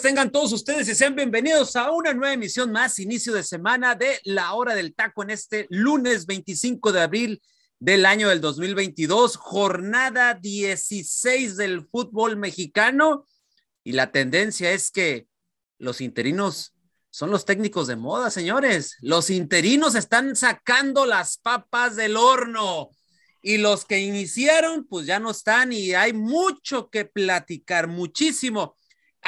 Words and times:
Tengan 0.00 0.30
todos 0.30 0.52
ustedes 0.52 0.88
y 0.88 0.94
sean 0.94 1.14
bienvenidos 1.14 1.76
a 1.76 1.90
una 1.90 2.12
nueva 2.12 2.34
emisión 2.34 2.72
más, 2.72 2.98
inicio 2.98 3.32
de 3.32 3.42
semana 3.42 3.94
de 3.94 4.20
La 4.24 4.52
Hora 4.54 4.74
del 4.74 4.94
Taco 4.94 5.22
en 5.22 5.30
este 5.30 5.66
lunes 5.70 6.26
25 6.26 6.92
de 6.92 7.00
abril 7.00 7.42
del 7.78 8.04
año 8.04 8.28
del 8.28 8.40
2022, 8.40 9.36
jornada 9.36 10.34
16 10.34 11.56
del 11.56 11.86
fútbol 11.86 12.36
mexicano 12.36 13.26
y 13.84 13.92
la 13.92 14.10
tendencia 14.12 14.72
es 14.72 14.90
que 14.90 15.28
los 15.78 16.00
interinos 16.00 16.74
son 17.10 17.30
los 17.30 17.44
técnicos 17.44 17.86
de 17.86 17.96
moda, 17.96 18.30
señores. 18.30 18.96
Los 19.00 19.30
interinos 19.30 19.94
están 19.94 20.36
sacando 20.36 21.06
las 21.06 21.38
papas 21.38 21.96
del 21.96 22.16
horno 22.16 22.90
y 23.40 23.58
los 23.58 23.84
que 23.84 24.00
iniciaron 24.00 24.86
pues 24.86 25.06
ya 25.06 25.20
no 25.20 25.30
están 25.30 25.72
y 25.72 25.94
hay 25.94 26.12
mucho 26.12 26.90
que 26.90 27.04
platicar, 27.04 27.86
muchísimo. 27.86 28.76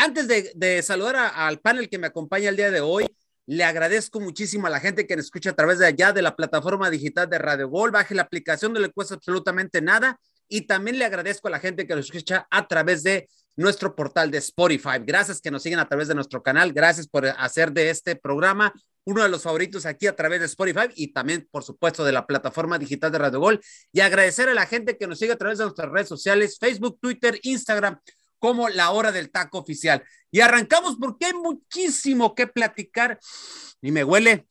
Antes 0.01 0.29
de, 0.29 0.83
saludar 0.83 1.17
al 1.34 1.59
panel 1.59 1.89
que 1.89 1.98
me 1.98 2.06
acompaña 2.06 2.50
el 2.50 2.56
día 2.56 2.70
de 2.70 2.81
hoy, 2.81 3.05
le 3.47 3.64
agradezco 3.64 4.20
muchísimo 4.20 4.69
a 4.69 4.70
la 4.70 4.78
gente 4.78 5.09
que 5.09 5.17
nos 5.17 5.25
escucha 5.25 5.50
a 5.50 5.56
través 5.56 5.81
de 5.81 5.86
allá 5.86 6.12
de 6.12 6.22
la 6.22 6.36
plataforma 6.36 6.89
digital 6.89 7.28
de 7.28 7.36
Radio 7.36 7.69
Gol. 7.69 7.91
Baje 7.91 8.14
la 8.14 8.22
aplicación, 8.22 8.72
no 8.72 8.78
le 8.78 8.91
cuesta 8.91 9.17
absolutamente 9.17 9.83
nada. 9.83 10.20
Y 10.48 10.62
también 10.62 11.00
le 11.00 11.05
agradezco 11.05 11.48
a 11.48 11.50
la 11.50 11.59
gente 11.59 11.84
que 11.84 11.97
nos 11.97 12.05
escucha 12.06 12.47
a 12.48 12.69
través 12.69 13.03
de 13.03 13.28
nuestro 13.56 13.97
portal 13.97 14.31
de 14.31 14.39
Spotify. 14.39 15.00
Gracias 15.05 15.41
que 15.41 15.50
nos 15.50 15.64
siguen 15.64 15.81
a 15.81 15.89
través 15.89 16.06
de 16.06 16.15
nuestro 16.15 16.44
canal. 16.44 16.72
Gracias 16.72 17.09
por 17.09 17.27
hacer 17.27 17.72
de 17.72 17.91
este 17.91 18.15
programa 18.15 18.72
uno 19.05 19.22
de 19.25 19.28
los 19.28 19.42
favoritos 19.42 19.84
aquí 19.84 20.06
a 20.06 20.15
través 20.15 20.39
de 20.39 20.47
Spotify 20.47 20.92
y 20.94 21.09
también, 21.12 21.48
por 21.50 21.65
supuesto, 21.65 22.05
de 22.05 22.12
la 22.12 22.25
plataforma 22.25 22.78
digital 22.78 23.11
de 23.11 23.19
Radio 23.19 23.41
Gol. 23.41 23.61
Y 23.91 24.00
agradecer 24.00 24.48
a 24.48 24.55
la 24.55 24.67
gente 24.67 24.97
que 24.97 25.09
nos 25.09 25.19
sigue 25.19 25.33
a 25.33 25.37
través 25.37 25.59
de 25.59 25.65
nuestras 25.65 25.91
redes 25.91 26.09
sociales, 26.09 26.56
Facebook, 26.61 26.98
Twitter, 27.00 27.41
Instagram, 27.42 27.98
como 28.39 28.69
la 28.69 28.91
hora 28.91 29.12
del 29.12 29.31
taco 29.31 29.58
oficial. 29.58 30.03
Y 30.31 30.41
arrancamos 30.41 30.97
porque 31.00 31.27
hay 31.27 31.34
muchísimo 31.34 32.34
que 32.34 32.47
platicar 32.47 33.19
y 33.81 33.92
me 33.92 34.05
huele, 34.05 34.47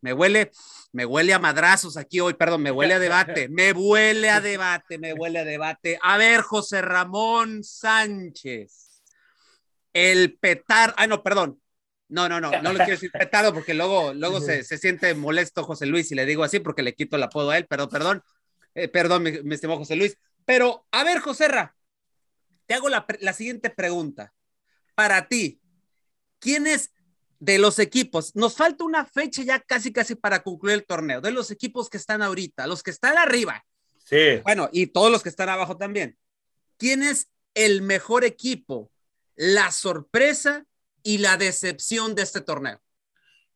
me 0.00 0.12
huele, 0.12 0.50
me 0.92 1.06
huele 1.06 1.32
a 1.32 1.38
madrazos 1.38 1.96
aquí 1.96 2.20
hoy, 2.20 2.34
perdón, 2.34 2.62
me 2.62 2.70
huele 2.70 2.94
a 2.94 2.98
debate, 2.98 3.48
me 3.50 3.72
huele 3.72 4.30
a 4.30 4.40
debate, 4.40 4.98
me 4.98 5.12
huele 5.12 5.40
a 5.40 5.44
debate. 5.44 5.98
A 6.02 6.16
ver, 6.18 6.42
José 6.42 6.82
Ramón 6.82 7.64
Sánchez, 7.64 9.02
el 9.92 10.38
petar, 10.38 10.94
ay 10.96 11.08
no, 11.08 11.22
perdón, 11.22 11.60
no, 12.08 12.28
no, 12.28 12.40
no, 12.40 12.50
no 12.62 12.72
le 12.72 12.78
quiero 12.78 12.92
decir 12.92 13.10
petado 13.10 13.52
porque 13.52 13.74
luego, 13.74 14.14
luego 14.14 14.40
se, 14.40 14.62
se, 14.62 14.78
siente 14.78 15.12
molesto 15.14 15.64
José 15.64 15.86
Luis 15.86 16.12
y 16.12 16.14
le 16.14 16.24
digo 16.24 16.44
así 16.44 16.60
porque 16.60 16.82
le 16.82 16.94
quito 16.94 17.16
el 17.16 17.22
apodo 17.22 17.50
a 17.50 17.58
él, 17.58 17.66
pero 17.68 17.88
perdón, 17.88 18.22
eh, 18.74 18.88
perdón, 18.88 19.22
mi, 19.22 19.32
mi 19.42 19.54
estimado 19.54 19.80
José 19.80 19.96
Luis. 19.96 20.16
Pero, 20.44 20.86
a 20.92 21.02
ver, 21.02 21.18
José 21.18 21.48
Ra, 21.48 21.74
te 22.66 22.74
hago 22.74 22.88
la, 22.88 23.06
la 23.20 23.32
siguiente 23.32 23.70
pregunta. 23.70 24.32
Para 24.94 25.28
ti, 25.28 25.60
¿quién 26.38 26.66
es 26.66 26.92
de 27.38 27.58
los 27.58 27.78
equipos? 27.78 28.34
Nos 28.34 28.56
falta 28.56 28.84
una 28.84 29.04
fecha 29.04 29.42
ya 29.42 29.60
casi, 29.60 29.92
casi 29.92 30.14
para 30.14 30.42
concluir 30.42 30.74
el 30.74 30.86
torneo. 30.86 31.20
De 31.20 31.30
los 31.30 31.50
equipos 31.50 31.88
que 31.88 31.96
están 31.96 32.22
ahorita, 32.22 32.66
los 32.66 32.82
que 32.82 32.90
están 32.90 33.18
arriba. 33.18 33.64
Sí. 34.04 34.40
Bueno, 34.44 34.68
y 34.72 34.86
todos 34.88 35.10
los 35.10 35.22
que 35.22 35.28
están 35.28 35.48
abajo 35.48 35.76
también. 35.76 36.16
¿Quién 36.78 37.02
es 37.02 37.30
el 37.54 37.82
mejor 37.82 38.24
equipo, 38.24 38.90
la 39.34 39.70
sorpresa 39.72 40.64
y 41.02 41.18
la 41.18 41.36
decepción 41.36 42.14
de 42.14 42.22
este 42.22 42.40
torneo? 42.40 42.80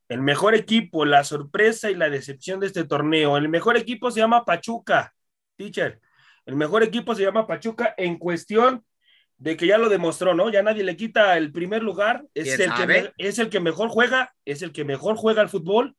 El 0.09 0.23
mejor 0.23 0.55
equipo, 0.57 1.05
la 1.05 1.23
sorpresa 1.23 1.91
y 1.91 1.95
la 1.95 2.11
decepción 2.11 2.59
de 2.59 2.67
este 2.67 2.85
torneo. 2.85 3.37
El 3.37 3.49
mejor 3.49 3.77
equipo 3.77 4.11
se 4.11 4.21
llama 4.21 4.45
Pachuca, 4.45 5.15
teacher. 5.57 6.01
El 6.47 6.57
mejor 6.57 6.83
equipo 6.83 7.15
se 7.15 7.23
llama 7.23 7.47
Pachuca 7.47 7.95
en 7.97 8.19
cuestión 8.19 8.85
de 9.41 9.57
que 9.57 9.67
ya 9.67 9.79
lo 9.79 9.89
demostró, 9.89 10.35
¿no? 10.35 10.51
Ya 10.51 10.63
nadie 10.63 10.85
le 10.85 10.99
quita 10.99 11.39
el 11.39 11.51
primer 11.51 11.83
lugar, 11.83 12.27
es, 12.35 12.61
el 12.61 12.71
que, 12.75 13.13
es 13.17 13.39
el 13.39 13.49
que 13.49 13.59
mejor 13.59 13.89
juega, 13.89 14.35
es 14.45 14.61
el 14.61 14.71
que 14.71 14.85
mejor 14.85 15.17
juega 15.17 15.41
al 15.41 15.49
fútbol. 15.49 15.97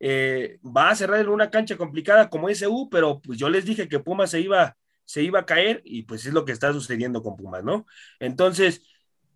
Eh, 0.00 0.58
va 0.62 0.90
a 0.90 0.94
cerrar 0.94 1.18
en 1.18 1.30
una 1.30 1.50
cancha 1.50 1.78
complicada 1.78 2.28
como 2.28 2.50
SU, 2.50 2.88
pero 2.90 3.20
pues 3.22 3.38
yo 3.38 3.48
les 3.48 3.64
dije 3.64 3.88
que 3.88 4.00
Pumas 4.00 4.30
se 4.30 4.40
iba, 4.40 4.76
se 5.06 5.22
iba 5.22 5.40
a 5.40 5.46
caer 5.46 5.80
y 5.82 6.02
pues 6.02 6.26
es 6.26 6.34
lo 6.34 6.44
que 6.44 6.52
está 6.52 6.70
sucediendo 6.74 7.22
con 7.22 7.36
Pumas, 7.36 7.64
¿no? 7.64 7.86
Entonces, 8.20 8.82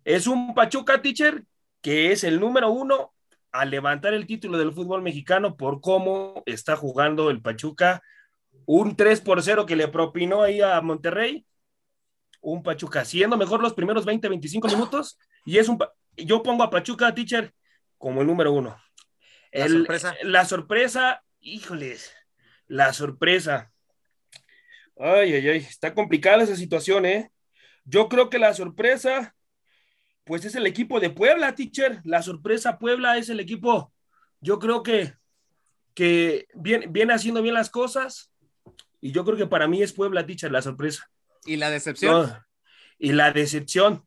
es 0.05 0.27
un 0.27 0.53
Pachuca 0.53 1.01
Teacher 1.01 1.43
que 1.81 2.11
es 2.11 2.23
el 2.23 2.39
número 2.39 2.69
uno 2.69 3.13
a 3.51 3.65
levantar 3.65 4.13
el 4.13 4.27
título 4.27 4.59
del 4.59 4.73
fútbol 4.73 5.01
mexicano 5.01 5.57
por 5.57 5.81
cómo 5.81 6.43
está 6.45 6.75
jugando 6.75 7.31
el 7.31 7.41
Pachuca. 7.41 8.03
Un 8.65 8.95
3 8.95 9.21
por 9.21 9.41
0 9.41 9.65
que 9.65 9.75
le 9.75 9.87
propinó 9.87 10.43
ahí 10.43 10.61
a 10.61 10.79
Monterrey 10.81 11.47
un 12.43 12.61
Pachuca, 12.61 13.05
siendo 13.05 13.37
mejor 13.37 13.61
los 13.61 13.73
primeros 13.73 14.05
20, 14.05 14.27
25 14.27 14.67
minutos, 14.67 15.17
y 15.45 15.57
es 15.57 15.69
un, 15.69 15.79
yo 16.17 16.43
pongo 16.43 16.63
a 16.63 16.69
Pachuca, 16.69 17.15
teacher, 17.15 17.53
como 17.97 18.21
el 18.21 18.27
número 18.27 18.51
uno. 18.51 18.77
La 19.51 19.67
sorpresa. 19.69 20.15
La 20.23 20.45
sorpresa, 20.45 21.23
híjoles, 21.39 22.13
la 22.67 22.91
sorpresa. 22.91 23.71
Ay, 24.99 25.33
ay, 25.33 25.49
ay, 25.49 25.57
está 25.57 25.93
complicada 25.93 26.43
esa 26.43 26.57
situación, 26.57 27.05
¿eh? 27.05 27.31
Yo 27.85 28.09
creo 28.09 28.29
que 28.29 28.39
la 28.39 28.53
sorpresa, 28.53 29.35
pues 30.25 30.43
es 30.43 30.55
el 30.55 30.67
equipo 30.67 30.99
de 30.99 31.09
Puebla, 31.09 31.55
teacher. 31.55 32.01
La 32.03 32.21
sorpresa 32.21 32.77
Puebla 32.77 33.17
es 33.17 33.29
el 33.29 33.39
equipo, 33.39 33.93
yo 34.41 34.59
creo 34.59 34.83
que, 34.83 35.13
que 35.93 36.47
viene, 36.53 36.87
viene 36.87 37.13
haciendo 37.13 37.41
bien 37.41 37.55
las 37.55 37.69
cosas, 37.69 38.33
y 38.99 39.13
yo 39.13 39.23
creo 39.23 39.37
que 39.37 39.47
para 39.47 39.69
mí 39.69 39.81
es 39.81 39.93
Puebla, 39.93 40.25
teacher, 40.25 40.51
la 40.51 40.61
sorpresa. 40.61 41.09
¿Y 41.45 41.57
la 41.57 41.69
decepción? 41.69 42.27
No. 42.27 42.45
Y 42.97 43.11
la 43.11 43.31
decepción. 43.31 44.05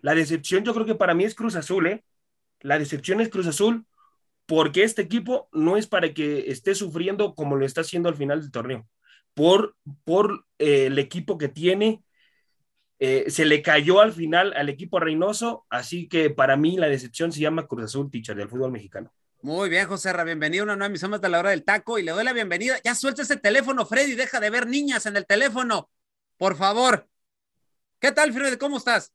La 0.00 0.14
decepción 0.14 0.64
yo 0.64 0.74
creo 0.74 0.86
que 0.86 0.94
para 0.94 1.14
mí 1.14 1.24
es 1.24 1.34
Cruz 1.34 1.56
Azul, 1.56 1.86
¿eh? 1.86 2.04
La 2.60 2.78
decepción 2.78 3.20
es 3.20 3.28
Cruz 3.28 3.46
Azul 3.46 3.86
porque 4.46 4.82
este 4.82 5.02
equipo 5.02 5.48
no 5.52 5.76
es 5.76 5.86
para 5.86 6.12
que 6.12 6.50
esté 6.50 6.74
sufriendo 6.74 7.34
como 7.34 7.56
lo 7.56 7.64
está 7.64 7.80
haciendo 7.80 8.08
al 8.08 8.16
final 8.16 8.40
del 8.40 8.50
torneo. 8.50 8.86
Por, 9.32 9.76
por 10.04 10.46
eh, 10.58 10.86
el 10.86 10.98
equipo 10.98 11.38
que 11.38 11.48
tiene, 11.48 12.02
eh, 12.98 13.24
se 13.28 13.44
le 13.44 13.62
cayó 13.62 14.00
al 14.00 14.12
final 14.12 14.52
al 14.54 14.68
equipo 14.68 15.00
Reynoso, 15.00 15.66
así 15.70 16.08
que 16.08 16.30
para 16.30 16.56
mí 16.56 16.76
la 16.76 16.88
decepción 16.88 17.32
se 17.32 17.40
llama 17.40 17.66
Cruz 17.66 17.84
Azul, 17.84 18.10
teacher, 18.10 18.36
del 18.36 18.48
fútbol 18.48 18.72
mexicano. 18.72 19.12
Muy 19.42 19.68
bien, 19.68 19.86
José 19.86 20.12
Ra, 20.12 20.24
bienvenido 20.24 20.62
a 20.62 20.64
una 20.64 20.76
nueva 20.76 20.86
emisión 20.86 21.10
más 21.10 21.20
de 21.20 21.28
la 21.28 21.38
hora 21.38 21.50
del 21.50 21.64
taco 21.64 21.98
y 21.98 22.02
le 22.02 22.12
doy 22.12 22.24
la 22.24 22.32
bienvenida. 22.32 22.76
Ya 22.84 22.94
suelta 22.94 23.22
ese 23.22 23.36
teléfono, 23.36 23.84
Freddy, 23.84 24.14
deja 24.14 24.40
de 24.40 24.50
ver 24.50 24.66
niñas 24.66 25.04
en 25.06 25.16
el 25.16 25.26
teléfono 25.26 25.90
por 26.36 26.56
favor. 26.56 27.08
¿Qué 27.98 28.12
tal, 28.12 28.32
Fred? 28.32 28.58
¿Cómo 28.58 28.78
estás? 28.78 29.12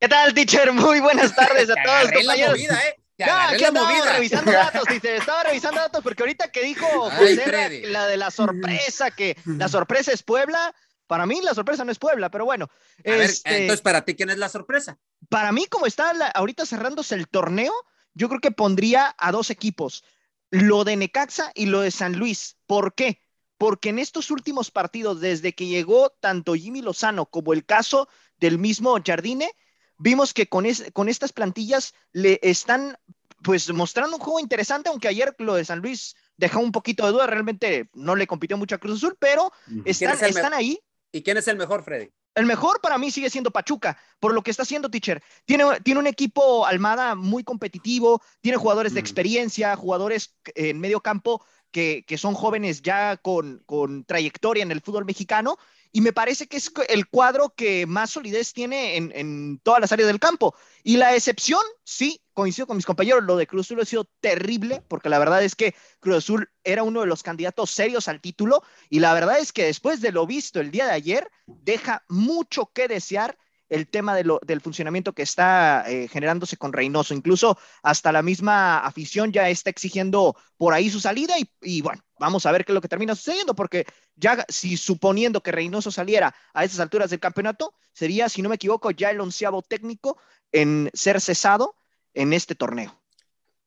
¿Qué 0.00 0.08
tal, 0.08 0.34
teacher? 0.34 0.72
Muy 0.72 1.00
buenas 1.00 1.34
tardes 1.36 1.70
a 1.70 1.74
todos, 1.84 2.12
compañeros. 2.12 2.58
Movida, 2.58 2.80
¿eh? 2.86 3.02
Ya, 3.18 3.48
aquí 3.48 3.64
movida. 3.72 4.12
revisando 4.14 4.50
datos, 4.52 4.84
dice, 4.88 5.16
estaba 5.16 5.44
revisando 5.44 5.80
datos 5.80 6.02
porque 6.02 6.22
ahorita 6.22 6.50
que 6.50 6.62
dijo 6.62 6.86
José 7.10 7.82
la 7.88 8.06
de 8.06 8.16
la 8.16 8.30
sorpresa, 8.30 9.10
que 9.10 9.36
la 9.44 9.68
sorpresa 9.68 10.12
es 10.12 10.22
Puebla, 10.22 10.74
para 11.06 11.26
mí 11.26 11.40
la 11.42 11.54
sorpresa 11.54 11.84
no 11.84 11.92
es 11.92 11.98
Puebla, 11.98 12.30
pero 12.30 12.44
bueno. 12.44 12.70
A 13.04 13.10
este, 13.10 13.50
ver, 13.50 13.60
entonces, 13.60 13.82
¿para 13.82 14.04
ti 14.04 14.14
quién 14.14 14.30
es 14.30 14.38
la 14.38 14.48
sorpresa? 14.48 14.98
Para 15.28 15.52
mí, 15.52 15.66
como 15.66 15.86
está 15.86 16.12
ahorita 16.34 16.66
cerrándose 16.66 17.14
el 17.14 17.28
torneo, 17.28 17.72
yo 18.14 18.28
creo 18.28 18.40
que 18.40 18.50
pondría 18.50 19.14
a 19.18 19.30
dos 19.30 19.50
equipos, 19.50 20.04
lo 20.50 20.84
de 20.84 20.96
Necaxa 20.96 21.52
y 21.54 21.66
lo 21.66 21.80
de 21.82 21.90
San 21.90 22.16
Luis. 22.16 22.56
¿Por 22.66 22.94
qué? 22.94 23.20
Porque 23.62 23.90
en 23.90 24.00
estos 24.00 24.32
últimos 24.32 24.72
partidos, 24.72 25.20
desde 25.20 25.52
que 25.52 25.68
llegó 25.68 26.10
tanto 26.18 26.54
Jimmy 26.54 26.82
Lozano 26.82 27.26
como 27.26 27.52
el 27.52 27.64
caso 27.64 28.08
del 28.40 28.58
mismo 28.58 28.98
Jardine, 29.06 29.52
vimos 29.98 30.34
que 30.34 30.48
con, 30.48 30.66
con 30.92 31.08
estas 31.08 31.32
plantillas 31.32 31.94
le 32.10 32.40
están 32.42 32.98
pues 33.40 33.72
mostrando 33.72 34.16
un 34.16 34.20
juego 34.20 34.40
interesante, 34.40 34.88
aunque 34.88 35.06
ayer 35.06 35.36
lo 35.38 35.54
de 35.54 35.64
San 35.64 35.78
Luis 35.78 36.16
dejó 36.36 36.58
un 36.58 36.72
poquito 36.72 37.06
de 37.06 37.12
duda, 37.12 37.28
realmente 37.28 37.88
no 37.94 38.16
le 38.16 38.26
compitió 38.26 38.56
mucho 38.56 38.74
a 38.74 38.78
Cruz 38.78 38.96
Azul, 38.96 39.16
pero 39.20 39.52
están, 39.84 40.18
están 40.24 40.54
ahí. 40.54 40.80
¿Y 41.12 41.22
quién 41.22 41.36
es 41.36 41.46
el 41.46 41.56
mejor, 41.56 41.84
Freddy? 41.84 42.10
El 42.34 42.46
mejor 42.46 42.80
para 42.80 42.98
mí 42.98 43.12
sigue 43.12 43.30
siendo 43.30 43.52
Pachuca, 43.52 43.96
por 44.18 44.34
lo 44.34 44.42
que 44.42 44.50
está 44.50 44.64
haciendo 44.64 44.90
Teacher. 44.90 45.22
Tiene, 45.44 45.64
tiene 45.84 46.00
un 46.00 46.08
equipo 46.08 46.66
Almada 46.66 47.14
muy 47.14 47.44
competitivo, 47.44 48.22
tiene 48.40 48.58
jugadores 48.58 48.92
de 48.94 49.00
experiencia, 49.00 49.76
jugadores 49.76 50.34
en 50.56 50.80
medio 50.80 51.00
campo 51.00 51.44
que, 51.72 52.04
son 52.18 52.34
jóvenes 52.34 52.82
ya 52.82 53.16
con, 53.16 53.64
trayectoria 54.06 54.62
en 54.62 54.70
el 54.70 54.80
fútbol 54.80 55.04
mexicano 55.04 55.56
y 55.90 56.00
me 56.00 56.12
parece 56.12 56.46
que 56.46 56.56
es 56.56 56.72
el 56.88 57.08
cuadro 57.08 57.54
que 57.54 57.86
más 57.86 58.10
solidez 58.10 58.52
tiene 58.52 58.96
en, 58.96 59.12
en 59.14 59.60
todas 59.62 59.80
las 59.80 59.92
áreas 59.92 60.06
del 60.06 60.20
campo. 60.20 60.54
Y 60.84 60.96
la 60.96 61.14
excepción, 61.14 61.60
sí, 61.84 62.22
coincido 62.32 62.66
con 62.66 62.76
mis 62.76 62.86
compañeros, 62.86 63.24
lo 63.24 63.36
de 63.36 63.46
Cruz 63.46 63.66
Azul 63.66 63.80
ha 63.80 63.84
sido 63.84 64.08
terrible, 64.20 64.82
porque 64.88 65.08
la 65.08 65.18
verdad 65.18 65.42
es 65.42 65.54
que 65.54 65.74
Cruz 66.00 66.16
Azul 66.18 66.50
era 66.64 66.82
uno 66.82 67.00
de 67.00 67.06
los 67.06 67.22
candidatos 67.22 67.70
serios 67.70 68.08
al 68.08 68.20
título, 68.20 68.62
y 68.88 69.00
la 69.00 69.12
verdad 69.12 69.38
es 69.38 69.52
que 69.52 69.64
después 69.64 70.00
de 70.00 70.12
lo 70.12 70.26
visto 70.26 70.60
el 70.60 70.70
día 70.70 70.86
de 70.86 70.92
ayer, 70.92 71.30
deja 71.46 72.04
mucho 72.08 72.70
que 72.72 72.88
desear 72.88 73.36
el 73.72 73.88
tema 73.88 74.14
del 74.14 74.60
funcionamiento 74.60 75.14
que 75.14 75.22
está 75.22 75.84
eh, 75.88 76.06
generándose 76.06 76.58
con 76.58 76.74
Reynoso. 76.74 77.14
Incluso 77.14 77.58
hasta 77.82 78.12
la 78.12 78.20
misma 78.20 78.80
afición 78.80 79.32
ya 79.32 79.48
está 79.48 79.70
exigiendo 79.70 80.36
por 80.58 80.74
ahí 80.74 80.90
su 80.90 81.00
salida 81.00 81.36
y, 81.62 81.80
bueno, 81.80 82.02
vamos 82.18 82.44
a 82.44 82.52
ver 82.52 82.66
qué 82.66 82.72
es 82.72 82.74
lo 82.74 82.82
que 82.82 82.88
termina 82.88 83.14
sucediendo, 83.14 83.54
porque 83.54 83.86
ya 84.14 84.44
si 84.50 84.76
suponiendo 84.76 85.42
que 85.42 85.52
Reynoso 85.52 85.90
saliera 85.90 86.34
a 86.52 86.64
esas 86.64 86.80
alturas 86.80 87.08
del 87.08 87.20
campeonato, 87.20 87.74
sería, 87.94 88.28
si 88.28 88.42
no 88.42 88.50
me 88.50 88.56
equivoco, 88.56 88.90
ya 88.90 89.10
el 89.10 89.22
onceavo 89.22 89.62
técnico 89.62 90.18
en 90.52 90.90
ser 90.92 91.22
cesado 91.22 91.74
en 92.12 92.34
este 92.34 92.54
torneo. 92.54 93.00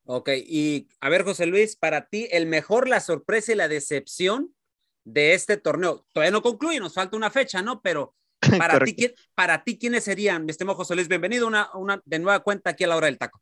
Ok, 0.04 0.30
y 0.46 0.88
a 1.00 1.10
ver, 1.10 1.24
José 1.24 1.48
Luis, 1.48 1.76
para 1.76 2.10
ti, 2.10 2.28
el 2.30 2.46
mejor, 2.46 2.88
la 2.88 3.00
sorpresa 3.00 3.54
y 3.54 3.56
la 3.56 3.68
decepción 3.68 4.54
de 5.04 5.34
este 5.34 5.58
torneo. 5.58 6.06
Todavía 6.12 6.30
no 6.30 6.44
concluye, 6.44 6.80
nos 6.80 6.94
falta 6.94 7.18
una 7.18 7.32
fecha, 7.32 7.64
¿no? 7.64 7.82
Pero 7.82 8.14
para, 8.58 8.80
ti, 8.84 9.14
para 9.34 9.64
ti, 9.64 9.78
¿quiénes 9.78 10.04
serían? 10.04 10.46
Mi 10.46 10.52
estimado 10.52 10.78
José 10.78 10.96
Luis, 10.96 11.08
bienvenido 11.08 11.48
una, 11.48 11.70
una 11.74 12.02
de 12.06 12.20
nueva 12.20 12.40
cuenta 12.42 12.72
aquí 12.72 12.84
a 12.84 12.88
la 12.88 12.96
hora 12.96 13.08
del 13.08 13.18
taco. 13.18 13.42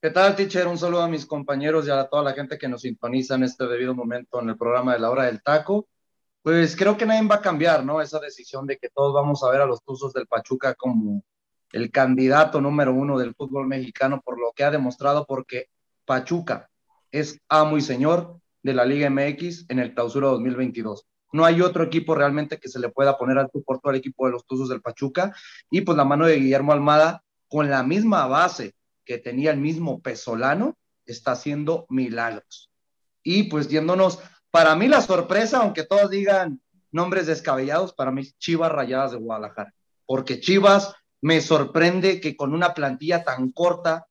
¿Qué 0.00 0.10
tal, 0.10 0.34
teacher? 0.34 0.66
Un 0.66 0.78
saludo 0.78 1.02
a 1.02 1.08
mis 1.08 1.26
compañeros 1.26 1.86
y 1.86 1.90
a 1.90 2.08
toda 2.08 2.24
la 2.24 2.32
gente 2.32 2.58
que 2.58 2.68
nos 2.68 2.80
sintoniza 2.80 3.36
en 3.36 3.44
este 3.44 3.66
debido 3.66 3.94
momento 3.94 4.40
en 4.40 4.48
el 4.48 4.56
programa 4.56 4.94
de 4.94 4.98
la 4.98 5.10
hora 5.10 5.26
del 5.26 5.42
taco. 5.42 5.88
Pues 6.42 6.74
creo 6.74 6.96
que 6.96 7.06
nadie 7.06 7.26
va 7.28 7.36
a 7.36 7.40
cambiar, 7.40 7.84
¿no? 7.84 8.00
Esa 8.00 8.18
decisión 8.18 8.66
de 8.66 8.78
que 8.78 8.88
todos 8.88 9.14
vamos 9.14 9.44
a 9.44 9.50
ver 9.50 9.60
a 9.60 9.66
los 9.66 9.80
Tuzos 9.84 10.12
del 10.12 10.26
Pachuca 10.26 10.74
como 10.74 11.22
el 11.70 11.92
candidato 11.92 12.60
número 12.60 12.92
uno 12.92 13.16
del 13.16 13.34
fútbol 13.34 13.68
mexicano 13.68 14.20
por 14.20 14.40
lo 14.40 14.52
que 14.52 14.64
ha 14.64 14.72
demostrado, 14.72 15.24
porque 15.24 15.68
Pachuca 16.04 16.68
es 17.12 17.38
amo 17.48 17.76
y 17.76 17.80
señor 17.80 18.40
de 18.62 18.74
la 18.74 18.84
Liga 18.84 19.08
MX 19.08 19.66
en 19.68 19.78
el 19.78 19.94
clausura 19.94 20.28
2022. 20.28 21.06
No 21.32 21.44
hay 21.44 21.62
otro 21.62 21.84
equipo 21.84 22.14
realmente 22.14 22.58
que 22.58 22.68
se 22.68 22.78
le 22.78 22.90
pueda 22.90 23.16
poner 23.16 23.38
al 23.38 23.50
tu 23.50 23.62
por 23.62 23.80
el 23.84 23.96
equipo 23.96 24.26
de 24.26 24.32
los 24.32 24.46
Tuzos 24.46 24.68
del 24.68 24.82
Pachuca. 24.82 25.34
Y 25.70 25.80
pues 25.80 25.96
la 25.96 26.04
mano 26.04 26.26
de 26.26 26.36
Guillermo 26.36 26.72
Almada, 26.72 27.24
con 27.48 27.70
la 27.70 27.82
misma 27.82 28.26
base 28.26 28.74
que 29.04 29.18
tenía 29.18 29.50
el 29.50 29.58
mismo 29.58 30.00
Pesolano, 30.00 30.76
está 31.06 31.32
haciendo 31.32 31.86
milagros. 31.88 32.70
Y 33.22 33.44
pues 33.44 33.68
yéndonos, 33.68 34.18
para 34.50 34.76
mí 34.76 34.88
la 34.88 35.00
sorpresa, 35.00 35.58
aunque 35.58 35.84
todos 35.84 36.10
digan 36.10 36.60
nombres 36.90 37.26
descabellados, 37.26 37.94
para 37.94 38.10
mí 38.10 38.24
Chivas 38.38 38.70
Rayadas 38.70 39.12
de 39.12 39.18
Guadalajara. 39.18 39.74
Porque 40.04 40.40
Chivas 40.40 40.94
me 41.22 41.40
sorprende 41.40 42.20
que 42.20 42.36
con 42.36 42.52
una 42.52 42.74
plantilla 42.74 43.24
tan 43.24 43.52
corta, 43.52 44.06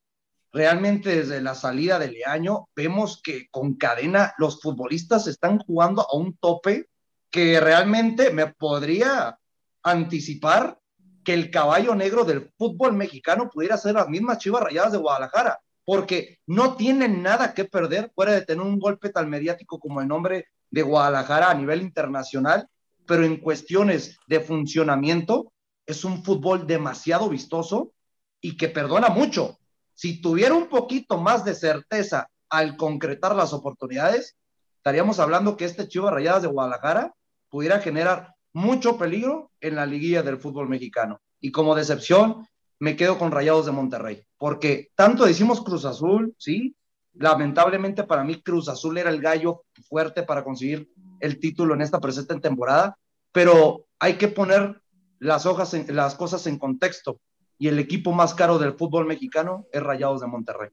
realmente 0.52 1.16
desde 1.16 1.42
la 1.42 1.56
salida 1.56 2.00
del 2.00 2.18
año, 2.26 2.70
vemos 2.76 3.22
que 3.22 3.48
con 3.52 3.76
cadena 3.76 4.34
los 4.38 4.62
futbolistas 4.62 5.28
están 5.28 5.60
jugando 5.60 6.02
a 6.02 6.16
un 6.16 6.36
tope 6.38 6.90
que 7.32 7.60
realmente 7.60 8.32
me 8.32 8.48
podría 8.48 9.40
anticipar 9.84 10.78
que 11.24 11.34
el 11.34 11.50
caballo 11.50 11.96
negro 11.96 12.26
del 12.26 12.52
fútbol 12.58 12.94
mexicano 12.94 13.50
pudiera 13.50 13.78
ser 13.78 13.96
las 13.96 14.10
mismas 14.10 14.40
Chivas 14.40 14.64
Rayadas 14.64 14.92
de 14.92 14.98
Guadalajara, 14.98 15.60
porque 15.86 16.40
no 16.46 16.76
tienen 16.76 17.24
nada 17.24 17.54
que 17.54 17.66
perder 17.66 18.12
fuera 18.14 18.34
de 18.34 18.46
tener 18.46 18.66
un 18.66 18.80
golpe 18.80 19.10
tan 19.10 19.30
mediático 19.30 19.80
como 19.80 20.02
el 20.02 20.08
nombre 20.08 20.48
de 20.70 20.82
Guadalajara 20.82 21.50
a 21.50 21.54
nivel 21.54 21.82
internacional, 21.82 22.68
pero 23.06 23.24
en 23.24 23.38
cuestiones 23.38 24.18
de 24.28 24.42
funcionamiento 24.42 25.54
es 25.86 26.04
un 26.04 26.24
fútbol 26.24 26.68
demasiado 26.68 27.30
vistoso 27.30 27.94
y 28.42 28.58
que 28.58 28.68
perdona 28.70 29.10
mucho. 29.10 29.58
Si 29.94 30.22
tuviera 30.22 30.54
un 30.54 30.68
poquito 30.68 31.18
más 31.18 31.46
de 31.46 31.56
certeza 31.56 32.30
al 32.50 32.76
concretar 32.78 33.36
las 33.36 33.54
oportunidades, 33.54 34.38
estaríamos 34.78 35.20
hablando 35.20 35.56
que 35.58 35.66
este 35.66 35.88
Chivas 35.88 36.14
Rayadas 36.14 36.42
de 36.42 36.48
Guadalajara 36.48 37.14
pudiera 37.52 37.80
generar 37.80 38.34
mucho 38.54 38.98
peligro 38.98 39.52
en 39.60 39.76
la 39.76 39.86
liguilla 39.86 40.24
del 40.24 40.40
fútbol 40.40 40.68
mexicano. 40.68 41.22
Y 41.40 41.52
como 41.52 41.76
decepción, 41.76 42.48
me 42.80 42.96
quedo 42.96 43.20
con 43.20 43.32
Rayados 43.32 43.68
de 43.68 43.72
Monterrey, 43.72 44.24
porque 44.38 44.90
tanto 44.96 45.26
decimos 45.26 45.64
Cruz 45.64 45.86
Azul, 45.86 46.34
¿sí? 46.40 46.76
Lamentablemente 47.14 48.06
para 48.06 48.24
mí 48.24 48.42
Cruz 48.42 48.70
Azul 48.70 48.98
era 48.98 49.12
el 49.12 49.22
gallo 49.22 49.64
fuerte 49.88 50.24
para 50.24 50.44
conseguir 50.44 50.90
el 51.20 51.40
título 51.40 51.76
en 51.76 51.82
esta 51.82 52.00
presente 52.00 52.40
temporada, 52.40 52.98
pero 53.32 53.86
hay 54.00 54.16
que 54.16 54.30
poner 54.30 54.82
las, 55.20 55.46
hojas 55.46 55.74
las 55.90 56.16
cosas 56.16 56.48
en 56.48 56.58
contexto. 56.58 57.20
Y 57.60 57.68
el 57.68 57.78
equipo 57.78 58.12
más 58.12 58.34
caro 58.34 58.58
del 58.58 58.74
fútbol 58.74 59.06
mexicano 59.06 59.68
es 59.72 59.84
Rayados 59.84 60.22
de 60.22 60.28
Monterrey. 60.28 60.70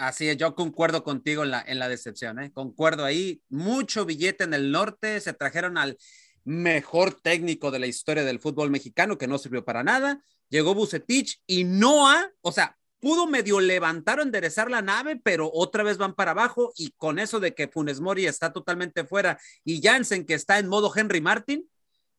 Así 0.00 0.30
es, 0.30 0.38
yo 0.38 0.54
concuerdo 0.54 1.04
contigo 1.04 1.42
en 1.42 1.50
la, 1.50 1.62
en 1.66 1.78
la 1.78 1.86
decepción, 1.86 2.38
¿eh? 2.38 2.50
concuerdo 2.54 3.04
ahí, 3.04 3.42
mucho 3.50 4.06
billete 4.06 4.44
en 4.44 4.54
el 4.54 4.70
norte, 4.70 5.20
se 5.20 5.34
trajeron 5.34 5.76
al 5.76 5.98
mejor 6.42 7.20
técnico 7.20 7.70
de 7.70 7.80
la 7.80 7.86
historia 7.86 8.24
del 8.24 8.40
fútbol 8.40 8.70
mexicano, 8.70 9.18
que 9.18 9.26
no 9.26 9.36
sirvió 9.36 9.62
para 9.62 9.84
nada, 9.84 10.22
llegó 10.48 10.74
Bucetich 10.74 11.42
y 11.46 11.64
Noah, 11.64 12.32
o 12.40 12.50
sea, 12.50 12.78
pudo 12.98 13.26
medio 13.26 13.60
levantar 13.60 14.20
o 14.20 14.22
enderezar 14.22 14.70
la 14.70 14.80
nave, 14.80 15.20
pero 15.22 15.50
otra 15.52 15.82
vez 15.82 15.98
van 15.98 16.14
para 16.14 16.30
abajo 16.30 16.72
y 16.76 16.92
con 16.92 17.18
eso 17.18 17.38
de 17.38 17.54
que 17.54 17.68
Funes 17.68 18.00
Mori 18.00 18.24
está 18.24 18.54
totalmente 18.54 19.04
fuera 19.04 19.38
y 19.64 19.82
Jansen 19.82 20.24
que 20.24 20.32
está 20.32 20.58
en 20.58 20.68
modo 20.68 20.90
Henry 20.96 21.20
Martin, 21.20 21.68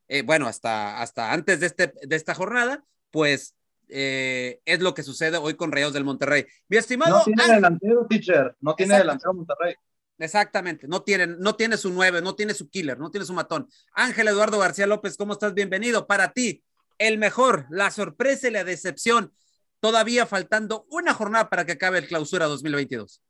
eh, 0.08 0.22
bueno, 0.22 0.46
hasta, 0.46 1.02
hasta 1.02 1.34
antes 1.34 1.60
de, 1.60 1.66
este, 1.66 1.94
de 2.00 2.16
esta 2.16 2.36
jornada, 2.36 2.86
pues 3.10 3.56
eh, 3.92 4.62
es 4.66 4.80
lo 4.80 4.94
que 4.94 5.04
sucede 5.04 5.38
hoy 5.38 5.56
con 5.56 5.72
Rayados 5.72 5.94
del 5.94 6.06
Monterrey. 6.06 6.46
Mi 6.70 6.78
estimado. 6.78 7.18
No 7.18 7.24
tiene 7.24 7.54
delantero, 7.54 8.08
teacher. 8.08 8.56
No 8.62 8.74
tiene 8.74 8.98
delantero 8.98 9.34
Monterrey. 9.34 9.76
Exactamente, 10.18 10.88
no 10.88 11.02
tiene, 11.02 11.26
no 11.26 11.56
tiene 11.56 11.78
su 11.78 11.90
nueve, 11.90 12.22
no 12.22 12.36
tiene 12.36 12.54
su 12.54 12.70
killer, 12.70 13.00
no 13.00 13.10
tiene 13.10 13.26
su 13.26 13.34
matón. 13.34 13.68
Ángel 13.94 14.28
Eduardo 14.28 14.60
García 14.60 14.86
López, 14.86 15.18
¿cómo 15.18 15.34
estás? 15.34 15.56
Bienvenido. 15.56 16.06
Para 16.06 16.32
ti, 16.32 16.64
el 17.00 17.18
mejor, 17.18 17.66
la 17.72 17.90
sorpresa 17.90 18.48
y 18.48 18.52
la 18.52 18.64
decepción, 18.64 19.34
todavía 19.80 20.28
faltando 20.28 20.86
una 20.92 21.16
jornada 21.16 21.50
para 21.50 21.66
que 21.66 21.72
acabe 21.72 21.98
el 21.98 22.08
clausura 22.08 22.46
2022. 22.46 23.22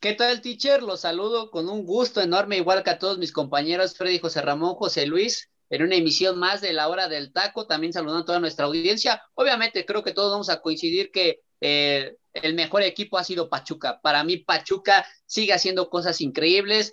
¿Qué 0.00 0.12
tal, 0.12 0.42
teacher? 0.42 0.82
Los 0.82 1.00
saludo 1.00 1.50
con 1.50 1.68
un 1.68 1.84
gusto 1.86 2.20
enorme, 2.20 2.58
igual 2.58 2.84
que 2.84 2.90
a 2.90 2.98
todos 2.98 3.18
mis 3.18 3.32
compañeros, 3.32 3.96
Freddy, 3.96 4.18
José 4.20 4.42
Ramón, 4.42 4.74
José 4.74 5.06
Luis 5.06 5.48
en 5.70 5.82
una 5.82 5.96
emisión 5.96 6.38
más 6.38 6.60
de 6.60 6.72
la 6.72 6.88
hora 6.88 7.08
del 7.08 7.32
taco, 7.32 7.66
también 7.66 7.92
saludando 7.92 8.22
a 8.22 8.26
toda 8.26 8.40
nuestra 8.40 8.66
audiencia. 8.66 9.22
Obviamente 9.34 9.84
creo 9.84 10.02
que 10.02 10.12
todos 10.12 10.32
vamos 10.32 10.48
a 10.48 10.60
coincidir 10.60 11.10
que 11.10 11.40
eh, 11.60 12.16
el 12.32 12.54
mejor 12.54 12.82
equipo 12.82 13.18
ha 13.18 13.24
sido 13.24 13.48
Pachuca. 13.48 14.00
Para 14.00 14.24
mí 14.24 14.38
Pachuca 14.38 15.06
sigue 15.26 15.52
haciendo 15.52 15.90
cosas 15.90 16.20
increíbles, 16.20 16.92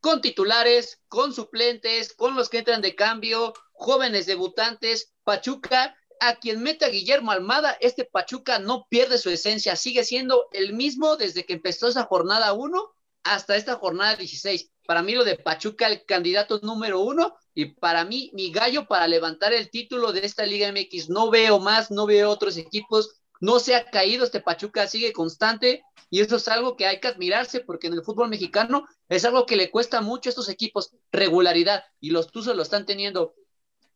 con 0.00 0.20
titulares, 0.20 1.00
con 1.08 1.32
suplentes, 1.32 2.14
con 2.14 2.34
los 2.34 2.48
que 2.48 2.58
entran 2.58 2.80
de 2.80 2.94
cambio, 2.94 3.52
jóvenes 3.72 4.26
debutantes. 4.26 5.12
Pachuca, 5.24 5.96
a 6.20 6.36
quien 6.36 6.62
mete 6.62 6.84
a 6.84 6.88
Guillermo 6.88 7.30
Almada, 7.30 7.76
este 7.80 8.04
Pachuca 8.04 8.58
no 8.58 8.86
pierde 8.88 9.18
su 9.18 9.30
esencia, 9.30 9.76
sigue 9.76 10.04
siendo 10.04 10.48
el 10.52 10.72
mismo 10.72 11.16
desde 11.16 11.44
que 11.44 11.54
empezó 11.54 11.88
esa 11.88 12.04
jornada 12.04 12.52
1 12.52 12.92
hasta 13.22 13.56
esta 13.56 13.76
jornada 13.76 14.16
16. 14.16 14.70
Para 14.86 15.02
mí 15.02 15.14
lo 15.14 15.24
de 15.24 15.36
Pachuca, 15.36 15.86
el 15.86 16.04
candidato 16.04 16.60
número 16.62 17.00
uno, 17.00 17.36
y 17.60 17.66
para 17.66 18.06
mí 18.06 18.30
mi 18.32 18.50
gallo 18.50 18.86
para 18.86 19.06
levantar 19.06 19.52
el 19.52 19.68
título 19.70 20.12
de 20.12 20.24
esta 20.24 20.46
Liga 20.46 20.72
MX. 20.72 21.10
No 21.10 21.30
veo 21.30 21.58
más, 21.58 21.90
no 21.90 22.06
veo 22.06 22.30
otros 22.30 22.56
equipos, 22.56 23.20
no 23.38 23.60
se 23.60 23.74
ha 23.74 23.84
caído, 23.90 24.24
este 24.24 24.40
Pachuca 24.40 24.86
sigue 24.86 25.12
constante 25.12 25.84
y 26.08 26.20
eso 26.20 26.36
es 26.36 26.48
algo 26.48 26.76
que 26.76 26.86
hay 26.86 27.00
que 27.00 27.08
admirarse 27.08 27.60
porque 27.60 27.88
en 27.88 27.94
el 27.94 28.02
fútbol 28.02 28.30
mexicano 28.30 28.86
es 29.10 29.26
algo 29.26 29.44
que 29.44 29.56
le 29.56 29.70
cuesta 29.70 30.00
mucho 30.00 30.28
a 30.28 30.32
estos 30.32 30.48
equipos, 30.48 30.92
regularidad, 31.12 31.84
y 32.00 32.10
los 32.10 32.32
Tuzos 32.32 32.56
lo 32.56 32.62
están 32.62 32.86
teniendo. 32.86 33.34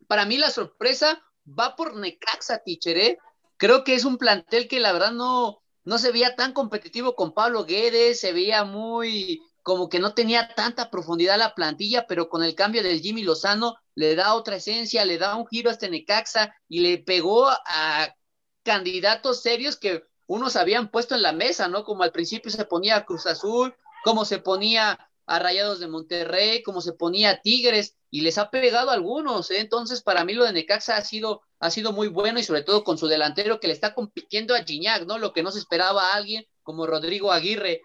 Para 0.06 0.26
mí 0.26 0.36
la 0.36 0.50
sorpresa 0.50 1.24
va 1.46 1.74
por 1.74 1.96
Necaxa, 1.96 2.58
Tichere. 2.58 3.06
¿eh? 3.06 3.18
Creo 3.56 3.82
que 3.82 3.94
es 3.94 4.04
un 4.04 4.18
plantel 4.18 4.68
que 4.68 4.78
la 4.78 4.92
verdad 4.92 5.12
no, 5.12 5.62
no 5.84 5.96
se 5.96 6.12
veía 6.12 6.36
tan 6.36 6.52
competitivo 6.52 7.16
con 7.16 7.32
Pablo 7.32 7.64
Guedes, 7.64 8.20
se 8.20 8.34
veía 8.34 8.64
muy 8.64 9.40
como 9.64 9.88
que 9.88 9.98
no 9.98 10.12
tenía 10.12 10.54
tanta 10.54 10.90
profundidad 10.90 11.38
la 11.38 11.54
plantilla, 11.54 12.06
pero 12.06 12.28
con 12.28 12.44
el 12.44 12.54
cambio 12.54 12.82
del 12.82 13.00
Jimmy 13.00 13.22
Lozano 13.22 13.76
le 13.94 14.14
da 14.14 14.34
otra 14.34 14.56
esencia, 14.56 15.06
le 15.06 15.16
da 15.16 15.36
un 15.36 15.46
giro 15.46 15.70
a 15.70 15.72
este 15.72 15.88
Necaxa 15.88 16.54
y 16.68 16.80
le 16.80 16.98
pegó 16.98 17.48
a 17.48 18.14
candidatos 18.62 19.40
serios 19.40 19.76
que 19.76 20.04
unos 20.26 20.56
habían 20.56 20.90
puesto 20.90 21.14
en 21.14 21.22
la 21.22 21.32
mesa, 21.32 21.66
¿no? 21.68 21.82
Como 21.82 22.02
al 22.02 22.12
principio 22.12 22.50
se 22.50 22.66
ponía 22.66 23.06
Cruz 23.06 23.26
Azul, 23.26 23.74
como 24.04 24.26
se 24.26 24.38
ponía 24.38 24.98
a 25.26 25.38
Rayados 25.38 25.80
de 25.80 25.88
Monterrey, 25.88 26.62
como 26.62 26.82
se 26.82 26.92
ponía 26.92 27.40
Tigres, 27.40 27.96
y 28.10 28.20
les 28.20 28.36
ha 28.36 28.50
pegado 28.50 28.90
a 28.90 28.94
algunos, 28.94 29.50
¿eh? 29.50 29.60
entonces 29.60 30.02
para 30.02 30.26
mí 30.26 30.34
lo 30.34 30.44
de 30.44 30.52
Necaxa 30.52 30.98
ha 30.98 31.00
sido, 31.00 31.40
ha 31.58 31.70
sido 31.70 31.92
muy 31.92 32.08
bueno 32.08 32.38
y 32.38 32.44
sobre 32.44 32.62
todo 32.62 32.84
con 32.84 32.98
su 32.98 33.06
delantero 33.06 33.60
que 33.60 33.66
le 33.68 33.72
está 33.72 33.94
compitiendo 33.94 34.54
a 34.54 34.62
Gignac, 34.62 35.06
¿no? 35.06 35.16
Lo 35.16 35.32
que 35.32 35.42
no 35.42 35.50
se 35.50 35.58
esperaba 35.58 36.08
a 36.08 36.14
alguien 36.16 36.46
como 36.62 36.86
Rodrigo 36.86 37.32
Aguirre. 37.32 37.80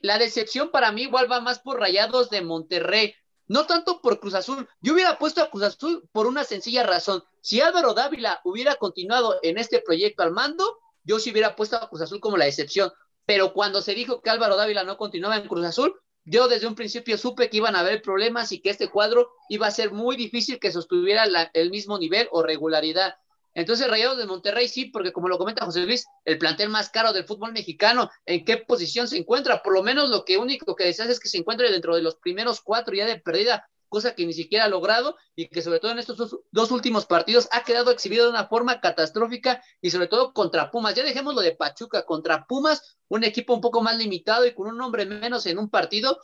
La 0.00 0.18
decepción 0.18 0.70
para 0.70 0.92
mí 0.92 1.02
igual 1.02 1.30
va 1.30 1.40
más 1.40 1.58
por 1.58 1.80
Rayados 1.80 2.30
de 2.30 2.42
Monterrey. 2.42 3.14
no 3.50 3.66
tanto 3.66 4.02
por 4.02 4.20
Cruz 4.20 4.34
Azul. 4.34 4.68
Yo 4.82 4.92
hubiera 4.92 5.18
puesto 5.18 5.42
a 5.42 5.50
Cruz 5.50 5.62
Azul 5.62 6.06
por 6.12 6.26
una 6.26 6.44
sencilla 6.44 6.82
razón. 6.82 7.24
Si 7.40 7.62
Álvaro 7.62 7.94
Dávila 7.94 8.40
hubiera 8.44 8.74
continuado 8.76 9.38
en 9.42 9.56
este 9.56 9.80
proyecto 9.80 10.22
al 10.22 10.32
mando, 10.32 10.78
yo 11.02 11.18
sí 11.18 11.30
hubiera 11.30 11.56
puesto 11.56 11.76
a 11.76 11.88
Cruz 11.88 12.02
Azul 12.02 12.20
como 12.20 12.36
la 12.36 12.46
excepción. 12.46 12.92
Pero 13.24 13.54
cuando 13.54 13.80
se 13.80 13.94
dijo 13.94 14.20
que 14.20 14.28
Álvaro 14.28 14.56
Dávila 14.56 14.84
no 14.84 14.98
continuaba 14.98 15.36
en 15.36 15.48
Cruz 15.48 15.64
Azul, 15.64 15.98
yo 16.24 16.46
desde 16.46 16.66
un 16.66 16.74
principio 16.74 17.16
supe 17.16 17.48
que 17.48 17.56
iban 17.56 17.74
a 17.74 17.80
haber 17.80 18.02
problemas 18.02 18.52
y 18.52 18.60
que 18.60 18.68
este 18.68 18.90
cuadro 18.90 19.30
iba 19.48 19.66
a 19.66 19.70
ser 19.70 19.92
muy 19.92 20.14
difícil 20.14 20.58
que 20.58 20.70
sostuviera 20.70 21.24
el 21.54 21.70
mismo 21.70 21.98
nivel 21.98 22.28
o 22.30 22.42
regularidad. 22.42 23.16
Entonces, 23.54 23.88
Rayados 23.88 24.18
de 24.18 24.26
Monterrey 24.26 24.68
sí, 24.68 24.86
porque 24.86 25.12
como 25.12 25.28
lo 25.28 25.38
comenta 25.38 25.64
José 25.64 25.80
Luis, 25.80 26.06
el 26.24 26.38
plantel 26.38 26.68
más 26.68 26.90
caro 26.90 27.12
del 27.12 27.24
fútbol 27.24 27.52
mexicano, 27.52 28.10
¿en 28.26 28.44
qué 28.44 28.58
posición 28.58 29.08
se 29.08 29.16
encuentra? 29.16 29.62
Por 29.62 29.74
lo 29.74 29.82
menos 29.82 30.10
lo 30.10 30.24
que 30.24 30.38
único 30.38 30.76
que 30.76 30.84
deseas 30.84 31.08
es 31.08 31.20
que 31.20 31.28
se 31.28 31.38
encuentre 31.38 31.70
dentro 31.70 31.96
de 31.96 32.02
los 32.02 32.16
primeros 32.16 32.60
cuatro 32.60 32.94
ya 32.94 33.06
de 33.06 33.18
perdida, 33.18 33.68
cosa 33.88 34.14
que 34.14 34.26
ni 34.26 34.32
siquiera 34.32 34.66
ha 34.66 34.68
logrado 34.68 35.16
y 35.34 35.48
que 35.48 35.62
sobre 35.62 35.80
todo 35.80 35.92
en 35.92 35.98
estos 35.98 36.36
dos, 36.50 36.70
últimos 36.70 37.06
partidos 37.06 37.48
ha 37.52 37.64
quedado 37.64 37.90
exhibido 37.90 38.24
de 38.24 38.30
una 38.30 38.46
forma 38.46 38.80
catastrófica 38.80 39.62
y 39.80 39.90
sobre 39.90 40.06
todo 40.06 40.32
contra 40.32 40.70
Pumas. 40.70 40.94
Ya 40.94 41.02
dejemos 41.02 41.34
lo 41.34 41.40
de 41.40 41.56
Pachuca, 41.56 42.04
contra 42.04 42.46
Pumas, 42.46 42.96
un 43.08 43.24
equipo 43.24 43.54
un 43.54 43.60
poco 43.60 43.82
más 43.82 43.96
limitado 43.96 44.46
y 44.46 44.54
con 44.54 44.68
un 44.68 44.80
hombre 44.80 45.06
menos 45.06 45.46
en 45.46 45.58
un 45.58 45.70
partido, 45.70 46.20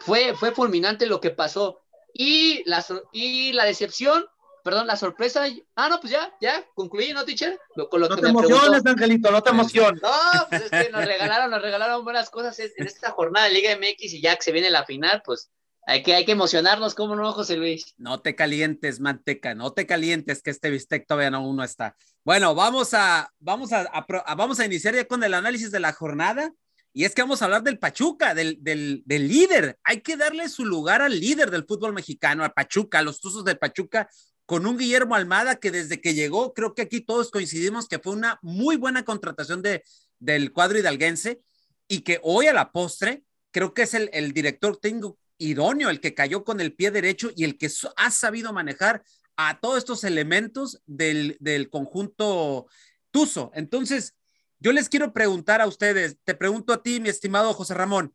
fue, 0.00 0.34
fue 0.34 0.52
fulminante 0.52 1.06
lo 1.06 1.20
que 1.20 1.30
pasó. 1.30 1.80
Y 2.12 2.62
la, 2.68 2.84
y 3.12 3.52
la 3.52 3.64
decepción, 3.64 4.24
perdón, 4.66 4.88
la 4.88 4.96
sorpresa. 4.96 5.44
Ah, 5.76 5.88
no, 5.88 6.00
pues 6.00 6.12
ya, 6.12 6.34
ya, 6.40 6.66
concluí, 6.74 7.12
¿no, 7.12 7.24
teacher? 7.24 7.56
Con 7.88 8.00
lo 8.00 8.08
no 8.08 8.16
te 8.16 8.28
emociones, 8.28 8.84
Angelito, 8.84 9.30
no 9.30 9.40
te 9.40 9.50
emociones. 9.50 10.02
No, 10.02 10.10
pues 10.50 10.62
es 10.62 10.70
que 10.70 10.90
nos 10.90 11.04
regalaron, 11.04 11.52
nos 11.52 11.62
regalaron 11.62 12.02
buenas 12.02 12.30
cosas 12.30 12.58
en 12.58 12.84
esta 12.84 13.12
jornada 13.12 13.46
de 13.46 13.52
Liga 13.52 13.76
MX 13.76 14.14
y 14.14 14.20
ya 14.20 14.34
que 14.34 14.42
se 14.42 14.50
viene 14.50 14.68
la 14.70 14.84
final, 14.84 15.22
pues 15.24 15.52
hay 15.86 16.02
que, 16.02 16.16
hay 16.16 16.24
que 16.24 16.32
emocionarnos, 16.32 16.96
¿cómo 16.96 17.14
no, 17.14 17.32
José 17.32 17.56
Luis? 17.56 17.94
No 17.96 18.20
te 18.20 18.34
calientes, 18.34 18.98
manteca, 18.98 19.54
no 19.54 19.72
te 19.72 19.86
calientes, 19.86 20.42
que 20.42 20.50
este 20.50 20.68
bistec 20.68 21.06
todavía 21.06 21.30
no 21.30 21.46
uno 21.46 21.62
está. 21.62 21.94
Bueno, 22.24 22.56
vamos 22.56 22.92
a, 22.92 23.32
vamos 23.38 23.72
a, 23.72 23.88
vamos 24.36 24.58
a 24.58 24.66
iniciar 24.66 24.96
ya 24.96 25.06
con 25.06 25.22
el 25.22 25.32
análisis 25.32 25.70
de 25.70 25.78
la 25.78 25.92
jornada. 25.92 26.52
Y 26.92 27.04
es 27.04 27.14
que 27.14 27.22
vamos 27.22 27.40
a 27.40 27.44
hablar 27.44 27.62
del 27.62 27.78
Pachuca, 27.78 28.34
del, 28.34 28.56
del, 28.64 29.02
del, 29.04 29.28
líder. 29.28 29.78
Hay 29.84 30.00
que 30.00 30.16
darle 30.16 30.48
su 30.48 30.64
lugar 30.64 31.02
al 31.02 31.20
líder 31.20 31.50
del 31.50 31.66
fútbol 31.66 31.92
mexicano, 31.92 32.42
al 32.42 32.54
Pachuca, 32.54 33.00
a 33.00 33.02
los 33.02 33.20
Tuzos 33.20 33.44
de 33.44 33.54
Pachuca, 33.54 34.08
con 34.46 34.64
un 34.66 34.78
Guillermo 34.78 35.16
Almada 35.16 35.56
que 35.56 35.70
desde 35.70 36.00
que 36.00 36.14
llegó, 36.14 36.54
creo 36.54 36.74
que 36.74 36.82
aquí 36.82 37.00
todos 37.00 37.30
coincidimos 37.30 37.88
que 37.88 37.98
fue 37.98 38.12
una 38.12 38.38
muy 38.42 38.76
buena 38.76 39.04
contratación 39.04 39.60
de, 39.60 39.82
del 40.20 40.52
cuadro 40.52 40.78
hidalguense 40.78 41.40
y 41.88 42.00
que 42.00 42.20
hoy 42.22 42.46
a 42.46 42.54
la 42.54 42.72
postre 42.72 43.24
creo 43.50 43.74
que 43.74 43.82
es 43.82 43.94
el, 43.94 44.08
el 44.12 44.32
director 44.32 44.76
tengo 44.76 45.18
idóneo, 45.38 45.90
el 45.90 46.00
que 46.00 46.14
cayó 46.14 46.44
con 46.44 46.60
el 46.60 46.74
pie 46.74 46.90
derecho 46.90 47.30
y 47.34 47.44
el 47.44 47.58
que 47.58 47.68
ha 47.96 48.10
sabido 48.10 48.52
manejar 48.52 49.02
a 49.36 49.60
todos 49.60 49.78
estos 49.78 50.04
elementos 50.04 50.80
del, 50.86 51.36
del 51.40 51.68
conjunto 51.68 52.68
Tuzo. 53.10 53.50
Entonces, 53.54 54.14
yo 54.58 54.72
les 54.72 54.88
quiero 54.88 55.12
preguntar 55.12 55.60
a 55.60 55.66
ustedes, 55.66 56.18
te 56.24 56.34
pregunto 56.34 56.72
a 56.72 56.82
ti, 56.82 57.00
mi 57.00 57.08
estimado 57.08 57.52
José 57.52 57.74
Ramón. 57.74 58.14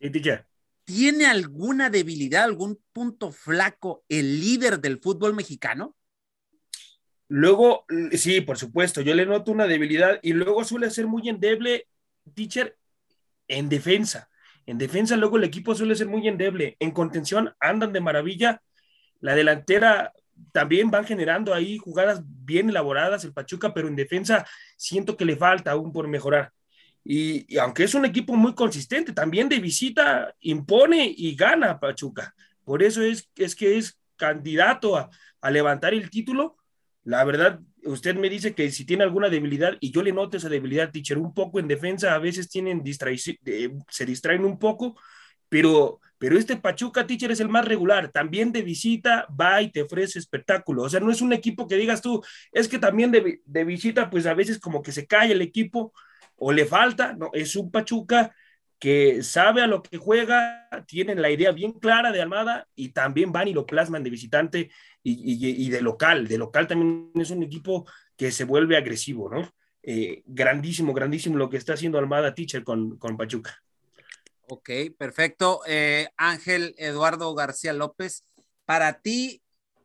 Sí, 0.00 0.10
¿Tiene 0.84 1.26
alguna 1.26 1.88
debilidad, 1.90 2.44
algún 2.44 2.80
punto 2.92 3.32
flaco 3.32 4.04
el 4.08 4.40
líder 4.40 4.80
del 4.80 5.00
fútbol 5.00 5.34
mexicano? 5.34 5.96
Luego, 7.28 7.86
sí, 8.12 8.42
por 8.42 8.58
supuesto, 8.58 9.00
yo 9.00 9.14
le 9.14 9.24
noto 9.24 9.50
una 9.50 9.66
debilidad 9.66 10.20
y 10.22 10.34
luego 10.34 10.62
suele 10.64 10.90
ser 10.90 11.06
muy 11.06 11.28
endeble, 11.28 11.88
teacher, 12.34 12.76
en 13.48 13.68
defensa. 13.68 14.28
En 14.66 14.78
defensa, 14.78 15.16
luego 15.16 15.38
el 15.38 15.44
equipo 15.44 15.74
suele 15.74 15.94
ser 15.94 16.06
muy 16.06 16.28
endeble. 16.28 16.76
En 16.80 16.90
contención 16.90 17.54
andan 17.60 17.92
de 17.92 18.00
maravilla. 18.00 18.62
La 19.20 19.34
delantera 19.34 20.12
también 20.52 20.90
van 20.90 21.04
generando 21.04 21.54
ahí 21.54 21.78
jugadas 21.78 22.22
bien 22.24 22.68
elaboradas 22.68 23.24
el 23.24 23.32
Pachuca, 23.32 23.72
pero 23.72 23.88
en 23.88 23.96
defensa 23.96 24.46
siento 24.76 25.16
que 25.16 25.24
le 25.24 25.36
falta 25.36 25.70
aún 25.72 25.92
por 25.92 26.08
mejorar. 26.08 26.52
Y, 27.04 27.58
aunque 27.58 27.84
es 27.84 27.94
un 27.94 28.06
equipo 28.06 28.34
muy 28.34 28.54
consistente, 28.54 29.12
también 29.12 29.48
de 29.48 29.60
visita 29.60 30.34
impone 30.40 31.12
y 31.14 31.36
gana 31.36 31.78
Pachuca. 31.78 32.34
Por 32.64 32.82
eso 32.82 33.02
es, 33.02 33.30
es 33.36 33.54
que 33.54 33.76
es 33.76 34.00
candidato 34.16 34.96
a, 34.96 35.10
levantar 35.50 35.92
el 35.92 36.08
título. 36.08 36.56
La 37.02 37.22
verdad, 37.24 37.60
usted 37.84 38.16
me 38.16 38.30
dice 38.30 38.54
que 38.54 38.70
si 38.70 38.86
tiene 38.86 39.04
alguna 39.04 39.28
debilidad, 39.28 39.76
y 39.80 39.90
yo 39.90 40.02
le 40.02 40.12
noto 40.12 40.38
esa 40.38 40.48
debilidad, 40.48 40.90
teacher, 40.90 41.18
un 41.18 41.34
poco 41.34 41.60
en 41.60 41.68
defensa, 41.68 42.14
a 42.14 42.18
veces 42.18 42.48
tienen 42.48 42.82
se 42.82 44.06
distraen 44.06 44.46
un 44.46 44.58
poco, 44.58 44.98
pero, 45.50 46.00
pero 46.16 46.38
este 46.38 46.56
Pachuca, 46.56 47.06
teacher, 47.06 47.30
es 47.30 47.40
el 47.40 47.50
más 47.50 47.66
regular. 47.66 48.10
También 48.10 48.50
de 48.52 48.62
visita 48.62 49.26
va 49.38 49.60
y 49.60 49.70
te 49.70 49.82
ofrece 49.82 50.18
espectáculo. 50.18 50.84
O 50.84 50.88
sea, 50.88 51.00
no 51.00 51.10
es 51.10 51.20
un 51.20 51.34
equipo 51.34 51.68
que 51.68 51.76
digas 51.76 52.00
tú, 52.00 52.24
es 52.50 52.66
que 52.66 52.78
también 52.78 53.10
de, 53.10 53.42
de 53.44 53.64
visita, 53.64 54.08
pues 54.08 54.24
a 54.24 54.32
veces 54.32 54.58
como 54.58 54.80
que 54.80 54.92
se 54.92 55.06
cae 55.06 55.32
el 55.32 55.42
equipo 55.42 55.92
o 56.46 56.52
le 56.52 56.66
falta, 56.66 57.14
no, 57.14 57.30
es 57.32 57.56
un 57.56 57.70
Pachuca 57.70 58.34
que 58.78 59.22
sabe 59.22 59.62
a 59.62 59.66
lo 59.66 59.82
que 59.82 59.96
juega, 59.96 60.68
tienen 60.86 61.22
la 61.22 61.30
idea 61.30 61.52
bien 61.52 61.72
clara 61.72 62.12
de 62.12 62.20
Almada 62.20 62.68
y 62.74 62.90
también 62.90 63.32
van 63.32 63.48
y 63.48 63.54
lo 63.54 63.64
plasman 63.64 64.02
de 64.02 64.10
visitante 64.10 64.70
y, 65.02 65.70
de 65.70 65.80
local. 65.80 66.28
De 66.28 66.36
local 66.36 66.66
también 66.66 67.10
es 67.14 67.30
un 67.30 67.42
equipo 67.42 67.86
que 68.14 68.30
se 68.30 68.44
vuelve 68.44 68.76
agresivo, 68.76 69.30
¿no? 69.30 69.50
Eh, 69.82 70.22
grandísimo, 70.26 70.92
grandísimo 70.92 71.38
lo 71.38 71.48
que 71.48 71.56
está 71.56 71.72
haciendo 71.72 71.96
Almada 71.98 72.34
Teacher 72.34 72.62
con, 72.62 72.98
con 72.98 73.16
Pachuca. 73.16 73.58
Ok, 74.46 74.68
perfecto. 74.98 75.62
Eh, 75.66 76.08
Ángel 76.18 76.74
Eduardo 76.76 77.34
García 77.34 77.72
López, 77.72 78.26
para 78.66 79.00
ti, 79.00 79.40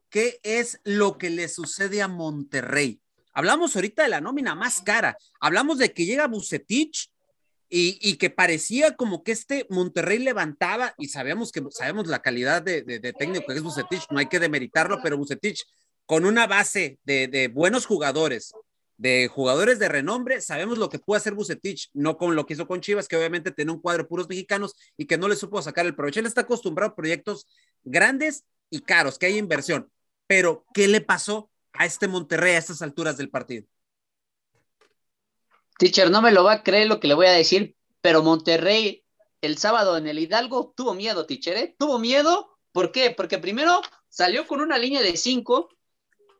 ¿qué 0.10 0.42
es 0.44 0.82
lo 0.84 1.18
que 1.18 1.30
le 1.30 1.48
sucede 1.48 2.02
a 2.02 2.10
Monterrey? 2.10 3.00
Hablamos 3.40 3.74
ahorita 3.74 4.04
de 4.04 4.10
la 4.10 4.20
nómina 4.20 4.54
más 4.54 4.82
cara. 4.82 5.18
Hablamos 5.40 5.78
de 5.78 5.94
que 5.94 6.06
llega 6.06 6.28
Bucetich 6.28 7.10
y, 7.70 8.18
que 8.18 8.30
parecía 8.30 8.98
como 8.98 9.24
que 9.24 9.32
este 9.32 9.66
Monterrey 9.70 10.20
levantaba 10.20 10.94
y 10.98 11.08
sabemos 11.08 11.54
que 11.54 11.64
sabemos 11.70 12.08
la 12.08 12.22
calidad 12.22 12.62
de, 12.62 12.82
técnico 13.18 13.46
que 13.48 13.54
es 13.54 13.64
Bucetich, 13.64 14.08
no 14.10 14.20
hay 14.20 14.26
que 14.26 14.42
demeritarlo, 14.42 15.00
pero 15.02 15.18
Bucetich 15.18 15.64
con 16.06 16.26
una 16.26 16.48
base 16.48 17.00
de, 17.06 17.50
buenos 17.54 17.86
jugadores, 17.86 18.52
de 18.98 19.30
jugadores 19.30 19.80
de 19.80 19.88
renombre, 19.88 20.42
sabemos 20.42 20.78
lo 20.78 20.90
que 20.90 21.00
puede 21.00 21.20
hacer 21.20 21.34
Bucetich, 21.34 21.92
no 21.94 22.18
con 22.18 22.36
lo 22.36 22.46
que 22.46 22.56
hizo 22.56 22.68
con 22.68 22.82
Chivas, 22.82 23.08
que 23.08 23.16
obviamente 23.16 23.52
tiene 23.52 23.72
un 23.72 23.80
cuadro 23.80 24.04
de 24.04 24.10
puros 24.10 24.28
mexicanos 24.28 24.76
y 24.98 25.06
que 25.06 25.18
no 25.18 25.30
le 25.30 25.38
supo 25.38 25.62
sacar 25.62 25.86
el 25.86 25.96
provecho. 25.96 26.20
Él 26.20 26.26
está 26.26 26.42
acostumbrado 26.42 26.92
a 26.92 26.96
proyectos 26.96 27.48
grandes 27.86 28.44
y 28.70 28.82
caros, 28.82 29.18
que 29.18 29.28
hay 29.28 29.38
inversión. 29.38 29.90
Pero, 30.28 30.66
¿qué 30.74 30.90
le 30.90 31.00
pasó? 31.00 31.50
A 31.80 31.86
este 31.86 32.10
Monterrey 32.10 32.54
a 32.54 32.60
estas 32.60 32.82
alturas 32.82 33.18
del 33.18 33.30
partido? 33.30 33.66
Teacher, 35.80 36.12
no 36.12 36.22
me 36.22 36.32
lo 36.32 36.44
va 36.44 36.54
a 36.54 36.64
creer 36.64 36.88
lo 36.88 37.00
que 37.00 37.08
le 37.08 37.14
voy 37.14 37.28
a 37.28 37.32
decir, 37.32 37.78
pero 38.02 38.22
Monterrey 38.22 39.06
el 39.42 39.58
sábado 39.58 39.96
en 39.96 40.06
el 40.06 40.20
Hidalgo 40.20 40.74
tuvo 40.76 40.94
miedo, 40.94 41.26
teacher, 41.26 41.56
¿eh? 41.56 41.76
Tuvo 41.80 41.98
miedo, 41.98 42.58
¿por 42.74 42.92
qué? 42.92 43.12
Porque 43.12 43.38
primero 43.38 43.82
salió 44.10 44.46
con 44.46 44.60
una 44.60 44.78
línea 44.78 45.02
de 45.02 45.16
cinco, 45.16 45.70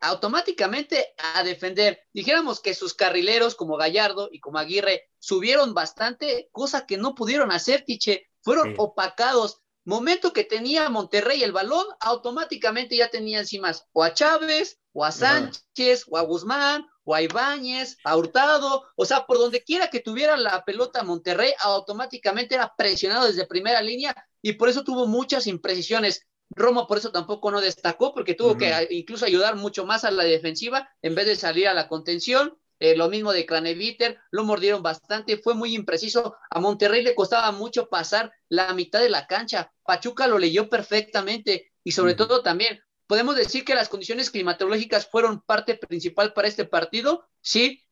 automáticamente 0.02 1.14
a 1.16 1.42
defender. 1.42 2.02
Dijéramos 2.12 2.60
que 2.60 2.74
sus 2.74 2.92
carrileros 2.92 3.54
como 3.54 3.78
Gallardo 3.78 4.28
y 4.30 4.40
como 4.40 4.58
Aguirre 4.58 5.08
subieron 5.18 5.72
bastante, 5.72 6.50
cosa 6.52 6.84
que 6.84 6.98
no 6.98 7.14
pudieron 7.14 7.50
hacer, 7.50 7.84
Tiche. 7.86 8.28
Fueron 8.42 8.74
opacados. 8.76 9.62
Momento 9.84 10.32
que 10.32 10.44
tenía 10.44 10.88
Monterrey 10.88 11.42
el 11.42 11.52
balón, 11.52 11.86
automáticamente 12.00 12.96
ya 12.96 13.08
tenía 13.08 13.40
encima 13.40 13.72
o 13.92 14.04
a 14.04 14.12
Chávez 14.12 14.78
o 14.92 15.04
a 15.04 15.12
Sánchez, 15.12 16.04
o 16.08 16.18
a 16.18 16.22
Guzmán, 16.22 16.86
o 17.04 17.14
a 17.14 17.22
Ibáñez, 17.22 17.96
a 18.04 18.16
Hurtado, 18.16 18.84
o 18.96 19.04
sea, 19.04 19.26
por 19.26 19.38
donde 19.38 19.62
quiera 19.62 19.88
que 19.88 20.00
tuviera 20.00 20.36
la 20.36 20.64
pelota 20.64 21.02
Monterrey, 21.02 21.52
automáticamente 21.60 22.54
era 22.54 22.72
presionado 22.76 23.26
desde 23.26 23.46
primera 23.46 23.80
línea 23.82 24.14
y 24.42 24.54
por 24.54 24.68
eso 24.68 24.84
tuvo 24.84 25.06
muchas 25.06 25.46
imprecisiones. 25.46 26.26
Romo 26.50 26.88
por 26.88 26.98
eso 26.98 27.12
tampoco 27.12 27.50
no 27.50 27.60
destacó, 27.60 28.12
porque 28.12 28.34
tuvo 28.34 28.58
que 28.58 28.88
incluso 28.90 29.24
ayudar 29.24 29.54
mucho 29.54 29.86
más 29.86 30.04
a 30.04 30.10
la 30.10 30.24
defensiva 30.24 30.88
en 31.00 31.14
vez 31.14 31.26
de 31.26 31.36
salir 31.36 31.68
a 31.68 31.74
la 31.74 31.86
contención. 31.86 32.58
Eh, 32.80 32.96
lo 32.96 33.08
mismo 33.08 33.32
de 33.32 33.46
Craneviter, 33.46 34.18
lo 34.32 34.42
mordieron 34.42 34.82
bastante, 34.82 35.36
fue 35.36 35.54
muy 35.54 35.74
impreciso. 35.74 36.34
A 36.50 36.58
Monterrey 36.58 37.02
le 37.02 37.14
costaba 37.14 37.52
mucho 37.52 37.88
pasar 37.88 38.32
la 38.48 38.74
mitad 38.74 39.00
de 39.00 39.10
la 39.10 39.28
cancha. 39.28 39.72
Pachuca 39.84 40.26
lo 40.26 40.38
leyó 40.38 40.68
perfectamente 40.68 41.72
y 41.84 41.92
sobre 41.92 42.14
todo 42.14 42.42
también 42.42 42.80
¿Podemos 43.10 43.34
decir 43.34 43.64
que 43.64 43.74
las 43.74 43.88
condiciones 43.88 44.30
climatológicas 44.30 45.08
fueron 45.08 45.40
parte 45.40 45.74
principal 45.74 46.32
para 46.32 46.46
este 46.46 46.64
partido? 46.64 47.26
Sí, 47.40 47.82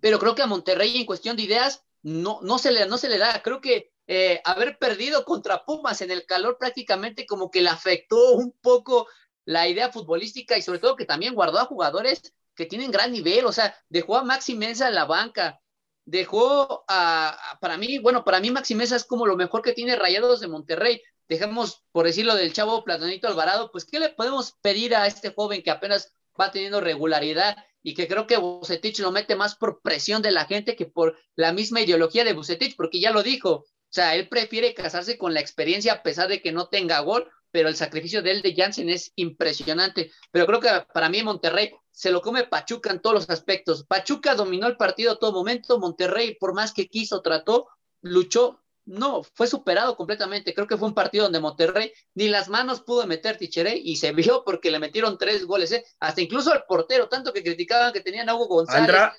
pero 0.00 0.18
creo 0.18 0.34
que 0.34 0.42
a 0.42 0.48
Monterrey 0.48 0.96
en 0.96 1.06
cuestión 1.06 1.36
de 1.36 1.44
ideas 1.44 1.84
no, 2.02 2.40
no, 2.42 2.58
se, 2.58 2.72
le, 2.72 2.84
no 2.86 2.98
se 2.98 3.08
le 3.08 3.18
da. 3.18 3.42
Creo 3.44 3.60
que 3.60 3.92
eh, 4.08 4.40
haber 4.44 4.76
perdido 4.76 5.24
contra 5.24 5.64
Pumas 5.64 6.00
en 6.00 6.10
el 6.10 6.26
calor 6.26 6.56
prácticamente 6.58 7.26
como 7.26 7.48
que 7.48 7.60
le 7.60 7.68
afectó 7.68 8.32
un 8.32 8.50
poco 8.60 9.06
la 9.44 9.68
idea 9.68 9.92
futbolística 9.92 10.58
y 10.58 10.62
sobre 10.62 10.80
todo 10.80 10.96
que 10.96 11.04
también 11.04 11.36
guardó 11.36 11.60
a 11.60 11.66
jugadores 11.66 12.34
que 12.60 12.66
tienen 12.66 12.90
gran 12.90 13.10
nivel, 13.10 13.46
o 13.46 13.52
sea, 13.52 13.74
dejó 13.88 14.18
a 14.18 14.22
Maxi 14.22 14.54
Mensa 14.54 14.86
en 14.86 14.94
la 14.94 15.06
banca, 15.06 15.62
dejó 16.04 16.84
a, 16.88 17.56
para 17.58 17.78
mí, 17.78 17.98
bueno, 17.98 18.22
para 18.22 18.38
mí 18.38 18.50
Maxi 18.50 18.74
Mensa 18.74 18.96
es 18.96 19.04
como 19.06 19.26
lo 19.26 19.34
mejor 19.34 19.62
que 19.62 19.72
tiene 19.72 19.96
Rayados 19.96 20.40
de 20.40 20.48
Monterrey, 20.48 21.00
dejemos 21.26 21.82
por 21.90 22.04
decirlo 22.04 22.34
del 22.34 22.52
chavo 22.52 22.84
Platonito 22.84 23.28
Alvarado, 23.28 23.70
pues 23.72 23.86
¿qué 23.86 23.98
le 23.98 24.10
podemos 24.10 24.58
pedir 24.60 24.94
a 24.94 25.06
este 25.06 25.32
joven 25.32 25.62
que 25.62 25.70
apenas 25.70 26.12
va 26.38 26.50
teniendo 26.50 26.82
regularidad 26.82 27.56
y 27.82 27.94
que 27.94 28.06
creo 28.06 28.26
que 28.26 28.36
Bucetich 28.36 28.98
lo 28.98 29.10
mete 29.10 29.36
más 29.36 29.54
por 29.54 29.80
presión 29.80 30.20
de 30.20 30.30
la 30.30 30.44
gente 30.44 30.76
que 30.76 30.84
por 30.84 31.16
la 31.36 31.54
misma 31.54 31.80
ideología 31.80 32.24
de 32.24 32.34
Bucetich, 32.34 32.76
porque 32.76 33.00
ya 33.00 33.10
lo 33.10 33.22
dijo, 33.22 33.50
o 33.50 33.64
sea, 33.88 34.16
él 34.16 34.28
prefiere 34.28 34.74
casarse 34.74 35.16
con 35.16 35.32
la 35.32 35.40
experiencia 35.40 35.94
a 35.94 36.02
pesar 36.02 36.28
de 36.28 36.42
que 36.42 36.52
no 36.52 36.68
tenga 36.68 37.00
gol, 37.00 37.26
pero 37.50 37.68
el 37.68 37.76
sacrificio 37.76 38.22
de 38.22 38.32
él 38.32 38.42
de 38.42 38.54
Jansen 38.54 38.88
es 38.88 39.12
impresionante. 39.16 40.10
Pero 40.30 40.46
creo 40.46 40.60
que 40.60 40.68
para 40.92 41.08
mí 41.08 41.22
Monterrey 41.22 41.72
se 41.90 42.10
lo 42.10 42.20
come 42.20 42.44
Pachuca 42.44 42.90
en 42.90 43.00
todos 43.00 43.14
los 43.14 43.30
aspectos. 43.30 43.84
Pachuca 43.86 44.34
dominó 44.34 44.66
el 44.66 44.76
partido 44.76 45.12
a 45.12 45.18
todo 45.18 45.32
momento, 45.32 45.78
Monterrey 45.78 46.36
por 46.38 46.54
más 46.54 46.72
que 46.72 46.88
quiso, 46.88 47.20
trató, 47.22 47.68
luchó, 48.00 48.60
no, 48.86 49.22
fue 49.22 49.46
superado 49.46 49.96
completamente. 49.96 50.54
Creo 50.54 50.66
que 50.66 50.76
fue 50.76 50.88
un 50.88 50.94
partido 50.94 51.24
donde 51.24 51.40
Monterrey 51.40 51.92
ni 52.14 52.28
las 52.28 52.48
manos 52.48 52.80
pudo 52.80 53.06
meter 53.06 53.36
Tichere 53.36 53.76
y 53.76 53.96
se 53.96 54.12
vio 54.12 54.42
porque 54.44 54.70
le 54.70 54.78
metieron 54.78 55.18
tres 55.18 55.44
goles, 55.44 55.72
¿eh? 55.72 55.84
hasta 56.00 56.20
incluso 56.20 56.52
al 56.52 56.64
portero, 56.64 57.08
tanto 57.08 57.32
que 57.32 57.42
criticaban 57.42 57.92
que 57.92 58.00
tenían 58.00 58.28
a 58.28 58.34
Hugo 58.34 58.46
González, 58.48 59.12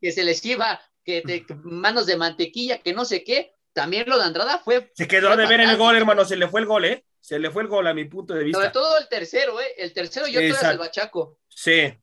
que 0.00 0.12
se, 0.12 0.22
les 0.22 0.44
iba, 0.44 0.80
que 1.04 1.44
manos 1.62 2.06
de 2.06 2.16
mantequilla, 2.16 2.78
que 2.78 2.92
no 2.92 3.04
sé 3.04 3.24
qué. 3.24 3.52
También 3.72 4.08
lo 4.08 4.18
de 4.18 4.24
Andrada 4.24 4.58
fue. 4.58 4.90
Se 4.94 5.06
quedó 5.06 5.36
de 5.36 5.46
ver 5.46 5.60
el 5.60 5.76
gol, 5.76 5.96
hermano, 5.96 6.24
se 6.24 6.36
le 6.36 6.48
fue 6.48 6.60
el 6.60 6.66
gol, 6.66 6.84
¿eh? 6.84 7.04
Se 7.20 7.38
le 7.38 7.50
fue 7.50 7.62
el 7.62 7.68
gol 7.68 7.86
a 7.86 7.94
mi 7.94 8.04
punto 8.04 8.34
de 8.34 8.44
vista. 8.44 8.58
Sobre 8.58 8.72
todo 8.72 8.98
el 8.98 9.08
tercero, 9.08 9.60
¿eh? 9.60 9.74
El 9.76 9.92
tercero 9.92 10.26
yo 10.26 10.40
creo 10.40 10.56
el 10.70 10.78
bachaco. 10.78 11.38
Sí. 11.48 11.94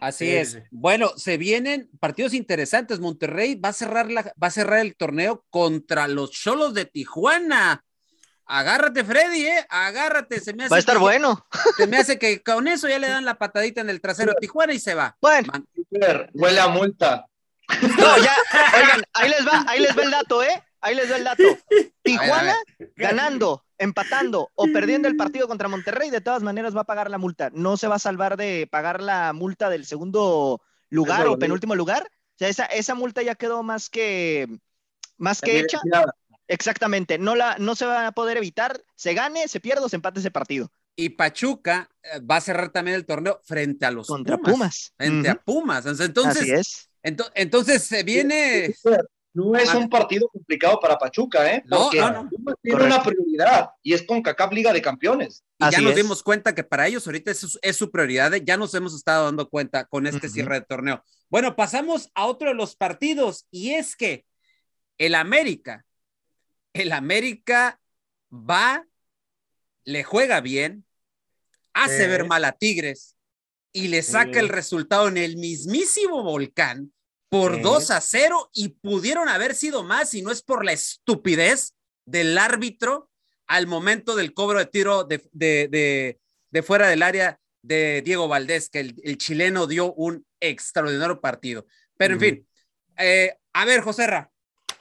Así 0.00 0.34
es. 0.34 0.58
Bueno, 0.70 1.12
se 1.16 1.38
vienen 1.38 1.88
partidos 2.00 2.34
interesantes. 2.34 3.00
Monterrey 3.00 3.54
va 3.54 3.70
a 3.70 3.72
cerrar 3.72 4.10
la, 4.10 4.22
va 4.22 4.48
a 4.48 4.50
cerrar 4.50 4.80
el 4.80 4.96
torneo 4.96 5.44
contra 5.50 6.08
los 6.08 6.30
Cholos 6.30 6.74
de 6.74 6.84
Tijuana. 6.84 7.84
Agárrate, 8.46 9.04
Freddy, 9.04 9.46
¿eh? 9.46 9.66
Agárrate. 9.70 10.40
Se 10.40 10.52
me 10.52 10.64
hace 10.64 10.70
va 10.70 10.76
a 10.76 10.80
estar 10.80 10.98
bueno. 10.98 11.46
Se 11.76 11.86
me 11.86 11.96
hace 11.96 12.18
que 12.18 12.42
con 12.42 12.68
eso 12.68 12.88
ya 12.88 12.98
le 12.98 13.08
dan 13.08 13.24
la 13.24 13.36
patadita 13.36 13.80
en 13.80 13.88
el 13.88 14.00
trasero 14.00 14.32
a 14.32 14.34
Tijuana 14.34 14.74
y 14.74 14.78
se 14.78 14.94
va. 14.94 15.16
Bueno. 15.20 15.52
Huele 16.34 16.60
a 16.60 16.68
multa. 16.68 17.26
No, 17.80 18.18
ya, 18.18 18.36
oigan, 18.78 19.02
ahí 19.14 19.30
les 19.30 19.46
va, 19.46 19.64
ahí 19.66 19.80
les 19.80 19.96
va 19.96 20.02
el 20.02 20.10
dato, 20.10 20.42
¿eh? 20.42 20.62
Ahí 20.84 20.94
les 20.94 21.08
doy 21.08 21.18
el 21.18 21.24
dato. 21.24 21.42
Tijuana 22.02 22.56
ganando, 22.94 23.64
empatando 23.78 24.50
o 24.54 24.66
perdiendo 24.66 25.08
el 25.08 25.16
partido 25.16 25.48
contra 25.48 25.66
Monterrey, 25.66 26.10
de 26.10 26.20
todas 26.20 26.42
maneras 26.42 26.76
va 26.76 26.82
a 26.82 26.86
pagar 26.86 27.10
la 27.10 27.16
multa. 27.16 27.50
No 27.54 27.78
se 27.78 27.88
va 27.88 27.94
a 27.94 27.98
salvar 27.98 28.36
de 28.36 28.68
pagar 28.70 29.02
la 29.02 29.32
multa 29.32 29.70
del 29.70 29.86
segundo 29.86 30.60
lugar 30.90 31.26
o 31.26 31.38
penúltimo 31.38 31.74
lugar. 31.74 32.06
O 32.06 32.38
sea, 32.38 32.48
esa, 32.48 32.66
esa 32.66 32.94
multa 32.94 33.22
ya 33.22 33.34
quedó 33.34 33.62
más 33.62 33.88
que, 33.88 34.46
más 35.16 35.40
que 35.40 35.60
hecha. 35.60 35.80
Exactamente. 36.48 37.16
No, 37.16 37.34
la, 37.34 37.56
no 37.58 37.74
se 37.74 37.86
va 37.86 38.06
a 38.06 38.12
poder 38.12 38.36
evitar. 38.36 38.84
Se 38.94 39.14
gane, 39.14 39.48
se 39.48 39.60
pierde 39.60 39.86
o 39.86 39.88
se 39.88 39.96
empate 39.96 40.20
ese 40.20 40.30
partido. 40.30 40.70
Y 40.96 41.08
Pachuca 41.08 41.88
eh, 42.02 42.20
va 42.20 42.36
a 42.36 42.40
cerrar 42.42 42.68
también 42.68 42.96
el 42.96 43.06
torneo 43.06 43.40
frente 43.42 43.86
a 43.86 43.90
los 43.90 44.06
contra 44.06 44.36
Pumas. 44.36 44.92
Frente 44.98 45.30
a 45.30 45.36
Pumas. 45.36 45.86
Entonces, 45.86 46.42
Así 46.42 46.52
es. 46.52 46.90
entonces 47.02 47.84
se 47.84 48.02
viene. 48.02 48.74
No 49.34 49.56
es 49.56 49.74
un 49.74 49.90
partido 49.90 50.28
complicado 50.28 50.78
para 50.78 50.96
Pachuca, 50.96 51.52
¿eh? 51.52 51.64
Porque 51.68 51.98
no, 51.98 52.22
no, 52.22 52.54
tiene 52.62 52.84
una 52.84 53.02
prioridad 53.02 53.70
y 53.82 53.92
es 53.92 54.04
con 54.04 54.22
CACAP 54.22 54.52
Liga 54.52 54.72
de 54.72 54.80
Campeones. 54.80 55.42
Y 55.58 55.70
ya 55.72 55.80
nos 55.80 55.96
dimos 55.96 56.22
cuenta 56.22 56.54
que 56.54 56.62
para 56.62 56.86
ellos 56.86 57.04
ahorita 57.04 57.32
es, 57.32 57.76
su 57.76 57.90
prioridad, 57.90 58.32
¿eh? 58.32 58.42
ya 58.44 58.56
nos 58.56 58.72
hemos 58.74 58.94
estado 58.94 59.24
dando 59.24 59.50
cuenta 59.50 59.86
con 59.86 60.06
este 60.06 60.28
cierre 60.28 60.60
de 60.60 60.66
torneo. 60.66 61.02
Bueno, 61.28 61.56
pasamos 61.56 62.12
a 62.14 62.26
otro 62.26 62.50
de 62.50 62.54
los 62.54 62.76
partidos 62.76 63.48
y 63.50 63.72
es 63.72 63.96
que 63.96 64.24
el 64.98 65.16
América, 65.16 65.84
el 66.72 66.92
América 66.92 67.80
va, 68.32 68.86
le 69.84 70.04
juega 70.04 70.40
bien, 70.40 70.84
hace 71.72 72.06
ver 72.06 72.24
mal 72.24 72.44
a 72.44 72.52
Tigres 72.52 73.16
y 73.72 73.88
le 73.88 74.02
saca 74.02 74.38
el 74.38 74.48
resultado 74.48 75.08
en 75.08 75.16
el 75.16 75.36
mismísimo 75.38 76.22
volcán 76.22 76.93
por 77.34 77.60
2 77.60 77.90
a 77.90 78.00
0 78.00 78.50
y 78.54 78.68
pudieron 78.68 79.28
haber 79.28 79.56
sido 79.56 79.82
más 79.82 80.14
y 80.14 80.22
no 80.22 80.30
es 80.30 80.40
por 80.40 80.64
la 80.64 80.70
estupidez 80.70 81.74
del 82.06 82.38
árbitro 82.38 83.10
al 83.48 83.66
momento 83.66 84.14
del 84.14 84.32
cobro 84.32 84.60
de 84.60 84.66
tiro 84.66 85.02
de, 85.02 86.20
fuera 86.62 86.86
del 86.86 87.02
área 87.02 87.40
de 87.60 88.02
Diego 88.04 88.28
Valdés, 88.28 88.68
que 88.68 88.78
el, 88.78 89.18
chileno 89.18 89.66
dio 89.66 89.92
un 89.94 90.24
extraordinario 90.38 91.20
partido. 91.20 91.66
Pero 91.96 92.14
en 92.14 92.20
fin, 92.20 92.48
eh, 92.98 93.36
a 93.52 93.64
ver, 93.64 93.80
Joserra, 93.80 94.30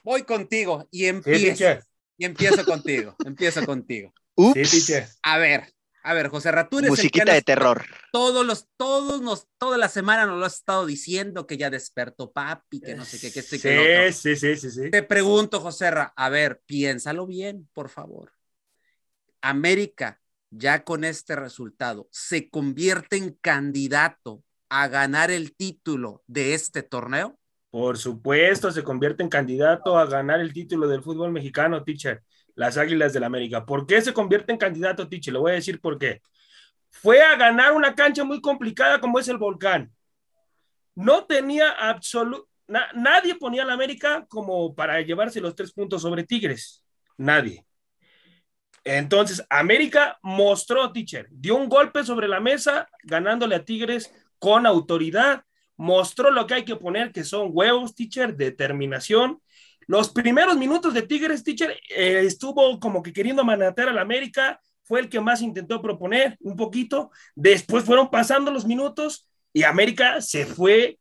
voy 0.03 0.21
contigo 0.21 0.87
y 0.91 1.05
empiezo. 1.05 1.81
y 2.19 2.25
empiezo 2.25 2.63
contigo, 2.65 3.15
empiezo 3.25 3.65
contigo. 3.65 4.13
a 5.23 5.39
ver, 5.39 5.72
a 6.03 6.13
ver, 6.13 6.27
José 6.27 6.51
Ratú 6.51 6.81
Musiquita 6.81 7.33
de 7.33 7.41
terror. 7.41 7.85
Todos 8.11 8.45
los, 8.45 8.67
todos 8.75 9.21
nos, 9.21 9.47
toda 9.57 9.77
la 9.77 9.87
semana 9.87 10.25
nos 10.25 10.37
lo 10.37 10.45
has 10.45 10.55
estado 10.55 10.85
diciendo 10.85 11.47
que 11.47 11.57
ya 11.57 11.69
despertó 11.69 12.31
papi, 12.31 12.81
que 12.81 12.93
no 12.93 13.05
sé 13.05 13.19
qué, 13.19 13.31
que 13.31 13.39
este 13.39 13.57
sí, 14.11 14.35
sí, 14.35 14.35
sí, 14.35 14.57
sí, 14.57 14.71
sí. 14.71 14.91
Te 14.91 15.01
pregunto, 15.01 15.61
José 15.61 15.89
Ra, 15.91 16.13
a 16.15 16.29
ver, 16.29 16.61
piénsalo 16.65 17.25
bien, 17.25 17.69
por 17.73 17.87
favor. 17.87 18.33
América, 19.41 20.21
ya 20.49 20.83
con 20.83 21.05
este 21.05 21.37
resultado, 21.37 22.09
se 22.11 22.49
convierte 22.49 23.15
en 23.15 23.31
candidato 23.31 24.43
a 24.67 24.87
ganar 24.87 25.31
el 25.31 25.55
título 25.55 26.23
de 26.27 26.53
este 26.53 26.83
torneo? 26.83 27.39
Por 27.69 27.97
supuesto, 27.97 28.71
se 28.71 28.83
convierte 28.83 29.23
en 29.23 29.29
candidato 29.29 29.97
a 29.97 30.05
ganar 30.05 30.41
el 30.41 30.51
título 30.51 30.87
del 30.87 31.01
fútbol 31.01 31.31
mexicano, 31.31 31.83
teacher 31.83 32.23
las 32.55 32.77
Águilas 32.77 33.13
del 33.13 33.23
América. 33.23 33.65
¿Por 33.65 33.85
qué 33.85 34.01
se 34.01 34.13
convierte 34.13 34.51
en 34.51 34.57
candidato, 34.57 35.07
Tiche? 35.07 35.31
Le 35.31 35.39
voy 35.39 35.51
a 35.51 35.55
decir 35.55 35.79
por 35.79 35.97
qué. 35.97 36.21
Fue 36.89 37.21
a 37.21 37.35
ganar 37.35 37.73
una 37.73 37.95
cancha 37.95 38.23
muy 38.23 38.39
complicada 38.41 38.99
como 38.99 39.19
es 39.19 39.27
el 39.27 39.37
Volcán. 39.37 39.91
No 40.95 41.25
tenía 41.25 41.71
absoluto, 41.71 42.47
nadie 42.93 43.35
ponía 43.35 43.63
a 43.63 43.65
la 43.65 43.73
América 43.73 44.25
como 44.29 44.75
para 44.75 45.01
llevarse 45.01 45.41
los 45.41 45.55
tres 45.55 45.73
puntos 45.73 46.01
sobre 46.03 46.23
Tigres. 46.23 46.83
Nadie. 47.17 47.65
Entonces, 48.83 49.43
América 49.49 50.19
mostró, 50.21 50.91
teacher, 50.91 51.27
dio 51.31 51.55
un 51.55 51.69
golpe 51.69 52.03
sobre 52.03 52.27
la 52.27 52.39
mesa, 52.39 52.89
ganándole 53.03 53.55
a 53.55 53.63
Tigres 53.63 54.13
con 54.39 54.65
autoridad, 54.65 55.43
mostró 55.77 56.31
lo 56.31 56.45
que 56.45 56.55
hay 56.55 56.65
que 56.65 56.75
poner, 56.75 57.11
que 57.11 57.23
son 57.23 57.49
huevos, 57.51 57.95
teacher, 57.95 58.35
determinación, 58.35 59.41
los 59.87 60.11
primeros 60.11 60.57
minutos 60.57 60.93
de 60.93 61.03
Tigres, 61.03 61.43
teacher, 61.43 61.79
eh, 61.89 62.23
estuvo 62.25 62.79
como 62.79 63.01
que 63.01 63.13
queriendo 63.13 63.43
manatear 63.43 63.89
al 63.89 63.99
América, 63.99 64.59
fue 64.83 64.99
el 64.99 65.09
que 65.09 65.19
más 65.19 65.41
intentó 65.41 65.81
proponer 65.81 66.37
un 66.41 66.55
poquito. 66.55 67.11
Después 67.35 67.83
fueron 67.83 68.09
pasando 68.09 68.51
los 68.51 68.65
minutos 68.65 69.27
y 69.53 69.63
América 69.63 70.21
se 70.21 70.45
fue 70.45 70.97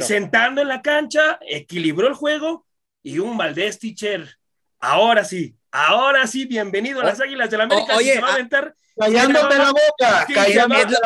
sentando 0.00 0.60
en 0.60 0.68
la 0.68 0.82
cancha, 0.82 1.38
equilibró 1.40 2.06
el 2.06 2.14
juego 2.14 2.66
y 3.02 3.18
un 3.18 3.36
Valdés, 3.36 3.78
teacher. 3.78 4.36
Ahora 4.78 5.24
sí, 5.24 5.56
ahora 5.74 6.26
sí, 6.26 6.46
bienvenido 6.46 7.00
a 7.00 7.04
las 7.04 7.20
Águilas 7.20 7.50
del 7.50 7.62
América. 7.62 7.96
oye, 7.96 8.14
se 8.14 8.20
va 8.20 8.28
a 8.28 8.34
aventar 8.34 8.74
Callándote 8.96 9.58
la 9.58 9.72
boca, 9.72 10.26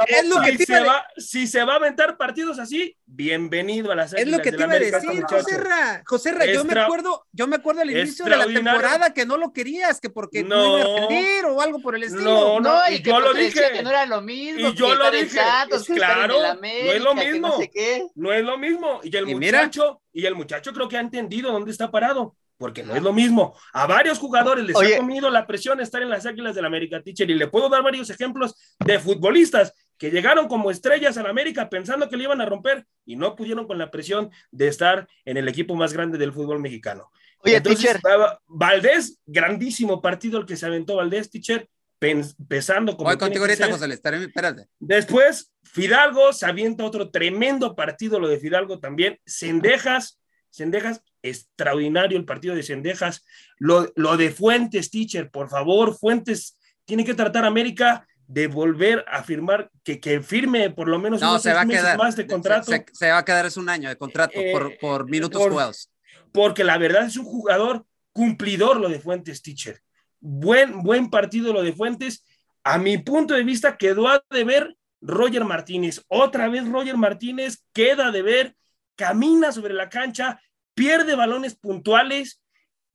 es 0.06 0.28
lo 0.28 0.42
que 0.42 0.58
si, 0.58 0.66
se 0.66 0.80
va, 0.80 1.06
si 1.16 1.46
se 1.46 1.64
va 1.64 1.72
a 1.74 1.76
aventar 1.76 2.18
partidos 2.18 2.58
así, 2.58 2.94
bienvenido 3.06 3.90
a 3.92 3.94
la 3.94 4.04
Es 4.04 4.28
lo 4.28 4.40
que 4.40 4.52
te 4.52 4.62
iba 4.62 4.74
a 4.74 4.78
decir, 4.78 5.22
José 5.22 5.56
Ra. 5.56 6.02
José 6.04 6.32
Ra, 6.32 6.44
yo 6.44 6.64
me 6.64 6.78
acuerdo, 6.78 7.26
yo 7.32 7.46
me 7.46 7.56
acuerdo 7.56 7.80
al 7.80 7.90
inicio 7.90 8.26
de 8.26 8.36
la 8.36 8.46
temporada 8.46 9.14
que 9.14 9.24
no 9.24 9.38
lo 9.38 9.54
querías, 9.54 10.00
que 10.00 10.10
porque 10.10 10.44
no, 10.44 10.78
iba 10.78 11.46
a 11.46 11.48
o 11.50 11.60
algo 11.62 11.80
por 11.80 11.96
el 11.96 12.02
estilo. 12.02 12.24
No, 12.24 12.60
no, 12.60 12.78
y, 12.90 13.00
yo 13.00 13.20
lo 13.20 13.32
dije. 13.32 13.70
Que 13.72 13.82
no 13.82 13.88
era 13.88 14.04
lo 14.04 14.20
mismo. 14.20 14.68
Y 14.68 14.74
yo 14.74 14.94
lo 14.94 15.10
dije. 15.10 15.40
claro, 15.94 16.34
no 16.54 16.66
es 16.66 17.00
lo 17.00 17.14
mismo. 17.14 17.58
No, 18.16 18.32
es 18.32 18.44
lo 18.44 18.58
mismo. 18.58 19.00
Y 19.02 19.16
el 19.16 19.26
muchacho, 19.26 20.02
y 20.12 20.26
el 20.26 20.34
muchacho 20.34 20.74
creo 20.74 20.88
que 20.88 20.98
ha 20.98 21.00
entendido 21.00 21.52
dónde 21.52 21.70
está 21.70 21.90
parado 21.90 22.36
porque 22.58 22.82
no 22.82 22.94
es 22.94 23.02
lo 23.02 23.12
mismo. 23.12 23.56
A 23.72 23.86
varios 23.86 24.18
jugadores 24.18 24.64
les 24.66 24.76
ha 24.76 24.96
comido 24.98 25.30
la 25.30 25.46
presión 25.46 25.80
estar 25.80 26.02
en 26.02 26.10
las 26.10 26.26
Águilas 26.26 26.54
del 26.54 26.66
América, 26.66 27.00
teacher, 27.00 27.30
y 27.30 27.34
le 27.34 27.46
puedo 27.46 27.68
dar 27.68 27.82
varios 27.82 28.10
ejemplos 28.10 28.54
de 28.84 28.98
futbolistas 28.98 29.72
que 29.96 30.10
llegaron 30.10 30.48
como 30.48 30.70
estrellas 30.70 31.16
a 31.16 31.22
la 31.22 31.30
América 31.30 31.70
pensando 31.70 32.08
que 32.08 32.16
le 32.16 32.24
iban 32.24 32.40
a 32.40 32.46
romper 32.46 32.86
y 33.06 33.16
no 33.16 33.34
pudieron 33.34 33.66
con 33.66 33.78
la 33.78 33.90
presión 33.90 34.30
de 34.50 34.68
estar 34.68 35.08
en 35.24 35.36
el 35.36 35.48
equipo 35.48 35.74
más 35.74 35.92
grande 35.92 36.18
del 36.18 36.32
fútbol 36.32 36.60
mexicano. 36.60 37.10
Oye, 37.40 37.56
Entonces, 37.56 37.96
Valdés, 38.46 39.20
grandísimo 39.24 40.02
partido 40.02 40.40
el 40.40 40.46
que 40.46 40.56
se 40.56 40.66
aventó 40.66 40.96
Valdés, 40.96 41.30
teacher, 41.30 41.68
pesando 42.48 42.96
como. 42.96 43.08
Voy 43.08 43.18
contigo 43.18 43.44
ahorita, 43.44 43.70
José, 43.70 43.92
espérate. 43.92 44.66
Después, 44.78 45.52
Fidalgo 45.62 46.32
se 46.32 46.46
avienta 46.46 46.84
otro 46.84 47.10
tremendo 47.10 47.76
partido, 47.76 48.18
lo 48.18 48.28
de 48.28 48.38
Fidalgo 48.38 48.80
también. 48.80 49.18
Cendejas, 49.26 50.20
Cendejas 50.50 51.02
extraordinario 51.22 52.18
el 52.18 52.24
partido 52.24 52.54
de 52.54 52.62
Cendejas. 52.62 53.24
Lo, 53.58 53.90
lo 53.96 54.16
de 54.16 54.30
Fuentes, 54.30 54.90
teacher, 54.90 55.30
por 55.30 55.48
favor, 55.48 55.96
Fuentes 55.96 56.58
tiene 56.84 57.04
que 57.04 57.14
tratar 57.14 57.44
a 57.44 57.48
América 57.48 58.06
de 58.28 58.46
volver 58.46 59.04
a 59.08 59.22
firmar, 59.22 59.70
que, 59.82 59.98
que 60.00 60.20
firme 60.20 60.70
por 60.70 60.86
lo 60.86 60.98
menos 60.98 61.22
unos 61.22 61.42
se 61.42 61.52
va 61.52 61.62
a 61.62 61.66
quedar, 61.66 61.96
más 61.96 62.14
de 62.14 62.26
contrato. 62.26 62.70
Se, 62.92 63.10
va 63.10 63.18
a 63.18 63.24
quedar 63.24 63.46
es 63.46 63.56
un 63.56 63.70
año 63.70 63.88
de 63.88 63.96
contrato 63.96 64.38
por, 64.52 64.72
eh, 64.72 64.78
por, 64.80 65.08
minutos 65.08 65.42
jugados. 65.42 65.90
Porque 66.30 66.62
la 66.62 66.76
verdad 66.76 67.06
es 67.06 67.16
un 67.16 67.24
jugador 67.24 67.86
cumplidor 68.12 68.80
lo 68.80 68.90
de 68.90 69.00
Fuentes, 69.00 69.42
teacher. 69.42 69.80
buen, 70.20 70.82
buen 70.82 71.08
partido 71.08 71.54
lo 71.54 71.62
de 71.62 71.72
Fuentes. 71.72 72.24
A 72.64 72.76
mi 72.76 72.98
punto 72.98 73.32
de 73.32 73.44
vista 73.44 73.78
quedó 73.78 74.08
a 74.08 74.22
deber 74.30 74.76
Roger 75.00 75.44
Martínez. 75.44 76.04
Otra 76.08 76.48
vez 76.48 76.68
Roger 76.68 76.98
Martínez 76.98 77.64
queda 77.72 78.10
de 78.10 78.20
ver, 78.20 78.56
camina 78.94 79.52
sobre 79.52 79.72
la 79.72 79.88
cancha, 79.88 80.38
pierde 80.78 81.16
balones 81.16 81.56
puntuales, 81.56 82.40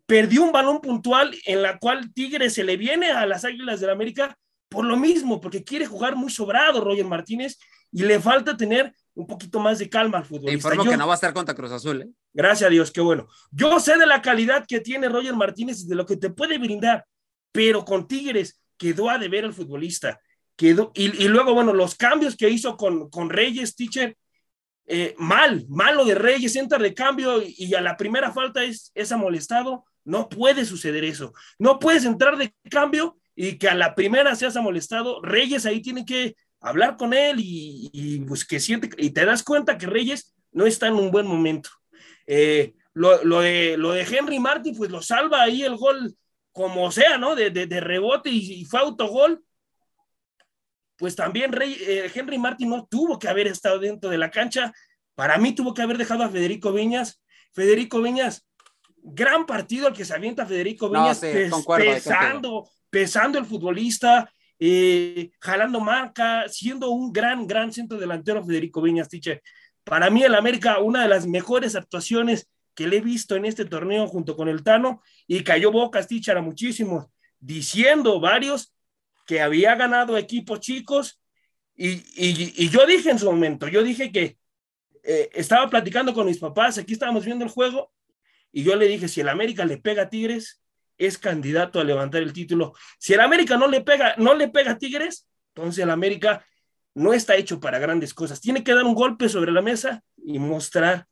perdió 0.05 0.41
un 0.41 0.53
balón 0.53 0.79
puntual 0.79 1.35
en 1.45 1.61
la 1.61 1.79
cual 1.79 2.13
Tigre 2.13 2.49
se 2.49 2.63
le 2.63 2.77
viene 2.77 3.11
a 3.11 3.25
las 3.25 3.43
Águilas 3.43 3.81
del 3.81 3.87
la 3.87 3.93
América 3.93 4.37
por 4.69 4.85
lo 4.85 4.95
mismo, 4.95 5.41
porque 5.41 5.65
quiere 5.65 5.85
jugar 5.85 6.15
muy 6.15 6.31
sobrado 6.31 6.79
Roger 6.79 7.05
Martínez 7.05 7.59
y 7.91 8.03
le 8.03 8.21
falta 8.21 8.55
tener 8.55 8.95
un 9.13 9.27
poquito 9.27 9.59
más 9.59 9.79
de 9.79 9.89
calma 9.89 10.19
al 10.19 10.25
fútbol. 10.25 10.45
Te 10.45 10.53
informo 10.53 10.85
que 10.85 10.95
no 10.95 11.05
va 11.05 11.13
a 11.13 11.15
estar 11.15 11.33
contra 11.33 11.53
Cruz 11.53 11.71
Azul. 11.71 12.01
¿eh? 12.01 12.09
Gracias 12.33 12.67
a 12.67 12.71
Dios, 12.71 12.89
qué 12.89 13.01
bueno. 13.01 13.27
Yo 13.51 13.79
sé 13.81 13.97
de 13.97 14.07
la 14.07 14.21
calidad 14.21 14.65
que 14.65 14.79
tiene 14.79 15.09
Roger 15.09 15.35
Martínez 15.35 15.81
y 15.81 15.87
de 15.87 15.95
lo 15.95 16.05
que 16.05 16.15
te 16.15 16.29
puede 16.29 16.57
brindar, 16.57 17.05
pero 17.51 17.83
con 17.83 18.07
Tigres 18.07 18.61
quedó 18.77 19.09
a 19.09 19.19
deber 19.19 19.43
el 19.43 19.53
futbolista. 19.53 20.19
Quedó, 20.55 20.91
y, 20.95 21.27
luego, 21.27 21.53
bueno, 21.53 21.73
los 21.73 21.95
cambios 21.95 22.37
que 22.37 22.49
hizo 22.49 22.77
con, 22.77 23.09
con 23.09 23.29
Reyes, 23.29 23.75
teacher, 23.75 24.15
eh, 24.85 25.15
mal, 25.17 25.65
malo 25.69 26.05
de 26.05 26.15
Reyes, 26.15 26.55
entra 26.55 26.77
de 26.77 26.93
cambio 26.93 27.41
y, 27.45 27.73
a 27.73 27.81
la 27.81 27.95
primera 27.97 28.31
falta 28.31 28.63
es, 28.63 28.91
es 28.95 29.11
amolestado. 29.11 29.85
No 30.03 30.27
puede 30.27 30.65
suceder 30.65 31.03
eso. 31.03 31.33
No 31.57 31.79
puedes 31.79 32.05
entrar 32.05 32.37
de 32.37 32.53
cambio 32.69 33.17
y 33.35 33.57
que 33.57 33.69
a 33.69 33.75
la 33.75 33.95
primera 33.95 34.35
seas 34.35 34.55
amolestado. 34.55 35.21
Reyes 35.21 35.65
ahí 35.65 35.81
tiene 35.81 36.05
que 36.05 36.35
hablar 36.59 36.97
con 36.97 37.13
él 37.13 37.37
y, 37.39 38.23
pues 38.27 38.45
que 38.45 38.59
siente, 38.59 38.89
y 38.97 39.11
te 39.11 39.25
das 39.25 39.43
cuenta 39.43 39.77
que 39.77 39.87
Reyes 39.87 40.33
no 40.51 40.65
está 40.65 40.87
en 40.87 40.95
un 40.95 41.11
buen 41.11 41.27
momento. 41.27 41.69
Eh, 42.27 42.73
lo, 42.93 43.17
de, 43.41 43.75
lo 43.77 43.91
de 43.91 44.03
Henry 44.03 44.39
Martin, 44.39 44.75
pues 44.75 44.91
lo 44.91 45.01
salva 45.01 45.41
ahí 45.41 45.63
el 45.63 45.75
gol 45.75 46.15
como 46.51 46.91
sea, 46.91 47.17
¿no? 47.17 47.35
De, 47.35 47.49
de, 47.49 47.79
rebote 47.79 48.29
y, 48.29 48.63
fue 48.65 48.79
autogol. 48.79 49.43
Pues 51.03 51.17
también 51.17 51.51
Rey, 51.51 51.75
eh, 51.81 52.09
Henry 52.15 52.37
Martin 52.37 52.69
no 52.69 52.85
tuvo 52.85 53.19
que 53.19 53.27
haber 53.27 53.47
estado 53.47 53.77
dentro 53.77 54.09
de 54.09 54.17
la 54.17 54.31
cancha. 54.31 54.71
Para 55.15 55.37
mí 55.37 55.51
tuvo 55.51 55.73
que 55.73 55.81
haber 55.81 55.97
dejado 55.97 56.23
a 56.23 56.29
Federico 56.29 56.71
Viñas. 56.71 57.21
Federico 57.51 58.01
Viñas, 58.01 58.47
gran 59.01 59.45
partido 59.45 59.87
al 59.87 59.93
que 59.93 60.05
se 60.05 60.13
avienta 60.13 60.45
Federico 60.45 60.89
Viñas, 60.89 61.19
pesando, 61.19 62.69
pesando 62.89 63.37
el 63.37 63.43
futbolista, 63.43 64.31
eh, 64.57 65.31
jalando 65.41 65.81
marca, 65.81 66.47
siendo 66.47 66.91
un 66.91 67.11
gran, 67.11 67.47
gran 67.47 67.73
centro 67.73 67.99
delantero 67.99 68.41
Federico 68.41 68.81
Viñas, 68.81 69.09
Tiche. 69.09 69.41
Para 69.83 70.09
mí, 70.09 70.23
el 70.23 70.35
América, 70.35 70.79
una 70.79 71.01
de 71.01 71.09
las 71.09 71.27
mejores 71.27 71.75
actuaciones 71.75 72.49
que 72.73 72.87
le 72.87 72.99
he 72.99 73.01
visto 73.01 73.35
en 73.35 73.43
este 73.43 73.65
torneo 73.65 74.07
junto 74.07 74.37
con 74.37 74.47
el 74.47 74.63
Tano, 74.63 75.01
y 75.27 75.43
cayó 75.43 75.69
Bocas, 75.69 76.07
Tichara, 76.07 76.41
muchísimos, 76.41 77.07
diciendo 77.41 78.21
varios 78.21 78.73
que 79.25 79.41
había 79.41 79.75
ganado 79.75 80.17
equipos 80.17 80.59
chicos, 80.59 81.19
y, 81.75 82.69
yo 82.69 82.85
dije 82.85 83.09
en 83.09 83.19
su 83.19 83.25
momento, 83.25 83.67
yo 83.67 83.83
dije 83.83 84.11
que 84.11 84.37
eh, 85.03 85.29
estaba 85.33 85.69
platicando 85.69 86.13
con 86.13 86.27
mis 86.27 86.37
papás, 86.37 86.77
aquí 86.77 86.93
estábamos 86.93 87.25
viendo 87.25 87.43
el 87.43 87.51
juego, 87.51 87.91
y 88.51 88.63
yo 88.63 88.75
le 88.75 88.87
dije, 88.87 89.07
si 89.07 89.21
el 89.21 89.29
América 89.29 89.65
le 89.65 89.77
pega 89.77 90.03
a 90.03 90.09
Tigres, 90.09 90.61
es 90.97 91.17
candidato 91.17 91.79
a 91.79 91.83
levantar 91.83 92.21
el 92.21 92.33
título. 92.33 92.73
Si 92.99 93.13
el 93.13 93.19
América 93.19 93.57
no 93.57 93.67
le 93.67 93.81
pega, 93.81 94.15
no 94.17 94.35
le 94.35 94.47
pega 94.49 94.71
a 94.71 94.77
Tigres, 94.77 95.27
entonces 95.55 95.83
el 95.83 95.89
América 95.89 96.45
no 96.93 97.13
está 97.13 97.35
hecho 97.35 97.59
para 97.59 97.79
grandes 97.79 98.13
cosas. 98.13 98.39
Tiene 98.39 98.63
que 98.63 98.73
dar 98.73 98.83
un 98.83 98.93
golpe 98.93 99.27
sobre 99.27 99.51
la 99.51 99.61
mesa 99.61 100.03
y 100.17 100.37
mostrar 100.39 101.07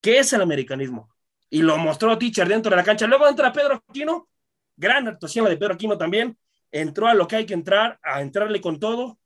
qué 0.00 0.18
es 0.18 0.32
el 0.32 0.40
americanismo. 0.40 1.14
Y 1.50 1.62
lo 1.62 1.76
mostró 1.76 2.16
Teacher 2.18 2.48
dentro 2.48 2.70
de 2.70 2.76
la 2.76 2.84
cancha. 2.84 3.06
Luego 3.06 3.28
entra 3.28 3.52
Pedro 3.52 3.82
Aquino, 3.88 4.28
gran 4.76 5.06
actuación 5.06 5.44
la 5.44 5.50
de 5.50 5.56
Pedro 5.56 5.74
Aquino 5.74 5.98
también. 5.98 6.36
Entró 6.74 7.06
a 7.06 7.14
lo 7.14 7.28
que 7.28 7.36
hay 7.36 7.46
que 7.46 7.54
entrar, 7.54 8.00
a 8.02 8.20
entrarle 8.20 8.60
con 8.60 8.80
todo. 8.80 9.16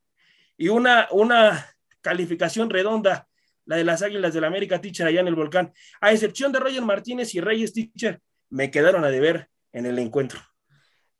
Y 0.58 0.68
una, 0.68 1.08
una 1.12 1.66
calificación 2.02 2.68
redonda, 2.68 3.26
la 3.64 3.76
de 3.76 3.84
las 3.84 4.02
Águilas 4.02 4.34
del 4.34 4.44
América 4.44 4.82
Teacher 4.82 5.06
allá 5.06 5.20
en 5.20 5.28
el 5.28 5.34
volcán. 5.34 5.72
A 6.02 6.12
excepción 6.12 6.52
de 6.52 6.60
Roger 6.60 6.82
Martínez 6.82 7.34
y 7.34 7.40
Reyes 7.40 7.72
Teacher, 7.72 8.20
me 8.50 8.70
quedaron 8.70 9.02
a 9.06 9.08
deber 9.08 9.48
en 9.72 9.86
el 9.86 9.98
encuentro. 9.98 10.40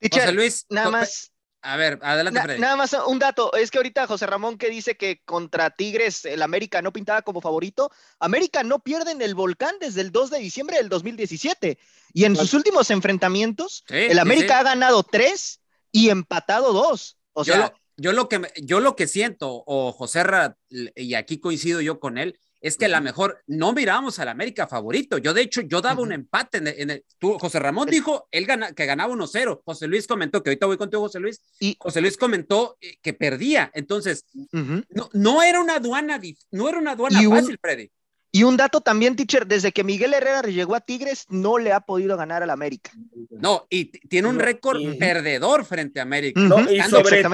José 0.02 0.32
Luis, 0.32 0.66
nada 0.68 0.90
más. 0.90 1.32
A 1.62 1.76
ver, 1.76 1.98
adelante, 2.02 2.58
Nada 2.58 2.76
más 2.76 2.94
un 3.06 3.18
dato, 3.18 3.54
es 3.54 3.70
que 3.70 3.78
ahorita 3.78 4.06
José 4.06 4.26
Ramón 4.26 4.58
que 4.58 4.68
dice 4.68 4.98
que 4.98 5.22
contra 5.24 5.70
Tigres 5.70 6.26
el 6.26 6.42
América 6.42 6.82
no 6.82 6.92
pintaba 6.92 7.22
como 7.22 7.40
favorito, 7.40 7.90
América 8.20 8.62
no 8.62 8.80
pierde 8.80 9.12
en 9.12 9.22
el 9.22 9.34
volcán 9.34 9.74
desde 9.80 10.02
el 10.02 10.12
2 10.12 10.30
de 10.30 10.38
diciembre 10.38 10.76
del 10.76 10.88
2017 10.88 11.78
y 12.12 12.24
en 12.24 12.36
sus 12.36 12.54
últimos 12.54 12.90
enfrentamientos 12.90 13.84
el 13.88 14.18
América 14.20 14.60
ha 14.60 14.62
ganado 14.62 15.02
tres 15.02 15.60
y 16.04 16.10
empatado 16.10 16.72
dos. 16.72 17.18
O 17.32 17.44
sea, 17.44 17.72
yo 17.96 18.12
lo, 18.12 18.28
que 18.28 18.40
yo 18.62 18.80
lo 18.80 18.96
que 18.96 19.06
siento 19.06 19.62
o 19.66 19.92
José 19.92 20.22
y 20.70 21.14
aquí 21.14 21.38
coincido 21.38 21.80
yo 21.80 21.98
con 22.00 22.18
él 22.18 22.38
es 22.60 22.76
que 22.76 22.86
a 22.86 22.88
lo 22.88 23.00
mejor 23.00 23.42
no 23.46 23.72
mirábamos 23.72 24.18
al 24.18 24.28
América 24.28 24.66
favorito. 24.66 25.18
Yo, 25.18 25.32
de 25.32 25.42
hecho, 25.42 25.60
yo 25.60 25.80
daba 25.80 26.02
un 26.02 26.12
empate. 26.12 26.58
En 26.58 26.90
el, 26.90 27.04
José 27.20 27.58
Ramón 27.58 27.88
dijo 27.88 28.28
él 28.32 28.46
que 28.74 28.86
ganaba 28.86 29.14
1-0. 29.14 29.62
José 29.64 29.86
Luis 29.86 30.06
comentó, 30.06 30.42
que 30.42 30.50
ahorita 30.50 30.66
voy 30.66 30.76
contigo, 30.76 31.02
José 31.02 31.20
Luis. 31.20 31.40
Y 31.60 31.76
José 31.78 32.00
Luis 32.00 32.16
comentó 32.16 32.76
eh, 32.80 32.96
que 33.00 33.14
perdía. 33.14 33.70
Entonces, 33.74 34.24
no, 34.52 35.08
no, 35.12 35.42
era 35.42 35.60
una 35.60 35.76
aduana, 35.76 36.20
no 36.50 36.68
era 36.68 36.78
una 36.78 36.92
aduana 36.92 37.22
fácil, 37.22 37.58
Freddy. 37.60 37.90
Y 38.38 38.44
un 38.44 38.56
dato 38.56 38.80
también, 38.80 39.16
teacher, 39.16 39.48
desde 39.48 39.72
que 39.72 39.82
Miguel 39.82 40.14
Herrera 40.14 40.42
llegó 40.42 40.76
a 40.76 40.80
Tigres, 40.80 41.26
no 41.28 41.58
le 41.58 41.72
ha 41.72 41.80
podido 41.80 42.16
ganar 42.16 42.40
al 42.40 42.50
América. 42.50 42.92
No, 43.30 43.66
y 43.68 43.86
tiene 43.86 44.28
un 44.28 44.38
récord 44.38 44.80
perdedor 44.96 45.64
frente 45.64 45.98
a 45.98 46.04
América. 46.04 46.40
y, 46.70 46.80
sobre, 46.82 47.24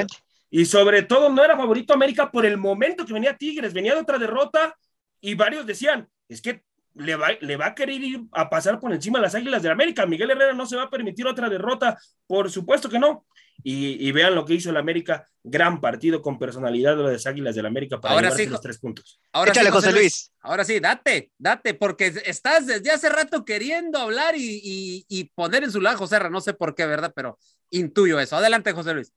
y 0.49 0.65
sobre 0.65 1.03
todo 1.03 1.29
no 1.29 1.45
era 1.45 1.59
favorito 1.59 1.93
América 1.93 2.31
por 2.31 2.47
el 2.47 2.57
momento 2.57 3.05
que 3.05 3.13
venía 3.13 3.37
Tigres, 3.37 3.75
venía 3.75 3.93
de 3.93 4.01
otra 4.01 4.19
derrota 4.19 4.79
y 5.21 5.35
varios 5.35 5.67
decían, 5.67 6.09
es 6.27 6.41
que 6.41 6.63
le 6.95 7.17
va, 7.17 7.33
le 7.39 7.59
va 7.59 7.67
a 7.67 7.75
querer 7.75 8.03
ir 8.03 8.23
a 8.33 8.49
pasar 8.49 8.81
por 8.81 8.91
encima 8.91 9.19
de 9.19 9.25
las 9.25 9.35
Águilas 9.35 9.63
de 9.63 9.69
América. 9.69 10.07
Miguel 10.07 10.31
Herrera 10.31 10.55
no 10.55 10.65
se 10.65 10.77
va 10.77 10.85
a 10.85 10.91
permitir 10.91 11.27
otra 11.27 11.51
derrota, 11.51 11.99
por 12.27 12.51
supuesto 12.51 12.89
que 12.89 12.99
no. 12.99 13.27
Y, 13.63 14.11
vean 14.13 14.35
lo 14.35 14.47
que 14.47 14.55
hizo 14.55 14.71
el 14.71 14.79
América, 14.79 15.29
gran 15.45 15.81
partido 15.81 16.23
con 16.23 16.39
personalidad 16.39 16.97
de 16.97 17.13
las 17.13 17.27
Águilas 17.27 17.55
del 17.55 17.67
América 17.67 18.01
para 18.01 18.15
ahora 18.15 18.31
sí, 18.31 18.47
los 18.47 18.61
tres 18.63 18.79
puntos. 18.79 19.21
Ahora 19.33 19.53
sí, 19.55 19.61
José 19.71 19.93
Luis. 19.93 20.33
Ahora 20.41 20.65
sí, 20.65 20.81
date, 20.81 21.31
date, 21.39 21.75
porque 21.75 22.13
estás 22.25 22.67
desde 22.67 22.91
hace 22.91 23.11
rato 23.11 23.45
queriendo 23.45 23.99
hablar 23.99 24.35
y, 24.37 25.05
y 25.07 25.25
poner 25.35 25.65
en 25.65 25.71
su 25.71 25.81
lado 25.81 25.99
José 25.99 26.19
no 26.31 26.41
sé 26.41 26.55
por 26.55 26.75
qué, 26.75 26.87
¿verdad? 26.87 27.13
Pero 27.15 27.39
intuyo 27.71 28.19
eso. 28.19 28.37
Adelante, 28.37 28.73
José 28.73 28.95
Luis. 28.95 29.13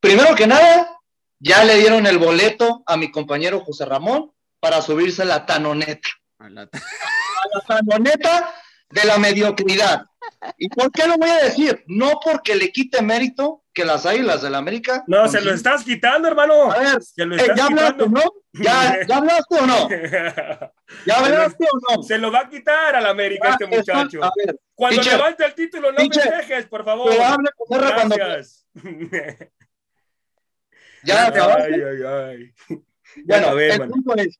Primero 0.00 0.34
que 0.34 0.46
nada, 0.46 0.98
ya 1.38 1.64
le 1.64 1.76
dieron 1.76 2.06
el 2.06 2.18
boleto 2.18 2.82
a 2.86 2.96
mi 2.96 3.10
compañero 3.10 3.60
José 3.60 3.84
Ramón 3.84 4.32
para 4.60 4.80
subirse 4.80 5.22
a 5.22 5.26
la 5.26 5.46
tanoneta. 5.46 6.08
A 6.38 6.48
la, 6.48 6.68
tanoneta 7.66 8.54
de 8.90 9.04
la 9.04 9.18
mediocridad. 9.18 10.04
¿Y 10.56 10.68
por 10.68 10.90
qué 10.90 11.06
lo 11.06 11.16
voy 11.16 11.30
a 11.30 11.44
decir? 11.44 11.84
No 11.86 12.18
porque 12.22 12.54
le 12.54 12.72
quite 12.72 13.02
mérito 13.02 13.62
que 13.72 13.84
las 13.84 14.06
águilas 14.06 14.42
del 14.42 14.54
América. 14.54 15.04
No, 15.06 15.28
se 15.28 15.40
lo 15.40 15.52
estás 15.52 15.84
quitando, 15.84 16.28
hermano. 16.28 16.72
A 16.72 16.78
ver, 16.78 16.98
eh, 16.98 17.48
¿ya 17.56 17.66
hablaste, 17.66 18.08
no? 18.08 18.22
¿Ya, 18.52 18.98
¿Ya, 19.08 19.16
hablaste 19.16 19.58
o 19.58 19.66
no? 19.66 19.88
¿Ya 21.06 21.18
hablaste 21.18 21.64
o 21.64 21.96
no? 21.96 22.02
Se 22.02 22.18
lo 22.18 22.32
va 22.32 22.40
a 22.40 22.48
quitar 22.48 22.96
al 22.96 23.06
América 23.06 23.50
este 23.50 23.66
muchacho. 23.66 24.24
a 24.24 24.32
ver, 24.36 24.56
cuando 24.74 25.02
levante 25.02 25.44
el 25.44 25.54
título, 25.54 25.92
no 25.92 25.98
me 25.98 26.08
dejes, 26.08 26.66
por 26.66 26.84
favor. 26.84 27.12
Hable 27.12 27.50
con. 27.56 27.78
Cuando... 27.78 28.16
ya, 31.04 31.26
ay, 31.26 31.74
ay, 31.74 32.02
ay. 32.02 32.54
Bueno, 33.24 33.54
ver, 33.54 33.72
el 33.72 33.88
punto 33.88 34.14
es, 34.16 34.38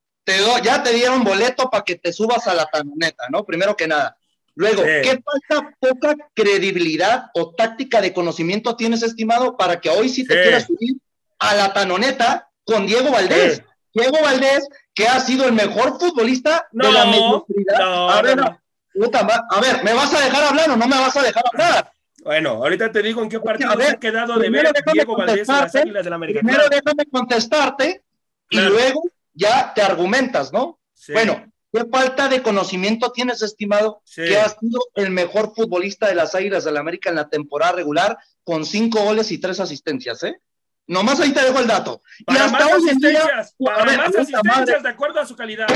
ya 0.62 0.82
te 0.82 0.92
dieron 0.92 1.24
boleto 1.24 1.68
para 1.70 1.84
que 1.84 1.96
te 1.96 2.12
subas 2.12 2.46
a 2.46 2.54
la 2.54 2.66
tanoneta, 2.66 3.26
¿no? 3.30 3.44
Primero 3.44 3.76
que 3.76 3.86
nada. 3.88 4.16
Luego, 4.54 4.82
¿qué 4.82 5.20
falta 5.22 5.76
poca 5.78 6.14
credibilidad 6.34 7.30
o 7.34 7.54
táctica 7.54 8.00
de 8.00 8.12
conocimiento 8.12 8.76
tienes, 8.76 9.02
estimado, 9.02 9.56
para 9.56 9.80
que 9.80 9.88
hoy 9.88 10.08
sí 10.08 10.26
te 10.26 10.40
quieras 10.40 10.64
subir 10.64 10.96
a 11.38 11.54
la 11.54 11.72
tanoneta 11.72 12.50
con 12.64 12.86
Diego 12.86 13.10
Valdés? 13.10 13.62
Diego 13.92 14.18
Valdés, 14.22 14.68
que 14.94 15.06
ha 15.06 15.20
sido 15.20 15.46
el 15.46 15.52
mejor 15.52 15.98
futbolista 15.98 16.68
de 16.72 16.92
la 16.92 17.06
mediocridad. 17.06 18.18
a, 18.18 18.22
ver, 18.22 18.40
a 18.40 19.60
ver, 19.60 19.84
¿me 19.84 19.92
vas 19.92 20.14
a 20.14 20.20
dejar 20.20 20.44
hablar 20.44 20.70
o 20.70 20.76
no 20.76 20.86
me 20.86 20.98
vas 20.98 21.16
a 21.16 21.22
dejar 21.22 21.42
hablar? 21.52 21.92
Bueno, 22.22 22.50
ahorita 22.50 22.92
te 22.92 23.02
digo 23.02 23.22
en 23.22 23.28
qué 23.28 23.40
partido 23.40 23.72
se 23.78 23.88
ha 23.88 23.96
quedado 23.96 24.38
de 24.38 24.50
ver 24.50 24.72
Diego 24.92 25.16
Valdés 25.16 25.48
en 25.48 25.54
las 25.56 25.74
Águilas 25.74 26.04
de 26.04 26.10
la 26.10 26.16
América. 26.16 26.40
Primero 26.40 26.64
déjame 26.68 27.06
contestarte 27.10 28.02
y 28.50 28.60
luego 28.60 29.02
ya 29.32 29.72
te 29.74 29.82
argumentas, 29.82 30.52
¿no? 30.52 30.78
Bueno, 31.12 31.49
¿qué 31.72 31.84
falta 31.90 32.28
de 32.28 32.42
conocimiento 32.42 33.12
tienes, 33.12 33.42
estimado? 33.42 34.02
Que 34.14 34.38
has 34.38 34.56
sido 34.58 34.80
el 34.94 35.10
mejor 35.10 35.54
futbolista 35.54 36.08
de 36.08 36.14
las 36.14 36.34
Águilas 36.34 36.64
del 36.64 36.74
la 36.74 36.80
América 36.80 37.10
en 37.10 37.16
la 37.16 37.28
temporada 37.28 37.72
regular 37.72 38.18
con 38.44 38.64
cinco 38.64 39.02
goles 39.02 39.30
y 39.30 39.38
tres 39.38 39.60
asistencias, 39.60 40.22
¿eh? 40.24 40.40
Nomás 40.86 41.20
ahí 41.20 41.32
te 41.32 41.44
dejo 41.44 41.60
el 41.60 41.68
dato. 41.68 42.02
y 42.26 42.36
hasta 42.36 42.66
hoy 42.66 42.88
en 42.88 42.98
día, 42.98 43.48
para 43.64 43.96
más 43.96 44.16
asistencias 44.16 44.82
de 44.82 44.88
acuerdo 44.88 45.20
a 45.20 45.26
su 45.26 45.36
calidad. 45.36 45.68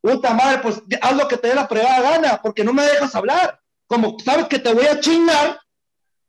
Puta 0.00 0.32
madre, 0.34 0.58
pues 0.62 0.82
haz 1.00 1.16
lo 1.16 1.26
que 1.26 1.38
te 1.38 1.48
dé 1.48 1.54
la 1.54 1.66
prueba 1.66 2.00
gana, 2.00 2.40
porque 2.40 2.62
no 2.62 2.72
me 2.72 2.84
dejas 2.84 3.14
hablar. 3.14 3.58
Como 3.86 4.16
sabes 4.20 4.46
que 4.46 4.58
te 4.58 4.72
voy 4.72 4.86
a 4.86 5.00
chingar, 5.00 5.58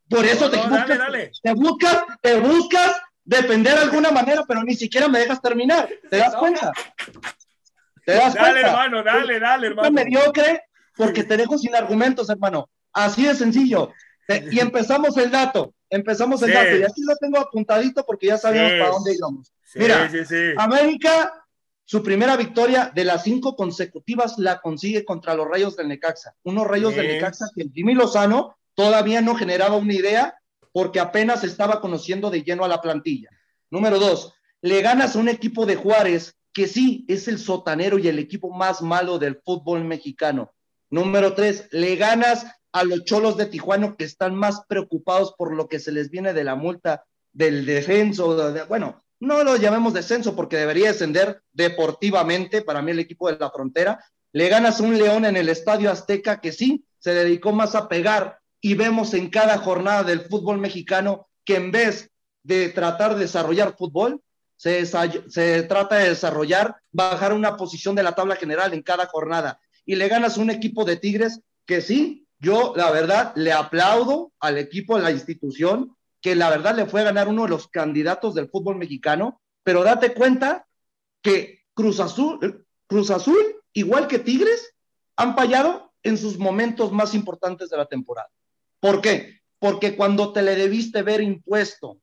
Por 0.10 0.26
eso 0.26 0.50
te, 0.50 0.58
buscas, 0.58 1.00
te 1.44 1.54
buscas, 1.54 2.04
te 2.22 2.39
buscas 2.39 2.96
defender 3.24 3.76
de 3.76 3.82
alguna 3.82 4.12
manera, 4.12 4.44
pero 4.48 4.63
ni 4.63 4.76
siquiera 4.76 5.08
me 5.08 5.20
dejas 5.20 5.41
terminar. 5.41 5.89
¿Te 6.10 6.18
das 6.18 6.36
cuenta? 6.36 6.72
¿Te 8.06 8.13
das 8.13 8.36
dale, 8.36 8.62
hermano, 8.62 9.04
dale, 9.04 9.39
dale, 9.39 9.68
hermano. 9.68 9.91
mediocre 9.91 10.63
porque 10.96 11.24
te 11.24 11.38
dejo 11.38 11.58
sin 11.58 11.76
argumentos, 11.76 12.30
hermano. 12.30 12.70
Así 12.94 13.26
de 13.26 13.36
sencillo. 13.36 13.91
Y 14.52 14.60
empezamos 14.60 15.18
el 15.18 15.32
dato, 15.32 15.74
empezamos 15.89 16.41
el 16.44 16.54
dato. 16.54 16.78
Y 16.78 16.84
aquí 16.84 17.02
lo 17.04 17.15
tengo 17.18 17.39
apuntadito 17.39 18.06
porque 18.06 18.28
ya 18.28 18.38
sabíamos 18.38 18.72
para 18.74 18.89
dónde 18.91 19.15
íbamos. 19.15 19.52
Mira, 19.76 20.10
América, 20.58 21.46
su 21.84 22.02
primera 22.02 22.36
victoria 22.38 22.91
de 22.94 23.04
las 23.04 23.24
cinco 23.24 23.56
consecutivas 23.56 24.38
la 24.38 24.62
consigue 24.62 25.04
contra 25.04 25.36
los 25.36 25.48
Rayos 25.48 25.76
del 25.76 25.88
Necaxa. 25.88 26.36
Unos 26.44 26.65
Rayos 26.65 26.96
del 26.96 27.08
Necaxa 27.08 27.48
que 27.56 27.70
Jimmy 27.74 27.94
Lozano 27.94 28.58
todavía 28.74 29.22
no 29.22 29.36
generaba 29.36 29.76
una 29.76 29.94
idea 29.94 30.36
porque 30.72 31.00
apenas 31.00 31.44
estaba 31.44 31.82
conociendo 31.82 32.30
de 32.30 32.44
lleno 32.44 32.65
a 32.65 32.68
la 32.68 32.82
plantilla. 32.82 33.30
Número 33.70 34.00
dos, 34.00 34.34
le 34.62 34.82
ganas 34.82 35.15
a 35.15 35.20
un 35.20 35.30
equipo 35.30 35.65
de 35.65 35.76
Juárez 35.76 36.36
que 36.56 36.70
sí 36.70 37.04
es 37.10 37.28
el 37.28 37.38
sotanero 37.38 38.00
y 38.00 38.08
el 38.08 38.18
equipo 38.18 38.50
más 38.50 38.82
malo 38.82 39.20
del 39.20 39.41
fútbol 39.44 39.84
mexicano. 39.84 40.54
Número 40.89 41.34
tres, 41.34 41.68
le 41.72 41.98
ganas 41.98 42.46
a 42.72 42.86
los 42.86 43.04
cholos 43.04 43.36
de 43.36 43.48
Tijuana 43.48 43.94
que 43.98 44.06
están 44.06 44.36
más 44.36 44.62
preocupados 44.65 45.34
por 45.38 45.54
lo 45.54 45.68
que 45.68 45.80
se 45.80 45.91
les 45.91 46.10
viene 46.10 46.32
de 46.32 46.46
la 46.46 46.56
multa 46.56 47.04
del 47.34 47.65
descenso. 47.65 48.38
bueno, 48.70 49.04
no 49.20 49.44
lo 49.44 49.58
llamemos 49.58 49.94
descenso 49.94 50.34
porque 50.34 50.56
debería 50.56 50.94
descender 50.94 51.41
deportivamente 51.52 52.62
para 52.62 52.82
mí 52.82 52.91
el 52.91 53.00
equipo 53.00 53.30
de 53.30 53.38
la 53.38 53.52
frontera. 53.52 54.02
Le 54.32 54.48
ganas 54.48 54.80
un 54.80 54.98
León 54.98 55.26
en 55.26 55.36
el 55.36 55.50
Estadio 55.50 55.91
Azteca 55.91 56.39
que 56.39 56.54
sí 56.54 56.86
se 57.00 57.13
dedicó 57.13 57.52
más 57.52 57.76
a 57.76 57.89
pegar 57.89 58.39
y 58.62 58.76
vemos 58.76 59.13
en 59.13 59.30
cada 59.30 59.58
jornada 59.58 60.04
del 60.04 60.22
fútbol 60.22 60.60
mexicano 60.60 61.28
que 61.44 61.58
en 61.58 61.72
vez 61.72 62.10
de 62.44 62.70
tratar 62.70 63.15
de 63.15 63.22
desarrollar 63.22 63.76
fútbol, 63.78 64.22
se, 64.58 64.86
se 64.86 65.63
trata 65.63 65.96
de 65.96 66.10
desarrollar, 66.10 66.78
bajar 66.91 67.34
una 67.34 67.58
posición 67.58 67.96
de 67.96 68.04
la 68.04 68.15
tabla 68.15 68.36
general 68.36 68.74
en 68.74 68.82
cada 68.82 69.06
jornada. 69.08 69.60
Y 69.86 69.96
le 69.96 70.08
ganas 70.08 70.38
un 70.38 70.50
equipo 70.50 70.86
de 70.86 70.98
Tigres 70.98 71.41
que 71.65 71.82
sí, 71.82 72.28
yo 72.39 72.74
la 72.76 72.91
verdad 72.91 73.34
le 73.36 73.52
aplaudo 73.52 74.32
al 74.39 74.58
equipo, 74.58 74.96
a 74.96 75.00
la 75.00 75.12
institución, 75.12 75.96
que 76.22 76.36
la 76.36 76.50
verdad 76.50 76.76
le 76.76 76.86
fue 76.86 77.02
a 77.02 77.06
ganar 77.06 77.28
uno 77.28 77.44
de 77.44 77.50
los 77.50 77.68
candidatos 77.68 78.34
del 78.36 78.50
fútbol 78.50 78.78
mexicano, 78.78 79.41
pero 79.63 79.84
date 79.84 80.13
cuenta 80.13 80.68
que 81.22 81.63
Cruz 81.74 82.00
Azul, 82.00 82.65
Cruz 82.88 83.10
Azul, 83.12 83.38
igual 83.74 84.08
que 84.08 84.20
Tigres, 84.20 84.74
han 85.15 85.36
fallado 85.36 85.94
en 86.04 86.18
sus 86.18 86.38
momentos 86.38 86.91
más 86.91 87.13
importantes 87.13 87.70
de 87.70 87.78
la 87.78 87.86
temporada. 87.86 88.30
¿Por 88.80 89.02
qué? 89.02 89.39
Porque 89.60 89.96
cuando 89.96 90.34
te 90.34 90.41
le 90.41 90.56
debiste 90.56 91.02
ver 91.02 91.22
impuesto 91.22 92.00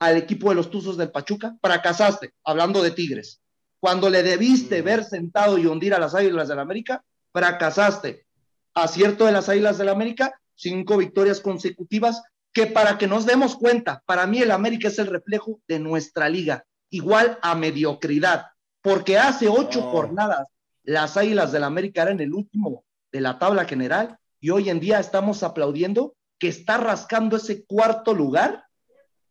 al 0.00 0.16
equipo 0.16 0.48
de 0.48 0.56
los 0.56 0.70
Tuzos 0.70 0.96
del 0.96 1.10
Pachuca, 1.10 1.56
fracasaste, 1.62 2.32
hablando 2.42 2.82
de 2.82 2.90
Tigres. 2.90 3.40
Cuando 3.78 4.10
le 4.10 4.22
debiste 4.22 4.82
mm. 4.82 4.84
ver 4.84 5.04
sentado 5.04 5.58
y 5.58 5.66
hundir 5.66 5.94
a 5.94 5.98
las 5.98 6.14
Águilas 6.14 6.48
del 6.48 6.56
la 6.56 6.62
América, 6.62 7.04
fracasaste. 7.32 8.26
Acierto 8.74 9.26
de 9.26 9.32
las 9.32 9.48
Águilas 9.48 9.78
del 9.78 9.86
la 9.86 9.92
América, 9.92 10.32
cinco 10.54 10.96
victorias 10.96 11.40
consecutivas, 11.40 12.22
que 12.52 12.66
para 12.66 12.98
que 12.98 13.06
nos 13.06 13.26
demos 13.26 13.56
cuenta, 13.56 14.02
para 14.06 14.26
mí 14.26 14.40
el 14.40 14.50
América 14.50 14.88
es 14.88 14.98
el 14.98 15.06
reflejo 15.06 15.60
de 15.68 15.78
nuestra 15.78 16.28
liga, 16.28 16.64
igual 16.88 17.38
a 17.42 17.54
mediocridad, 17.54 18.46
porque 18.82 19.18
hace 19.18 19.48
ocho 19.48 19.82
jornadas 19.82 20.46
las 20.82 21.16
Águilas 21.16 21.52
del 21.52 21.60
la 21.60 21.66
América 21.66 22.02
eran 22.02 22.20
el 22.20 22.32
último 22.32 22.84
de 23.12 23.20
la 23.20 23.38
tabla 23.38 23.66
general 23.66 24.18
y 24.40 24.50
hoy 24.50 24.70
en 24.70 24.80
día 24.80 24.98
estamos 24.98 25.42
aplaudiendo 25.42 26.14
que 26.38 26.48
está 26.48 26.78
rascando 26.78 27.36
ese 27.36 27.64
cuarto 27.66 28.14
lugar 28.14 28.64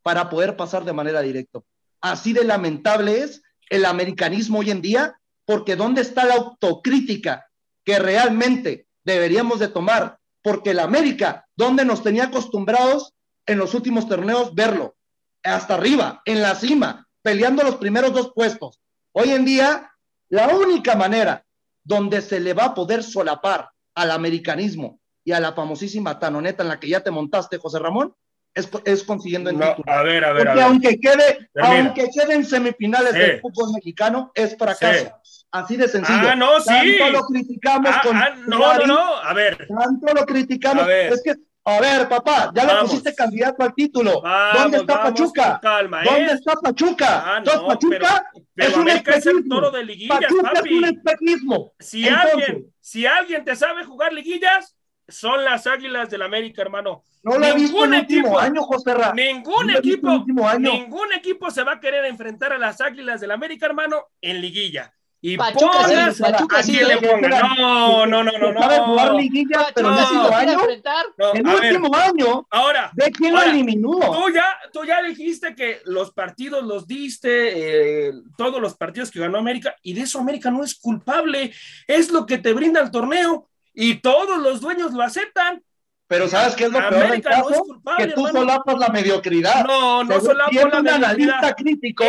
para 0.01 0.29
poder 0.29 0.55
pasar 0.55 0.85
de 0.85 0.93
manera 0.93 1.21
directa. 1.21 1.59
Así 2.01 2.33
de 2.33 2.43
lamentable 2.43 3.23
es 3.23 3.41
el 3.69 3.85
americanismo 3.85 4.59
hoy 4.59 4.71
en 4.71 4.81
día, 4.81 5.19
porque 5.45 5.75
¿dónde 5.75 6.01
está 6.01 6.25
la 6.25 6.35
autocrítica 6.35 7.47
que 7.83 7.99
realmente 7.99 8.87
deberíamos 9.03 9.59
de 9.59 9.67
tomar? 9.67 10.17
Porque 10.41 10.71
el 10.71 10.79
América, 10.79 11.45
donde 11.55 11.85
nos 11.85 12.03
tenía 12.03 12.25
acostumbrados 12.25 13.13
en 13.45 13.57
los 13.57 13.73
últimos 13.73 14.07
torneos 14.07 14.53
verlo, 14.53 14.95
hasta 15.43 15.75
arriba, 15.75 16.21
en 16.25 16.41
la 16.41 16.55
cima, 16.55 17.07
peleando 17.21 17.63
los 17.63 17.75
primeros 17.75 18.13
dos 18.13 18.31
puestos. 18.33 18.79
Hoy 19.11 19.31
en 19.31 19.45
día, 19.45 19.91
la 20.29 20.55
única 20.55 20.95
manera 20.95 21.45
donde 21.83 22.21
se 22.21 22.39
le 22.39 22.53
va 22.53 22.65
a 22.65 22.73
poder 22.73 23.03
solapar 23.03 23.71
al 23.95 24.11
americanismo 24.11 24.99
y 25.23 25.31
a 25.31 25.39
la 25.39 25.53
famosísima 25.53 26.19
tanoneta 26.19 26.63
en 26.63 26.69
la 26.69 26.79
que 26.79 26.89
ya 26.89 27.03
te 27.03 27.11
montaste, 27.11 27.57
José 27.57 27.79
Ramón, 27.79 28.15
es, 28.59 28.69
es 28.85 29.03
consiguiendo 29.03 29.49
el 29.49 29.57
título. 29.57 29.83
A 29.87 30.03
ver, 30.03 30.23
a 30.23 30.33
ver, 30.33 30.45
Porque 30.47 30.61
aunque 30.61 30.99
quede, 30.99 31.49
aunque 31.61 32.09
quede 32.09 32.33
en 32.35 32.45
semifinales 32.45 33.13
del 33.13 33.41
fútbol 33.41 33.73
mexicano, 33.73 34.31
es 34.35 34.57
fracaso. 34.57 35.11
Así 35.51 35.77
de 35.77 35.87
sencillo. 35.87 36.29
Ah, 36.29 36.35
no, 36.35 36.59
sí. 36.59 36.67
Tanto 36.67 37.09
lo 37.09 37.25
criticamos 37.25 37.91
ah, 37.91 38.01
con. 38.03 38.15
Ah, 38.15 38.35
no, 38.45 38.59
no, 38.59 38.85
no, 38.85 39.15
a 39.15 39.33
ver. 39.33 39.67
Tanto 39.67 40.13
lo 40.13 40.25
criticamos. 40.25 40.87
Es 40.87 41.23
que, 41.23 41.33
a 41.65 41.81
ver, 41.81 42.07
papá, 42.07 42.51
ya 42.55 42.65
lo 42.65 42.81
pusiste 42.81 43.13
candidato 43.15 43.63
al 43.63 43.73
título. 43.73 44.21
¿Dónde 44.53 44.77
está 44.77 45.03
Pachuca? 45.03 45.59
Calma, 45.61 46.03
¿Dónde 46.03 46.33
está 46.33 46.53
Pachuca? 46.53 47.23
Ah, 47.25 47.41
no, 47.43 47.67
Pachuca 47.67 48.31
es 48.55 48.75
un 48.75 48.89
es 48.89 49.25
el 49.25 49.47
toro 49.47 49.71
de 49.71 49.85
liguillas, 49.85 50.19
Pachuca 50.19 50.51
papi. 50.53 50.69
es 50.69 50.75
un 50.75 50.85
espejismo. 50.85 51.73
Si 51.79 52.07
alguien, 52.07 52.73
si 52.79 53.05
alguien 53.05 53.43
te 53.43 53.55
sabe 53.55 53.83
jugar 53.85 54.13
liguillas, 54.13 54.75
son 55.11 55.43
las 55.43 55.67
Águilas 55.67 56.09
del 56.09 56.21
América, 56.21 56.61
hermano. 56.61 57.03
No 57.23 57.37
lo 57.37 57.55
ningún 57.55 57.93
equipo, 57.93 58.39
año, 58.39 58.63
José 58.63 58.93
Ningún 59.13 59.71
equipo, 59.71 60.25
ningún 60.57 61.13
equipo 61.13 61.51
se 61.51 61.63
va 61.63 61.73
a 61.73 61.79
querer 61.79 62.05
enfrentar 62.05 62.53
a 62.53 62.57
las 62.57 62.79
Águilas 62.79 63.19
del 63.19 63.31
América, 63.31 63.65
hermano, 63.65 64.05
en 64.21 64.41
liguilla. 64.41 64.93
Y 65.21 65.35
Pachuca, 65.35 65.83
pongas 65.85 66.15
sí, 66.15 66.23
Pachuca, 66.23 66.63
sí, 66.63 66.79
le 66.79 66.97
ponga. 66.97 67.41
No, 67.57 68.05
no, 68.05 68.23
no, 68.23 68.31
no, 68.31 68.53
no. 68.53 68.61
Sabe 68.61 68.79
jugar 68.79 69.13
liguilla, 69.15 69.67
pero 69.75 69.91
no, 69.91 69.99
el 69.99 70.05
último 70.05 70.35
año. 70.37 70.57
No, 71.17 71.33
el 71.33 71.47
último 71.47 71.89
ver, 71.89 72.01
año. 72.01 72.47
Ahora. 72.49 72.91
¿De 72.93 73.11
quién 73.11 73.35
ahora, 73.35 73.47
lo 73.47 73.51
eliminó? 73.51 73.99
Tú 73.99 74.33
ya, 74.33 74.57
tú 74.71 74.85
ya 74.85 75.01
dijiste 75.01 75.55
que 75.55 75.81
los 75.83 76.11
partidos 76.11 76.63
los 76.63 76.87
diste, 76.87 78.07
eh, 78.07 78.13
todos 78.37 78.61
los 78.61 78.75
partidos 78.75 79.11
que 79.11 79.19
ganó 79.19 79.37
América, 79.37 79.75
y 79.83 79.93
de 79.93 80.01
eso 80.01 80.19
América 80.19 80.51
no 80.51 80.63
es 80.63 80.75
culpable. 80.75 81.51
Es 81.85 82.11
lo 82.11 82.25
que 82.25 82.37
te 82.37 82.53
brinda 82.53 82.79
el 82.79 82.89
torneo 82.89 83.49
y 83.81 83.95
todos 84.01 84.37
los 84.39 84.59
dueños 84.59 84.91
lo 84.91 85.01
aceptan. 85.03 85.63
Pero 86.05 86.27
¿sabes 86.27 86.53
qué 86.55 86.65
es 86.65 86.71
lo 86.71 86.79
peor 86.89 87.11
del 87.11 87.21
caso? 87.21 87.49
No 87.49 87.63
culpable, 87.63 88.07
que 88.07 88.13
tú 88.13 88.27
hermano. 88.27 88.39
solapas 88.39 88.77
la 88.77 88.89
mediocridad. 88.89 89.63
No, 89.65 90.03
no 90.03 90.19
solapas 90.19 90.53
la 90.53 90.63
un 90.63 90.83
mediocridad. 90.83 90.95
analista 90.95 91.53
crítico, 91.53 92.03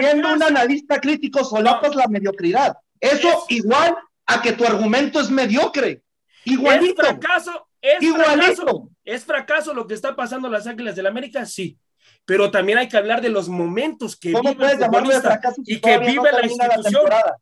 siendo 0.00 0.32
un 0.32 0.42
analista 0.42 1.00
crítico, 1.00 1.44
solapas 1.44 1.92
no. 1.92 1.98
la 1.98 2.08
mediocridad. 2.08 2.74
Eso 2.98 3.28
es, 3.28 3.36
igual 3.50 3.96
a 4.26 4.42
que 4.42 4.54
tu 4.54 4.64
argumento 4.64 5.20
es 5.20 5.30
mediocre. 5.30 6.02
Igualito. 6.46 7.02
Es 7.02 7.08
fracaso, 7.08 7.68
es 7.80 8.02
Igualito. 8.02 8.54
fracaso. 8.56 8.90
Es 9.04 9.24
fracaso 9.24 9.74
lo 9.74 9.86
que 9.86 9.94
está 9.94 10.16
pasando 10.16 10.48
en 10.48 10.54
las 10.54 10.66
Águilas 10.66 10.96
del 10.96 11.04
la 11.04 11.10
América, 11.10 11.46
sí. 11.46 11.78
Pero 12.24 12.50
también 12.50 12.78
hay 12.78 12.88
que 12.88 12.96
hablar 12.96 13.20
de 13.20 13.28
los 13.28 13.48
momentos 13.48 14.16
que 14.16 14.30
vive 14.30 14.72
el 14.72 14.78
futbolista 14.78 15.40
y 15.64 15.80
que 15.80 15.98
vive 15.98 16.32
no 16.32 16.38
la 16.38 16.46
institución. 16.46 17.04
La 17.08 17.36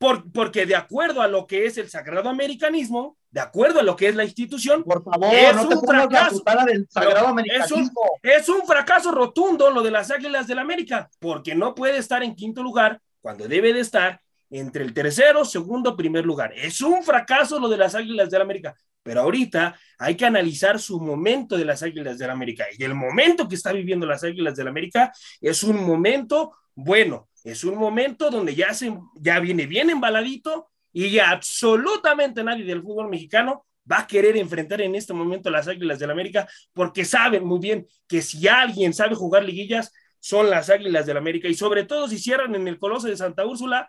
por, 0.00 0.32
porque 0.32 0.64
de 0.64 0.74
acuerdo 0.74 1.20
a 1.20 1.28
lo 1.28 1.46
que 1.46 1.66
es 1.66 1.76
el 1.76 1.90
sagrado 1.90 2.30
americanismo, 2.30 3.18
de 3.30 3.40
acuerdo 3.40 3.80
a 3.80 3.82
lo 3.82 3.96
que 3.96 4.08
es 4.08 4.16
la 4.16 4.24
institución, 4.24 4.82
por 4.82 5.04
favor, 5.04 5.34
es 5.34 5.54
no 5.54 5.68
un 5.68 5.86
fracaso. 5.86 6.42
Del 6.64 6.88
sagrado 6.88 7.26
americanismo. 7.26 7.76
Es, 7.76 7.82
un, 7.82 7.90
es 8.22 8.48
un 8.48 8.66
fracaso 8.66 9.10
rotundo 9.10 9.70
lo 9.70 9.82
de 9.82 9.90
las 9.90 10.10
Águilas 10.10 10.46
del 10.46 10.58
América, 10.58 11.10
porque 11.18 11.54
no 11.54 11.74
puede 11.74 11.98
estar 11.98 12.22
en 12.22 12.34
quinto 12.34 12.62
lugar 12.62 12.98
cuando 13.20 13.46
debe 13.46 13.74
de 13.74 13.80
estar 13.80 14.22
entre 14.48 14.84
el 14.84 14.94
tercero, 14.94 15.44
segundo, 15.44 15.94
primer 15.94 16.24
lugar. 16.24 16.54
Es 16.56 16.80
un 16.80 17.02
fracaso 17.02 17.60
lo 17.60 17.68
de 17.68 17.76
las 17.76 17.94
Águilas 17.94 18.30
del 18.30 18.40
América, 18.40 18.74
pero 19.02 19.20
ahorita 19.20 19.78
hay 19.98 20.16
que 20.16 20.24
analizar 20.24 20.78
su 20.78 20.98
momento 20.98 21.58
de 21.58 21.66
las 21.66 21.82
Águilas 21.82 22.16
del 22.16 22.30
América 22.30 22.64
y 22.76 22.82
el 22.84 22.94
momento 22.94 23.46
que 23.46 23.54
está 23.54 23.70
viviendo 23.70 24.06
las 24.06 24.24
Águilas 24.24 24.56
del 24.56 24.68
América 24.68 25.12
es 25.42 25.62
un 25.62 25.84
momento 25.84 26.54
bueno, 26.74 27.28
es 27.44 27.64
un 27.64 27.76
momento 27.76 28.30
donde 28.30 28.54
ya, 28.54 28.74
se, 28.74 28.96
ya 29.16 29.40
viene 29.40 29.66
bien 29.66 29.90
embaladito 29.90 30.68
y 30.92 31.10
ya 31.10 31.30
absolutamente 31.30 32.42
nadie 32.44 32.64
del 32.64 32.82
fútbol 32.82 33.08
mexicano 33.08 33.64
va 33.90 34.00
a 34.00 34.06
querer 34.06 34.36
enfrentar 34.36 34.80
en 34.82 34.94
este 34.94 35.12
momento 35.12 35.48
a 35.48 35.52
las 35.52 35.68
Águilas 35.68 35.98
del 35.98 36.10
América 36.10 36.48
porque 36.72 37.04
saben 37.04 37.44
muy 37.44 37.58
bien 37.58 37.86
que 38.06 38.22
si 38.22 38.46
alguien 38.46 38.92
sabe 38.92 39.14
jugar 39.14 39.44
liguillas 39.44 39.92
son 40.18 40.50
las 40.50 40.68
Águilas 40.68 41.06
del 41.06 41.16
América 41.16 41.48
y 41.48 41.54
sobre 41.54 41.84
todo 41.84 42.08
si 42.08 42.18
cierran 42.18 42.54
en 42.54 42.68
el 42.68 42.78
Coloso 42.78 43.08
de 43.08 43.16
Santa 43.16 43.46
Úrsula, 43.46 43.88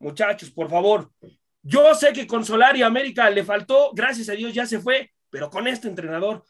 muchachos, 0.00 0.50
por 0.50 0.68
favor. 0.68 1.10
Yo 1.62 1.94
sé 1.94 2.12
que 2.12 2.26
con 2.26 2.44
Solari 2.44 2.82
América 2.82 3.30
le 3.30 3.44
faltó, 3.44 3.92
gracias 3.92 4.28
a 4.28 4.32
Dios 4.32 4.52
ya 4.52 4.66
se 4.66 4.80
fue, 4.80 5.12
pero 5.30 5.50
con 5.50 5.68
este 5.68 5.88
entrenador 5.88 6.44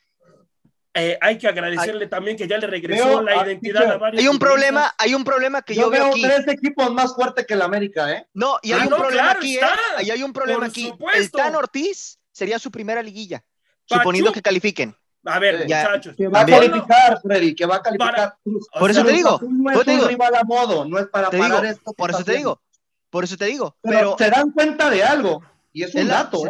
eh, 0.94 1.18
hay 1.20 1.38
que 1.38 1.46
agradecerle 1.46 2.04
hay, 2.04 2.10
también 2.10 2.36
que 2.36 2.48
ya 2.48 2.58
le 2.58 2.66
regresó 2.66 3.06
veo, 3.06 3.22
la 3.22 3.44
identidad 3.46 3.90
a 3.92 3.98
varios. 3.98 4.20
Hay 4.22 4.28
un 4.28 4.38
problema, 4.38 4.94
hay 4.98 5.14
un 5.14 5.24
problema 5.24 5.62
que 5.62 5.74
yo, 5.74 5.82
yo 5.82 5.90
veo, 5.90 6.04
veo 6.04 6.12
aquí. 6.12 6.22
tres 6.22 6.48
equipos 6.48 6.92
más 6.92 7.14
fuertes 7.14 7.46
que 7.46 7.54
el 7.54 7.62
América, 7.62 8.10
¿eh? 8.12 8.26
No, 8.34 8.58
y 8.62 8.72
hay 8.72 8.80
ah, 8.80 8.84
un 8.84 8.90
no, 8.90 8.96
problema 8.96 9.22
claro, 9.24 9.38
aquí, 9.38 9.54
está, 9.54 9.68
¿eh? 9.98 10.04
Y 10.04 10.10
hay 10.10 10.22
un 10.22 10.32
problema 10.32 10.66
aquí. 10.66 10.88
Supuesto. 10.88 11.20
El 11.20 11.30
Tan 11.30 11.54
Ortiz 11.54 12.18
sería 12.32 12.58
su 12.58 12.70
primera 12.70 13.02
liguilla, 13.02 13.44
suponiendo 13.84 14.32
que 14.32 14.42
califiquen. 14.42 14.96
A 15.24 15.38
ver, 15.38 15.66
Ya. 15.66 15.82
muchachos. 15.82 16.14
Que 16.16 16.28
va 16.28 16.40
a 16.40 16.46
calificar, 16.46 17.20
Freddy, 17.20 17.54
que 17.54 17.66
va 17.66 17.76
a 17.76 17.82
calificar. 17.82 18.14
Para-. 18.14 18.38
Por 18.78 18.90
eso 18.90 19.04
te 19.04 19.12
digo, 19.12 19.38
No 19.42 19.70
es 19.72 19.84
te 19.84 19.90
digo. 19.90 20.08
rival 20.08 20.34
a 20.34 20.44
modo, 20.44 20.84
no 20.84 20.98
es 20.98 21.06
para 21.08 21.28
Te 21.28 21.38
parar 21.38 21.60
digo, 21.62 21.72
esto. 21.72 21.92
por 21.92 22.10
eso 22.10 22.24
te 22.24 22.32
digo, 22.36 22.62
por 23.10 23.24
eso 23.24 23.36
te 23.36 23.44
digo. 23.46 23.76
Pero, 23.82 24.16
Pero, 24.16 24.16
se 24.18 24.30
dan 24.30 24.50
cuenta 24.52 24.88
de 24.88 25.02
algo, 25.02 25.42
y 25.72 25.82
es 25.82 25.94
un 25.94 26.08
la- 26.08 26.14
dato, 26.14 26.42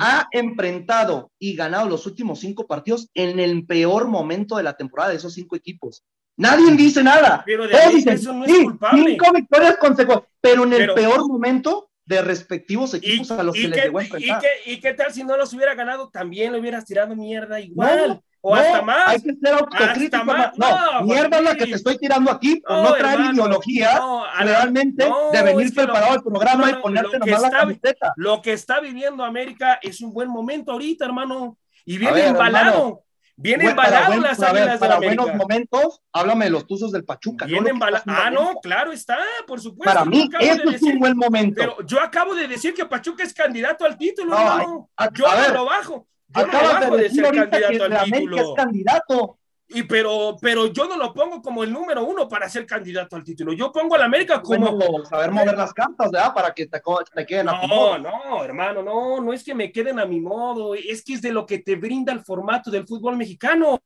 ha 0.00 0.28
enfrentado 0.30 1.32
y 1.38 1.54
ganado 1.56 1.88
los 1.88 2.06
últimos 2.06 2.40
cinco 2.40 2.66
partidos 2.66 3.08
en 3.14 3.40
el 3.40 3.66
peor 3.66 4.06
momento 4.08 4.56
de 4.56 4.62
la 4.62 4.74
temporada 4.76 5.10
de 5.10 5.16
esos 5.16 5.34
cinco 5.34 5.56
equipos. 5.56 6.04
Nadie 6.36 6.70
dice 6.76 7.02
nada. 7.02 7.42
Pero 7.44 7.64
de 7.64 7.70
Todos 7.72 7.84
ahí 7.86 7.94
dicen, 7.96 8.14
eso 8.14 8.32
no 8.32 8.44
es 8.44 8.52
sí, 8.52 8.64
culpable. 8.64 9.04
cinco 9.06 9.32
victorias 9.34 9.76
consecutivas, 9.78 10.28
pero 10.40 10.64
en 10.64 10.72
el 10.72 10.78
Pero- 10.78 10.94
peor 10.94 11.28
momento 11.28 11.88
de 12.04 12.22
respectivos 12.22 12.94
¿Y, 12.94 12.96
equipos 12.98 13.30
a 13.32 13.42
los 13.42 13.56
y 13.56 13.62
que 13.62 13.68
les 13.68 13.78
qué, 13.78 13.84
llegó 13.84 13.98
a 13.98 14.02
y, 14.02 14.06
enfrentar. 14.06 14.40
qué, 14.40 14.70
y 14.72 14.80
qué 14.80 14.94
tal 14.94 15.12
si 15.12 15.24
no 15.24 15.36
los 15.36 15.52
hubiera 15.52 15.74
ganado? 15.74 16.10
También 16.10 16.52
le 16.52 16.58
hubieras 16.60 16.84
tirado 16.84 17.14
mierda 17.14 17.60
igual. 17.60 18.20
O 18.44 18.54
No, 18.56 18.60
hasta 18.60 18.82
más. 18.82 19.08
Hay 19.08 19.22
que 19.22 19.34
ser 19.34 19.54
autocrítico. 19.54 20.24
Más. 20.24 20.50
No, 20.58 20.92
No, 21.00 21.02
mierda 21.06 21.40
la 21.40 21.54
que 21.54 21.64
te 21.66 21.74
estoy 21.74 21.96
tirando 21.96 22.30
aquí 22.30 22.56
por 22.56 22.76
no, 22.76 22.82
No, 22.82 22.92
traer 22.94 23.14
hermano, 23.20 23.32
ideología 23.34 23.94
no, 23.98 24.24
realmente 24.40 25.08
de 25.32 25.42
venir 25.42 25.72
preparado 25.74 26.12
al 26.12 26.22
programa 26.22 26.70
y 26.70 26.74
ponerte 26.74 27.18
lo 27.18 27.24
que 27.24 27.30
nomás 27.30 27.40
la 27.42 27.48
está- 27.48 27.58
camiseta. 27.60 28.12
Lo 28.16 28.42
que 28.42 28.52
está 28.52 28.80
viviendo 28.80 29.24
América 29.24 29.78
es 29.80 30.00
un 30.00 30.12
buen 30.12 30.28
momento 30.28 30.72
ahorita, 30.72 31.04
hermano. 31.04 31.56
Y 31.84 31.98
viene 31.98 32.14
ver, 32.14 32.26
embalado. 32.26 32.68
hermano. 32.70 33.00
Viene 33.34 33.70
embalado 33.70 34.06
buen- 34.08 34.22
las 34.22 34.38
ver, 34.38 34.48
águilas 34.50 34.72
de 34.74 34.78
para 34.78 34.96
América. 34.96 35.22
buenos 35.22 35.40
momentos, 35.40 36.00
háblame 36.12 36.44
de 36.44 36.50
los 36.50 36.66
tuzos 36.66 36.92
del 36.92 37.04
Pachuca. 37.04 37.46
Viene 37.46 37.70
embalado. 37.70 38.04
Ah, 38.06 38.30
no, 38.30 38.56
claro 38.62 38.92
está, 38.92 39.18
por 39.46 39.60
supuesto. 39.60 39.92
Para 39.92 40.04
mí, 40.04 40.28
de 40.28 40.46
eso 40.48 40.62
es 40.64 40.72
decir- 40.72 40.92
un 40.94 40.98
buen 41.00 41.16
momento. 41.16 41.54
Pero 41.58 41.76
yo 41.86 42.00
acabo 42.00 42.34
de 42.34 42.46
decir 42.46 42.74
que 42.74 42.84
Pachuca 42.84 43.22
es 43.24 43.32
candidato 43.32 43.84
al 43.84 43.96
título, 43.96 44.30
No, 44.32 44.40
hermano. 44.40 44.90
Yo 45.14 45.28
a 45.28 45.48
lo 45.48 45.64
bajo. 45.64 46.06
Acabas 46.34 46.90
de 46.90 46.96
de 46.96 47.02
decir 47.04 47.24
ser 47.24 47.48
candidato 47.50 47.84
al 47.84 47.92
es 47.92 48.02
título. 48.12 48.54
candidato. 48.54 49.38
Y 49.74 49.84
pero, 49.84 50.36
pero 50.40 50.66
yo 50.66 50.86
no 50.86 50.96
lo 50.98 51.14
pongo 51.14 51.40
como 51.40 51.64
el 51.64 51.72
número 51.72 52.04
uno 52.04 52.28
para 52.28 52.46
ser 52.48 52.66
candidato 52.66 53.16
al 53.16 53.24
título. 53.24 53.54
Yo 53.54 53.72
pongo 53.72 53.94
al 53.94 54.02
América 54.02 54.42
como. 54.42 54.76
Como 54.78 55.04
saber 55.06 55.30
mover 55.30 55.56
las 55.56 55.72
cartas, 55.72 56.10
¿verdad? 56.10 56.34
Para 56.34 56.52
que 56.52 56.66
te, 56.66 56.80
queden 57.26 57.48
a 57.48 57.58
tu 57.60 57.66
No, 57.68 57.74
modo. 57.74 57.98
no, 57.98 58.44
hermano, 58.44 58.82
no, 58.82 59.20
no 59.20 59.32
es 59.32 59.42
que 59.42 59.54
me 59.54 59.72
queden 59.72 59.98
a 59.98 60.04
mi 60.04 60.20
modo, 60.20 60.74
es 60.74 61.02
que 61.02 61.14
es 61.14 61.22
de 61.22 61.32
lo 61.32 61.46
que 61.46 61.58
te 61.60 61.76
brinda 61.76 62.12
el 62.12 62.20
formato 62.20 62.70
del 62.70 62.86
fútbol 62.86 63.16
mexicano. 63.16 63.80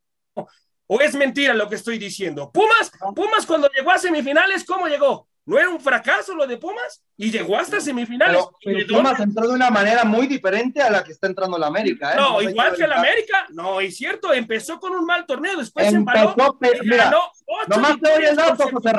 ¿O 0.88 1.00
es 1.00 1.14
mentira 1.14 1.54
lo 1.54 1.68
que 1.68 1.76
estoy 1.76 1.98
diciendo? 1.98 2.50
Pumas, 2.52 2.90
Pumas 3.14 3.46
cuando 3.46 3.68
llegó 3.68 3.90
a 3.90 3.98
semifinales, 3.98 4.64
¿cómo 4.64 4.86
llegó? 4.88 5.28
¿No 5.48 5.56
era 5.58 5.68
un 5.68 5.80
fracaso 5.80 6.34
lo 6.34 6.44
de 6.44 6.56
Pumas? 6.56 7.02
Y 7.16 7.30
llegó 7.30 7.56
hasta 7.56 7.80
semifinales. 7.80 8.44
Pero. 8.64 8.86
Pumas 8.96 9.20
entró 9.20 9.46
de 9.46 9.54
una 9.54 9.70
manera 9.70 10.04
muy 10.04 10.26
diferente 10.26 10.82
a 10.82 10.90
la 10.90 11.04
que 11.04 11.12
está 11.12 11.28
entrando 11.28 11.56
la 11.56 11.68
América. 11.68 12.12
¿eh? 12.12 12.16
No, 12.16 12.42
igual 12.42 12.74
que 12.74 12.82
olvidar. 12.82 12.98
América. 12.98 13.46
No, 13.50 13.80
es 13.80 13.96
cierto, 13.96 14.32
empezó 14.32 14.80
con 14.80 14.92
un 14.92 15.06
mal 15.06 15.24
torneo, 15.24 15.56
después 15.56 15.88
se 15.88 15.94
Empezó, 15.94 16.30
embaló 16.30 16.58
pe- 16.58 16.80
mira, 16.82 17.04
ganó 17.04 17.18
ocho 17.46 17.68
nomás 17.68 17.96
te 18.00 18.10
doy 18.10 18.24
el 18.24 18.34
dato, 18.36 18.68
José. 18.72 18.92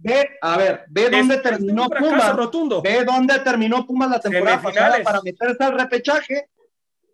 Ve, 0.00 0.30
a 0.42 0.56
ver, 0.56 0.84
ve 0.88 1.10
dónde 1.10 1.34
Después 1.36 1.42
terminó 1.58 1.88
Pumas. 1.88 2.34
rotundo. 2.36 2.82
Ve 2.82 3.04
dónde 3.04 3.38
terminó 3.38 3.86
Pumas 3.86 4.10
la 4.10 4.18
temporada 4.18 4.60
pasada 4.60 4.98
para 5.04 5.22
meterse 5.22 5.62
al 5.62 5.78
repechaje 5.78 6.48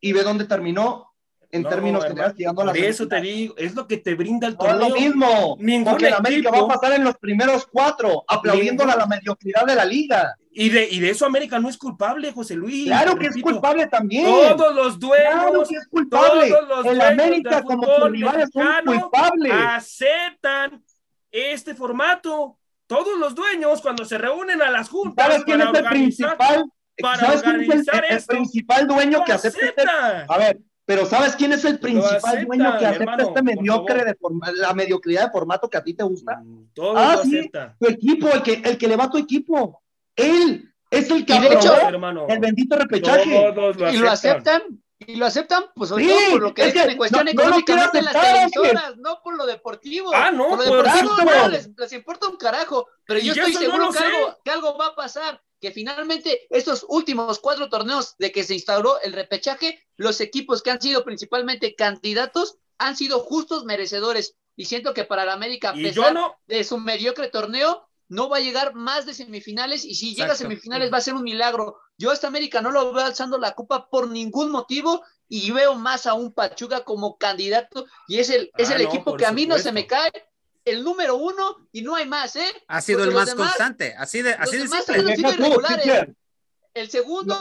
y 0.00 0.12
ve 0.14 0.22
dónde 0.22 0.46
terminó 0.46 1.09
en 1.52 1.62
No, 1.62 1.68
términos 1.68 2.04
generales 2.04 2.36
llegando 2.36 2.62
a 2.62 2.64
la 2.66 2.72
Por 2.72 2.80
eso 2.80 3.08
te 3.08 3.20
digo, 3.20 3.54
es 3.56 3.74
lo 3.74 3.86
que 3.86 3.96
te 3.96 4.14
brinda 4.14 4.46
el 4.46 4.56
No 4.56 4.66
es 4.66 4.72
lo 4.74 4.88
torneo. 4.88 4.96
mismo, 5.00 5.56
Ningún 5.58 5.90
porque 5.92 6.08
América 6.08 6.50
va 6.50 6.58
a 6.60 6.68
pasar 6.68 6.92
en 6.92 7.04
los 7.04 7.16
primeros 7.18 7.66
cuatro, 7.66 8.24
aplaudiéndola 8.28 8.92
a 8.92 8.96
la 8.98 9.06
mediocridad 9.06 9.64
de 9.66 9.74
la 9.74 9.84
liga. 9.84 10.34
Y 10.52 10.68
de, 10.68 10.88
y 10.90 10.98
de 11.00 11.10
eso 11.10 11.26
América 11.26 11.58
no 11.60 11.68
es 11.68 11.76
culpable, 11.78 12.32
José 12.32 12.54
Luis. 12.56 12.86
Claro 12.86 13.16
que 13.16 13.26
es 13.26 13.40
culpable 13.40 13.86
también. 13.86 14.24
Todos 14.24 14.74
los 14.74 14.98
dueños, 14.98 15.32
Claro 15.32 15.62
que 15.68 15.76
es 15.76 15.86
culpable. 15.88 16.48
todos 16.50 16.68
los 16.68 16.86
El 16.86 17.00
América 17.00 17.62
como 17.62 17.84
sus 17.86 18.10
rivales 18.10 18.48
son 18.52 18.64
mexicano 18.64 19.00
culpables. 19.10 19.52
aceptan 19.54 20.84
este 21.30 21.74
formato. 21.74 22.56
Todos 22.86 23.16
los 23.18 23.34
dueños 23.36 23.80
cuando 23.80 24.04
se 24.04 24.18
reúnen 24.18 24.60
a 24.62 24.70
las 24.70 24.88
juntas 24.88 25.24
¿Sabes 25.26 25.44
quién 25.44 25.60
es 25.60 25.68
el 25.74 25.84
principal? 25.84 26.64
para 27.00 27.18
¿Sabes 27.20 27.42
quién 27.42 27.60
es 27.62 27.88
el, 27.88 28.26
principal 28.26 28.86
dueño 28.88 29.22
que 29.24 29.32
acepta 29.32 29.64
este? 29.66 29.84
A 30.28 30.36
ver, 30.38 30.58
pero 30.90 31.06
¿sabes 31.06 31.36
quién 31.36 31.52
es 31.52 31.64
el 31.64 31.78
principal 31.78 32.44
dueño 32.46 32.76
que 32.76 32.84
acepta 32.84 33.04
hermano, 33.04 33.22
este 33.28 33.42
mediocre 33.44 34.04
de 34.04 34.14
forma- 34.16 34.50
la 34.50 34.74
mediocridad 34.74 35.26
de 35.26 35.30
formato 35.30 35.70
que 35.70 35.76
a 35.78 35.84
ti 35.84 35.94
te 35.94 36.02
gusta? 36.02 36.40
Mm, 36.42 36.64
Todos 36.74 36.96
Ah, 36.98 37.14
lo 37.14 37.22
sí. 37.22 37.38
aceptan. 37.38 37.76
Tu 37.78 37.86
equipo, 37.86 38.28
el 38.28 38.42
que, 38.42 38.54
el 38.54 38.76
que 38.76 38.88
le 38.88 38.96
va 38.96 39.04
a 39.04 39.10
tu 39.10 39.18
equipo. 39.18 39.80
Él 40.16 40.68
es 40.90 41.08
el 41.10 41.24
que 41.24 41.32
Y 41.36 41.38
de 41.42 41.54
hecho, 41.54 41.72
hermano. 41.76 42.26
el 42.28 42.40
bendito 42.40 42.74
repechaje. 42.74 43.52
Lo 43.54 43.90
y 43.92 43.98
lo 43.98 44.10
aceptan. 44.10 44.62
y 45.06 45.14
lo 45.14 45.26
aceptan 45.26 45.64
pues 45.76 45.90
sobre 45.90 46.04
Sí, 46.04 46.10
todo 46.10 46.30
por 46.32 46.42
lo 46.42 46.54
que 46.54 46.62
es 46.62 46.68
es, 46.68 46.74
que 46.74 46.90
en 46.90 46.96
cuestión 46.98 47.24
no- 47.24 47.32
no 47.32 47.36
lo 47.36 47.42
económicamente 47.58 47.90
quiero 47.90 48.08
en 48.08 48.12
las 48.12 48.50
televisoras, 48.52 48.96
no 48.98 49.20
por 49.22 49.36
lo 49.36 49.46
deportivo. 49.46 50.10
Ah, 50.12 50.30
no, 50.32 50.48
por 50.48 50.58
lo 50.58 50.64
por 50.64 50.82
deportivo 50.84 51.14
no, 51.24 51.48
les, 51.48 51.70
les 51.78 51.92
importa 51.92 52.28
un 52.28 52.36
carajo, 52.36 52.86
pero 53.06 53.20
yo 53.20 53.32
estoy 53.32 53.52
no 53.54 53.58
seguro 53.60 53.90
que 53.92 53.98
algo, 54.04 54.38
que 54.44 54.50
algo 54.50 54.76
va 54.76 54.86
a 54.88 54.94
pasar, 54.96 55.40
que 55.60 55.70
finalmente 55.70 56.46
estos 56.50 56.86
últimos 56.88 57.38
cuatro 57.38 57.68
torneos 57.68 58.16
de 58.18 58.32
que 58.32 58.44
se 58.44 58.54
instauró 58.54 59.00
el 59.02 59.12
repechaje, 59.12 59.86
los 59.96 60.20
equipos 60.20 60.62
que 60.62 60.70
han 60.70 60.80
sido 60.80 61.04
principalmente 61.04 61.74
candidatos 61.74 62.56
han 62.78 62.96
sido 62.96 63.20
justos 63.20 63.64
merecedores. 63.64 64.36
Y 64.56 64.64
siento 64.64 64.94
que 64.94 65.04
para 65.04 65.24
la 65.24 65.34
América 65.34 65.70
a 65.70 65.74
pesar 65.74 66.12
no, 66.14 66.36
de 66.46 66.64
su 66.64 66.78
mediocre 66.78 67.28
torneo, 67.28 67.86
no 68.08 68.28
va 68.28 68.38
a 68.38 68.40
llegar 68.40 68.74
más 68.74 69.06
de 69.06 69.14
semifinales. 69.14 69.84
Y 69.84 69.94
si 69.94 70.14
llega 70.14 70.32
a 70.32 70.36
semifinales 70.36 70.92
va 70.92 70.98
a 70.98 71.02
ser 71.02 71.14
un 71.14 71.22
milagro. 71.22 71.78
Yo 71.96 72.10
a 72.10 72.14
esta 72.14 72.26
América 72.26 72.60
no 72.60 72.70
lo 72.70 72.92
veo 72.92 73.04
alzando 73.04 73.38
la 73.38 73.54
copa 73.54 73.88
por 73.88 74.08
ningún 74.08 74.50
motivo 74.50 75.02
y 75.28 75.50
veo 75.52 75.76
más 75.76 76.06
a 76.06 76.14
un 76.14 76.32
Pachuca 76.32 76.84
como 76.84 77.16
candidato 77.16 77.86
y 78.08 78.18
es 78.18 78.30
el, 78.30 78.50
es 78.56 78.70
Ah, 78.70 78.76
el 78.76 78.82
no, 78.82 78.88
equipo 78.88 79.16
que 79.16 79.26
a 79.26 79.32
mí 79.32 79.46
no 79.46 79.58
se 79.58 79.72
me 79.72 79.86
cae 79.86 80.10
el 80.70 80.82
número 80.84 81.16
uno 81.16 81.68
y 81.72 81.82
no 81.82 81.94
hay 81.94 82.06
más, 82.06 82.36
¿eh? 82.36 82.50
Ha 82.68 82.80
sido 82.80 82.98
Porque 83.00 83.08
el 83.10 83.14
más 83.16 83.26
demás- 83.28 83.48
constante, 83.48 83.94
así 83.98 84.22
de, 84.22 84.32
así 84.32 84.56
de 84.56 84.62
demás 84.64 84.84
simple. 84.84 85.12
han 85.12 85.82
sido. 85.82 86.06
El 86.74 86.90
segundo 86.90 87.36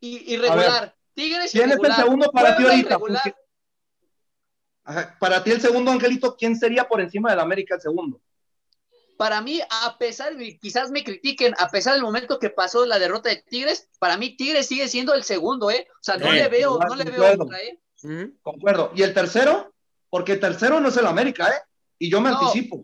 y, 0.00 0.34
irregular. 0.34 0.94
Tigres 1.14 1.50
¿Quién 1.52 1.70
es 1.72 1.78
el 1.82 1.92
segundo 1.94 2.30
para 2.30 2.56
ti 2.56 2.62
ahorita? 2.64 2.78
irregular. 2.88 3.22
Porque- 3.24 3.40
Ajá, 4.84 5.16
Para 5.20 5.44
ti 5.44 5.50
el 5.50 5.60
segundo, 5.60 5.90
Angelito, 5.90 6.36
¿quién 6.36 6.56
sería 6.56 6.88
por 6.88 7.00
encima 7.00 7.30
del 7.30 7.40
América 7.40 7.74
el 7.76 7.80
segundo? 7.80 8.20
para 9.16 9.42
mí, 9.42 9.60
a 9.68 9.98
pesar, 9.98 10.40
y 10.40 10.58
quizás 10.58 10.90
me 10.90 11.04
critiquen, 11.04 11.54
a 11.58 11.68
pesar 11.68 11.92
del 11.92 12.02
momento 12.02 12.38
que 12.38 12.48
pasó 12.48 12.86
la 12.86 12.98
derrota 12.98 13.28
de 13.28 13.36
Tigres, 13.36 13.86
para 13.98 14.16
mí 14.16 14.34
Tigres 14.34 14.66
sigue 14.66 14.88
siendo 14.88 15.12
el 15.12 15.24
segundo, 15.24 15.70
¿eh? 15.70 15.86
O 15.92 15.98
sea, 16.02 16.16
no 16.16 16.30
Sí, 16.30 16.36
le 16.36 16.48
veo, 16.48 16.78
no 16.78 16.94
le 16.94 17.04
veo 17.04 17.36
concuerdo. 17.36 17.44
otra, 17.44 17.58
¿eh? 17.58 18.30
Concuerdo. 18.40 18.92
¿Y 18.94 19.02
el 19.02 19.12
tercero? 19.12 19.74
Porque 20.08 20.32
el 20.32 20.40
tercero 20.40 20.80
no 20.80 20.88
es 20.88 20.96
el 20.96 21.06
América, 21.06 21.50
¿eh? 21.50 21.60
Y 22.00 22.10
yo 22.10 22.20
me 22.20 22.30
No. 22.30 22.38
anticipo. 22.38 22.82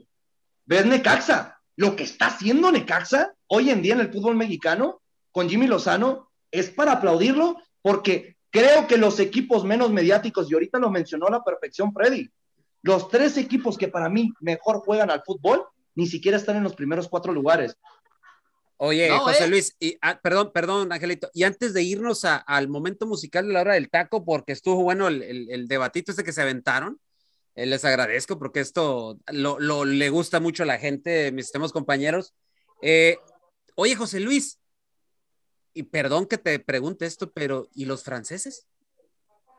¿Ves 0.67 0.87
Necaxa? 0.87 1.59
Lo 1.77 1.97
que 1.97 2.05
está 2.05 2.27
haciendo 2.27 2.71
Necaxa 2.71 3.35
hoy 3.49 3.71
en 3.71 3.83
día 3.83 3.95
en 3.95 4.01
el 4.01 4.13
fútbol 4.13 4.37
mexicano 4.37 5.01
con 5.33 5.49
Jimmy 5.49 5.67
Lozano 5.67 6.31
es 6.51 6.71
para 6.71 6.93
aplaudirlo 6.93 7.57
porque 7.83 8.37
creo 8.51 8.87
que 8.87 8.99
los 8.99 9.19
equipos 9.21 9.65
menos 9.65 9.91
mediáticos, 9.91 10.51
y 10.51 10.55
ahorita 10.55 10.79
lo 10.79 10.91
mencionó 10.91 11.27
a 11.27 11.31
la 11.31 11.45
perfección 11.45 11.93
Freddy, 11.93 12.31
los 12.83 13.09
tres 13.09 13.37
equipos 13.37 13.77
que 13.77 13.89
para 13.89 14.09
mí 14.09 14.33
mejor 14.41 14.79
juegan 14.81 15.11
al 15.11 15.23
fútbol 15.25 15.65
ni 15.95 16.07
siquiera 16.07 16.37
están 16.37 16.57
en 16.57 16.63
los 16.65 16.75
primeros 16.77 17.09
cuatro 17.09 17.33
lugares. 17.33 17.77
Oye, 18.79 19.09
No, 19.09 19.21
José 19.21 19.45
¿eh? 19.45 19.49
Luis, 19.49 19.75
y, 19.81 19.97
ah, 20.03 20.21
perdón, 20.23 20.51
perdón, 20.53 20.93
Angelito. 20.93 21.31
Y 21.33 21.45
antes 21.45 21.73
de 21.73 21.83
irnos 21.83 22.27
a- 22.27 22.37
al 22.37 22.69
momento 22.69 23.07
musical 23.07 23.47
de 23.47 23.55
la 23.55 23.63
hora 23.63 23.75
del 23.75 23.89
taco, 23.89 24.23
porque 24.25 24.53
estuvo 24.53 24.83
bueno 24.83 25.09
el, 25.09 25.23
el- 25.23 25.51
el 25.51 25.67
debatito 25.69 26.13
este 26.13 26.25
que 26.25 26.33
se 26.33 26.43
aventaron, 26.43 27.01
eh, 27.57 27.65
les 27.65 27.85
agradezco 27.85 28.39
porque 28.39 28.61
esto 28.61 29.19
lo, 29.33 29.85
le 29.85 30.11
gusta 30.11 30.41
mucho 30.41 30.63
a 30.63 30.67
la 30.67 30.79
gente, 30.79 31.33
mis 31.33 31.47
estimados 31.47 31.73
compañeros. 31.73 32.35
Eh, 32.83 33.19
oye, 33.75 33.97
José 33.97 34.21
Luis, 34.21 34.61
y 35.73 35.85
perdón 35.85 36.27
que 36.27 36.37
te 36.37 36.59
pregunte 36.59 37.07
esto, 37.07 37.33
pero 37.33 37.69
¿y 37.75 37.87
los 37.87 38.05
franceses? 38.05 38.67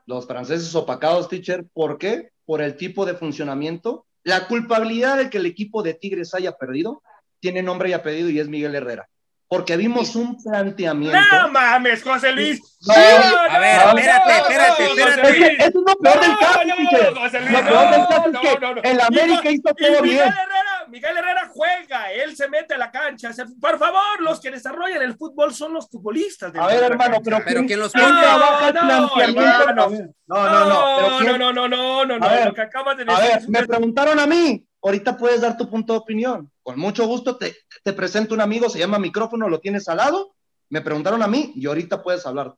Los 0.06 0.28
franceses 0.28 0.74
opacados, 0.76 1.28
teacher, 1.28 1.66
¿por 1.74 1.98
qué? 1.98 2.32
Por 2.46 2.62
el 2.62 2.78
tipo 2.78 3.06
de 3.06 3.16
funcionamiento. 3.16 4.06
La 4.24 4.48
culpabilidad 4.48 5.18
de 5.18 5.30
que 5.30 5.40
el 5.40 5.48
equipo 5.48 5.82
de 5.82 5.96
Tigres 5.96 6.34
haya 6.36 6.54
perdido 6.54 7.02
tiene 7.40 7.64
nombre 7.64 7.90
y 7.90 7.94
apellido 7.94 8.30
y 8.30 8.40
es 8.40 8.48
Miguel 8.48 8.76
Herrera. 8.76 9.10
Porque 9.50 9.78
vimos 9.78 10.14
un 10.18 10.36
planteamiento. 10.44 11.18
no 11.32 11.48
mames, 11.50 12.04
José 12.04 12.34
Luis. 12.34 12.62
No, 12.86 12.94
a 12.94 13.60
ver, 13.60 13.78
no, 13.78 13.98
espérate, 13.98 14.30
no, 14.30 14.36
espérate, 14.40 14.84
no, 14.84 14.90
espérate. 15.08 15.54
Es 15.54 15.60
eso 15.70 15.84
lo 15.88 15.96
peor 15.96 16.20
del 16.20 16.38
caso, 16.38 16.60
No, 16.66 16.76
teacher. 16.76 17.14
no, 17.14 17.20
José 17.22 17.40
Luis, 17.40 17.52
Lo 17.54 17.60
peor 17.66 17.90
del 17.92 18.02
no, 18.02 18.08
caso 18.10 18.26
es 18.28 18.34
no, 18.34 18.42
que 18.42 18.60
no, 18.60 18.76
no. 18.76 18.82
el 18.84 19.02
América 19.02 19.50
Y- 19.52 19.54
hizo 19.56 19.64
todo 19.74 20.02
Miguel 20.02 20.04
bien. 20.04 20.20
Herrera, 20.22 20.86
Miguel 20.90 21.18
Herrera 21.18 21.50
juega, 21.54 22.12
él 22.12 22.36
se 22.36 22.50
mete 22.50 22.74
a 22.74 22.78
la 22.78 22.92
cancha. 22.92 23.32
se- 23.32 23.46
por 23.46 23.80
favor, 23.80 24.20
los 24.22 24.40
que 24.42 24.52
desarrollan 24.52 25.02
el 25.02 25.16
fútbol 25.16 25.54
son 25.54 25.74
los 25.74 25.90
futbolistas. 25.90 26.50
A 26.54 26.68
ver, 26.68 26.68
dentro 26.68 26.74
de 26.76 26.80
la 26.82 26.86
hermano, 26.88 27.12
cancha. 27.14 27.24
pero, 27.24 27.44
Pero 27.46 27.66
¿quién 27.68 27.80
los 27.80 27.92
¿quién 27.94 28.06
pone? 28.06 28.22
trabaja 28.22 28.68
el 28.68 28.74
No, 28.76 28.82
planteamiento? 29.14 29.42
hermano. 29.42 29.82
A 29.84 29.88
ver, 29.88 30.10
No, 30.28 30.36
no, 30.36 30.66
no. 30.66 30.96
pero 30.98 31.10
no, 31.10 31.18
¿quién- 31.20 31.40
no, 31.40 31.54
no, 31.54 31.68
no, 31.70 32.06
no, 32.06 32.20
no, 32.20 32.26
A 32.26 32.30
ver, 32.34 32.46
lo 32.48 32.54
que 32.54 32.62
acabas 32.62 32.98
de 32.98 33.04
A 33.04 33.06
decir. 33.06 33.24
ver, 33.30 33.38
es 33.38 33.50
me 33.50 33.60
una- 33.60 33.68
preguntaron 33.68 34.20
a 34.20 34.28
mí. 34.28 34.67
Ahorita 34.82 35.18
puedes 35.18 35.42
dar 35.42 35.58
tu 35.58 35.70
punto 35.70 35.94
de 35.94 36.00
opinión. 36.00 36.52
Con 36.64 36.80
mucho 36.80 37.06
gusto 37.08 37.38
te, 37.38 37.56
te 37.84 37.94
presento 37.94 38.34
un 38.34 38.42
amigo, 38.42 38.70
se 38.70 38.80
llama 38.80 39.00
micrófono, 39.00 39.50
lo 39.50 39.60
tienes 39.60 39.88
al 39.90 39.98
lado. 39.98 40.36
Me 40.70 40.82
preguntaron 40.82 41.24
a 41.24 41.28
mí 41.28 41.54
y 41.56 41.66
ahorita 41.66 42.04
puedes 42.04 42.26
hablar. 42.26 42.56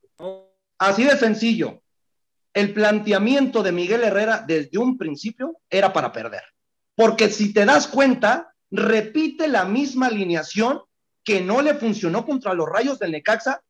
Así 0.77 1.03
de 1.03 1.17
sencillo. 1.17 1.81
el 2.53 2.73
planteamiento 2.73 3.63
de 3.63 3.71
Miguel 3.71 4.03
Herrera 4.03 4.43
desde 4.45 4.77
un 4.77 4.97
principio 4.97 5.57
era 5.69 5.93
para 5.93 6.11
perder. 6.11 6.41
Porque 6.95 7.29
si 7.29 7.53
te 7.53 7.65
das 7.65 7.87
cuenta, 7.87 8.53
repite 8.71 9.47
la 9.47 9.65
misma 9.65 10.07
alineación 10.07 10.81
que 11.23 11.41
no 11.41 11.61
le 11.61 11.75
funcionó 11.75 12.25
contra 12.25 12.53
los 12.53 12.67
rayos 12.67 12.99
del 12.99 13.11
Necaxa, 13.11 13.61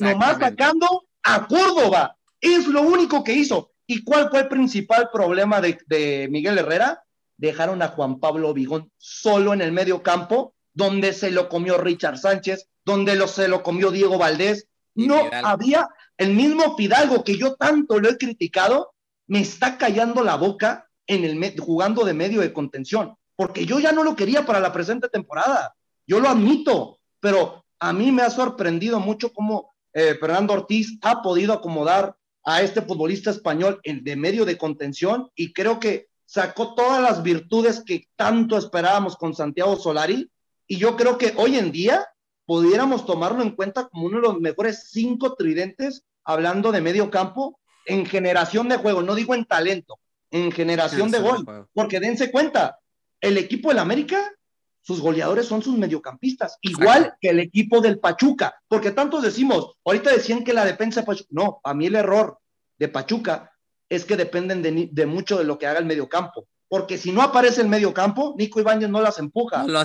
nomás 0.00 0.38
sacando 0.38 1.06
a 1.22 1.46
Córdoba. 1.46 2.16
Es 2.40 2.66
lo 2.66 2.82
único 2.82 3.22
que 3.22 3.32
hizo. 3.34 3.70
¿Y 3.86 4.02
cuál 4.02 4.30
fue 4.30 4.40
el 4.40 4.48
principal 4.48 5.10
problema 5.12 5.60
de, 5.60 5.78
de 5.86 6.28
Miguel 6.30 6.58
Herrera? 6.58 7.03
Dejaron 7.44 7.82
a 7.82 7.88
Juan 7.88 8.20
Pablo 8.20 8.54
Vigón 8.54 8.90
solo 8.96 9.52
en 9.52 9.60
el 9.60 9.70
medio 9.70 10.02
campo, 10.02 10.54
donde 10.72 11.12
se 11.12 11.30
lo 11.30 11.50
comió 11.50 11.76
Richard 11.76 12.16
Sánchez, 12.16 12.70
donde 12.86 13.16
lo, 13.16 13.28
se 13.28 13.48
lo 13.48 13.62
comió 13.62 13.90
Diego 13.90 14.16
Valdés. 14.16 14.66
No 14.94 15.20
había 15.42 15.86
el 16.16 16.32
mismo 16.32 16.74
Fidalgo 16.74 17.22
que 17.22 17.36
yo 17.36 17.54
tanto 17.56 18.00
lo 18.00 18.08
he 18.08 18.16
criticado, 18.16 18.94
me 19.26 19.40
está 19.40 19.76
callando 19.76 20.24
la 20.24 20.36
boca 20.36 20.88
en 21.06 21.22
el 21.24 21.60
jugando 21.60 22.06
de 22.06 22.14
medio 22.14 22.40
de 22.40 22.54
contención, 22.54 23.14
porque 23.36 23.66
yo 23.66 23.78
ya 23.78 23.92
no 23.92 24.04
lo 24.04 24.16
quería 24.16 24.46
para 24.46 24.58
la 24.58 24.72
presente 24.72 25.10
temporada. 25.10 25.74
Yo 26.06 26.20
lo 26.20 26.30
admito, 26.30 26.98
pero 27.20 27.62
a 27.78 27.92
mí 27.92 28.10
me 28.10 28.22
ha 28.22 28.30
sorprendido 28.30 29.00
mucho 29.00 29.34
cómo 29.34 29.74
eh, 29.92 30.16
Fernando 30.18 30.54
Ortiz 30.54 30.98
ha 31.02 31.20
podido 31.20 31.52
acomodar 31.52 32.16
a 32.42 32.62
este 32.62 32.80
futbolista 32.80 33.30
español 33.30 33.80
en, 33.82 34.02
de 34.02 34.16
medio 34.16 34.46
de 34.46 34.56
contención 34.56 35.30
y 35.34 35.52
creo 35.52 35.78
que 35.78 36.08
sacó 36.26 36.74
todas 36.74 37.02
las 37.02 37.22
virtudes 37.22 37.82
que 37.84 38.08
tanto 38.16 38.56
esperábamos 38.56 39.16
con 39.16 39.34
Santiago 39.34 39.76
Solari 39.76 40.30
y 40.66 40.78
yo 40.78 40.96
creo 40.96 41.18
que 41.18 41.34
hoy 41.36 41.56
en 41.56 41.72
día 41.72 42.06
pudiéramos 42.46 43.06
tomarlo 43.06 43.42
en 43.42 43.50
cuenta 43.50 43.88
como 43.88 44.06
uno 44.06 44.16
de 44.16 44.22
los 44.22 44.40
mejores 44.40 44.88
cinco 44.90 45.34
tridentes, 45.34 46.04
hablando 46.24 46.72
de 46.72 46.80
medio 46.80 47.10
campo, 47.10 47.58
en 47.86 48.06
generación 48.06 48.68
de 48.68 48.76
juego, 48.76 49.02
no 49.02 49.14
digo 49.14 49.34
en 49.34 49.44
talento, 49.44 49.98
en 50.30 50.50
generación 50.52 51.10
de 51.10 51.20
gol, 51.20 51.68
porque 51.72 52.00
dense 52.00 52.30
cuenta, 52.30 52.78
el 53.20 53.38
equipo 53.38 53.68
del 53.68 53.78
América, 53.78 54.32
sus 54.80 55.00
goleadores 55.00 55.46
son 55.46 55.62
sus 55.62 55.76
mediocampistas, 55.76 56.58
igual 56.60 57.14
que 57.20 57.30
el 57.30 57.40
equipo 57.40 57.80
del 57.80 57.98
Pachuca, 57.98 58.54
porque 58.68 58.90
tantos 58.90 59.22
decimos, 59.22 59.76
ahorita 59.84 60.10
decían 60.10 60.44
que 60.44 60.52
la 60.52 60.64
defensa 60.64 61.04
Pachuca, 61.04 61.28
no, 61.30 61.60
a 61.62 61.72
mí 61.74 61.86
el 61.86 61.94
error 61.94 62.38
de 62.78 62.88
Pachuca 62.88 63.53
es 63.96 64.04
que 64.04 64.16
dependen 64.16 64.62
de, 64.62 65.06
mucho 65.06 65.38
de 65.38 65.44
lo 65.44 65.58
que 65.58 65.66
haga 65.66 65.78
el 65.78 65.84
mediocampo, 65.84 66.46
porque 66.68 66.98
si 66.98 67.12
no 67.12 67.22
aparece 67.22 67.60
el 67.60 67.68
mediocampo, 67.68 68.34
Nico 68.36 68.60
Ibáñez 68.60 68.88
no 68.88 69.00
las 69.00 69.18
empuja, 69.18 69.64
no, 69.64 69.84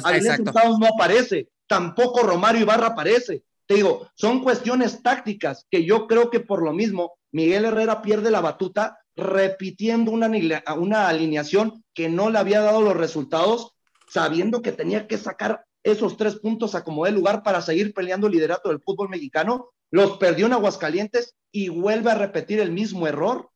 no 0.79 0.87
aparece, 0.87 1.49
tampoco 1.67 2.23
Romario 2.23 2.61
Ibarra 2.61 2.87
aparece. 2.87 3.43
Te 3.65 3.75
digo, 3.75 4.09
son 4.15 4.43
cuestiones 4.43 5.03
tácticas 5.03 5.67
que 5.69 5.85
yo 5.85 6.07
creo 6.07 6.31
que 6.31 6.39
por 6.39 6.63
lo 6.63 6.73
mismo 6.73 7.13
Miguel 7.31 7.65
Herrera 7.65 8.01
pierde 8.01 8.31
la 8.31 8.41
batuta 8.41 8.97
repitiendo 9.15 10.11
una, 10.11 10.31
una 10.77 11.07
alineación 11.07 11.83
que 11.93 12.09
no 12.09 12.29
le 12.29 12.39
había 12.39 12.61
dado 12.61 12.81
los 12.81 12.97
resultados, 12.97 13.75
sabiendo 14.07 14.61
que 14.61 14.71
tenía 14.71 15.07
que 15.07 15.17
sacar 15.17 15.65
esos 15.83 16.17
tres 16.17 16.37
puntos 16.37 16.75
a 16.75 16.83
como 16.83 17.05
de 17.05 17.11
lugar 17.11 17.43
para 17.43 17.61
seguir 17.61 17.93
peleando 17.93 18.27
el 18.27 18.33
liderato 18.33 18.69
del 18.69 18.81
fútbol 18.81 19.09
mexicano, 19.09 19.69
los 19.91 20.17
perdió 20.17 20.45
en 20.47 20.53
Aguascalientes 20.53 21.35
y 21.51 21.69
vuelve 21.69 22.11
a 22.11 22.15
repetir 22.15 22.59
el 22.59 22.71
mismo 22.71 23.07
error 23.07 23.49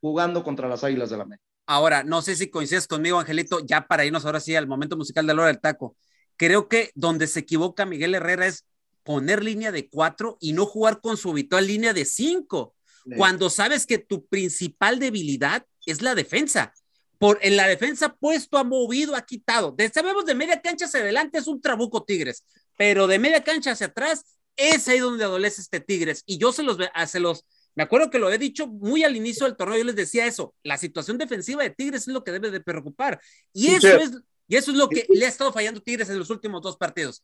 jugando 0.00 0.42
contra 0.44 0.68
las 0.68 0.84
Águilas 0.84 1.10
de 1.10 1.16
la 1.16 1.24
América. 1.24 1.44
Ahora, 1.66 2.02
no 2.02 2.22
sé 2.22 2.34
si 2.36 2.48
coincides 2.48 2.86
conmigo, 2.86 3.18
Angelito, 3.18 3.60
ya 3.64 3.86
para 3.86 4.04
irnos 4.04 4.24
ahora 4.24 4.40
sí 4.40 4.56
al 4.56 4.66
momento 4.66 4.96
musical 4.96 5.26
de 5.26 5.34
la 5.34 5.42
hora 5.42 5.52
del 5.52 5.60
taco 5.60 5.96
creo 6.38 6.68
que 6.68 6.92
donde 6.94 7.26
se 7.26 7.40
equivoca 7.40 7.84
Miguel 7.84 8.14
Herrera 8.14 8.46
es 8.46 8.64
poner 9.02 9.44
línea 9.44 9.72
de 9.72 9.90
cuatro 9.90 10.38
y 10.40 10.54
no 10.54 10.64
jugar 10.64 11.00
con 11.02 11.18
su 11.18 11.30
habitual 11.30 11.66
línea 11.66 11.92
de 11.92 12.06
cinco, 12.06 12.74
cuando 13.16 13.48
sabes 13.48 13.86
que 13.86 13.98
tu 13.98 14.26
principal 14.26 14.98
debilidad 14.98 15.64
es 15.86 16.02
la 16.02 16.14
defensa. 16.14 16.74
Por, 17.18 17.38
en 17.40 17.56
la 17.56 17.66
defensa 17.66 18.14
puesto, 18.14 18.58
ha 18.58 18.64
movido, 18.64 19.16
ha 19.16 19.22
quitado. 19.24 19.72
De, 19.72 19.88
sabemos 19.88 20.26
de 20.26 20.34
media 20.34 20.60
cancha 20.60 20.84
hacia 20.84 21.00
adelante 21.00 21.38
es 21.38 21.46
un 21.46 21.60
trabuco 21.60 22.04
Tigres, 22.04 22.44
pero 22.76 23.06
de 23.06 23.18
media 23.18 23.42
cancha 23.42 23.72
hacia 23.72 23.86
atrás 23.86 24.24
es 24.56 24.86
ahí 24.88 24.98
donde 24.98 25.24
adolece 25.24 25.62
este 25.62 25.80
Tigres. 25.80 26.22
Y 26.26 26.36
yo 26.36 26.52
se 26.52 26.62
los, 26.62 26.76
se 27.06 27.18
los, 27.18 27.46
me 27.78 27.84
acuerdo 27.84 28.10
que 28.10 28.18
lo 28.18 28.28
he 28.28 28.38
dicho 28.38 28.66
muy 28.66 29.04
al 29.04 29.14
inicio 29.14 29.46
del 29.46 29.56
torneo, 29.56 29.78
yo 29.78 29.84
les 29.84 29.94
decía 29.94 30.26
eso, 30.26 30.52
la 30.64 30.76
situación 30.76 31.16
defensiva 31.16 31.62
de 31.62 31.70
Tigres 31.70 32.02
es 32.02 32.08
lo 32.08 32.24
que 32.24 32.32
debe 32.32 32.50
de 32.50 32.60
preocupar. 32.60 33.20
Y 33.52 33.68
eso 33.68 33.86
es 33.86 34.10
y 34.48 34.56
eso 34.56 34.72
es 34.72 34.76
lo 34.76 34.88
que 34.88 35.06
le 35.08 35.24
ha 35.24 35.28
estado 35.28 35.52
fallando 35.52 35.80
Tigres 35.80 36.10
en 36.10 36.18
los 36.18 36.28
últimos 36.28 36.60
dos 36.60 36.76
partidos. 36.76 37.22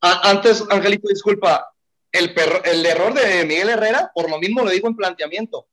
Antes, 0.00 0.62
Angelito, 0.70 1.08
disculpa, 1.08 1.68
el, 2.12 2.32
el 2.66 2.86
error 2.86 3.14
de 3.14 3.44
Miguel 3.46 3.70
Herrera, 3.70 4.12
por 4.14 4.30
lo 4.30 4.38
mismo 4.38 4.62
lo 4.62 4.70
digo 4.70 4.86
en 4.86 4.94
planteamiento, 4.94 5.66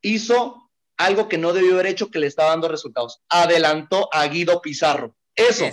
hizo 0.00 0.68
algo 0.96 1.28
que 1.28 1.38
no 1.38 1.52
debió 1.52 1.74
haber 1.74 1.86
hecho 1.86 2.10
que 2.10 2.18
le 2.18 2.26
está 2.26 2.46
dando 2.46 2.66
resultados. 2.66 3.22
Adelantó 3.28 4.08
a 4.12 4.26
Guido 4.26 4.60
Pizarro. 4.60 5.14
Eso. 5.36 5.66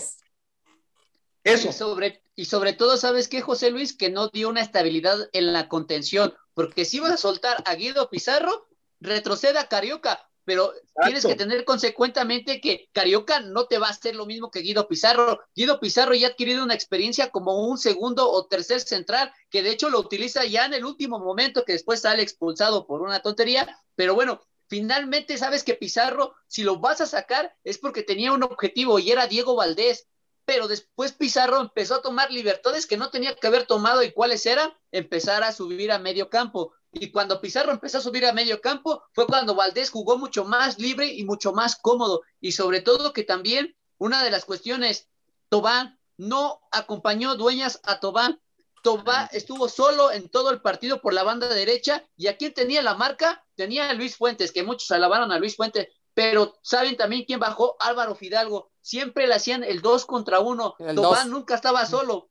Eso. 1.44 1.70
Y 1.70 1.74
sobre, 1.74 2.22
y 2.36 2.46
sobre 2.46 2.74
todo, 2.74 2.98
¿sabes 2.98 3.28
qué, 3.28 3.42
José 3.42 3.72
Luis? 3.72 3.98
Que 3.98 4.12
no 4.12 4.28
dio 4.28 4.50
una 4.50 4.62
estabilidad 4.62 5.18
en 5.34 5.54
la 5.54 5.70
contención, 5.70 6.36
porque 6.54 6.86
si 6.86 7.00
vas 7.00 7.12
a 7.12 7.18
soltar 7.18 7.64
a 7.66 7.76
Guido 7.76 8.10
Pizarro, 8.10 8.68
retroceda 9.00 9.62
a 9.62 9.68
Carioca, 9.68 10.30
pero 10.46 10.74
tienes 11.04 11.26
que 11.26 11.36
tener 11.36 11.64
consecuentemente 11.64 12.60
que 12.60 12.90
Carioca 12.92 13.40
no 13.40 13.66
te 13.66 13.78
va 13.78 13.88
a 13.88 13.92
hacer 13.92 14.16
lo 14.16 14.26
mismo 14.26 14.52
que 14.52 14.60
Guido 14.60 14.88
Pizarro. 14.88 15.40
Guido 15.56 15.80
Pizarro 15.80 16.14
ya 16.14 16.28
ha 16.28 16.32
adquirido 16.32 16.64
una 16.64 16.74
experiencia 16.74 17.30
como 17.30 17.66
un 17.66 17.78
segundo 17.78 18.30
o 18.30 18.46
tercer 18.48 18.82
central, 18.82 19.32
que 19.50 19.64
de 19.64 19.72
hecho 19.72 19.90
lo 19.90 20.00
utiliza 20.00 20.44
ya 20.46 20.66
en 20.66 20.74
el 20.74 20.86
último 20.86 21.20
momento, 21.20 21.64
que 21.64 21.74
después 21.74 22.02
sale 22.02 22.24
expulsado 22.24 22.86
por 22.86 23.02
una 23.02 23.22
tontería, 23.22 23.78
pero 23.96 24.16
bueno. 24.16 24.42
Finalmente 24.70 25.38
sabes 25.38 25.64
que 25.64 25.76
Pizarro, 25.76 26.34
si 26.48 26.64
lo 26.64 26.80
vas 26.80 27.00
a 27.00 27.06
sacar, 27.06 27.54
es 27.64 27.78
porque 27.78 28.02
tenía 28.02 28.32
un 28.32 28.42
objetivo 28.42 28.98
y 28.98 29.12
era 29.12 29.28
Diego 29.28 29.56
Valdés 29.56 30.08
pero 30.46 30.68
después 30.68 31.14
Pizarro 31.14 31.62
empezó 31.62 31.96
a 31.96 32.02
tomar 32.02 32.32
libertades 32.32 32.86
que 32.86 32.98
no 32.98 33.10
tenía 33.10 33.36
que 33.36 33.48
haber 33.48 33.66
tomado 33.66 34.04
y 34.04 34.12
cuáles 34.12 34.46
eran, 34.46 34.74
empezar 34.92 35.44
a 35.44 35.52
subir 35.52 35.92
a 35.92 36.00
medio 36.00 36.30
campo. 36.30 36.74
Y 36.92 37.12
cuando 37.12 37.42
Pizarro 37.42 37.72
empezó 37.72 38.00
a 38.00 38.02
subir 38.02 38.26
a 38.26 38.34
medio 38.34 38.62
campo, 38.62 39.04
fue 39.14 39.26
cuando 39.26 39.56
Valdés 39.56 39.90
jugó 39.90 40.18
mucho 40.18 40.46
más 40.46 40.78
libre 40.80 41.08
y 41.08 41.24
mucho 41.24 41.54
más 41.54 41.76
cómodo. 41.76 42.22
Y 42.40 42.52
sobre 42.52 42.82
todo 42.82 43.14
que 43.14 43.24
también 43.24 43.76
una 43.98 44.24
de 44.24 44.32
las 44.32 44.46
cuestiones, 44.46 45.08
Tobán 45.50 46.00
no 46.18 46.62
acompañó 46.72 47.36
dueñas 47.36 47.80
a 47.84 48.00
Tobán. 48.00 48.42
Tobán 48.84 49.30
estuvo 49.32 49.70
solo 49.70 50.12
en 50.12 50.30
todo 50.30 50.52
el 50.52 50.62
partido 50.62 51.02
por 51.02 51.14
la 51.14 51.24
banda 51.24 51.48
derecha 51.48 52.06
y 52.18 52.28
a 52.28 52.38
quien 52.38 52.54
tenía 52.54 52.82
la 52.82 52.96
marca, 52.96 53.46
tenía 53.56 53.90
a 53.90 53.94
Luis 53.94 54.18
Fuentes, 54.18 54.52
que 54.52 54.64
muchos 54.64 54.92
alabaron 54.92 55.32
a 55.32 55.40
Luis 55.40 55.56
Fuentes, 55.56 55.88
pero 56.14 56.60
¿saben 56.62 56.98
también 56.98 57.26
quién 57.26 57.40
bajó? 57.40 57.76
Álvaro 57.80 58.16
Fidalgo. 58.16 58.72
Siempre 58.82 59.28
le 59.28 59.36
hacían 59.36 59.64
el 59.64 59.82
dos 59.82 60.06
contra 60.06 60.40
uno. 60.40 60.76
Tobán 60.96 61.30
nunca 61.30 61.56
estaba 61.56 61.86
solo. 61.86 62.30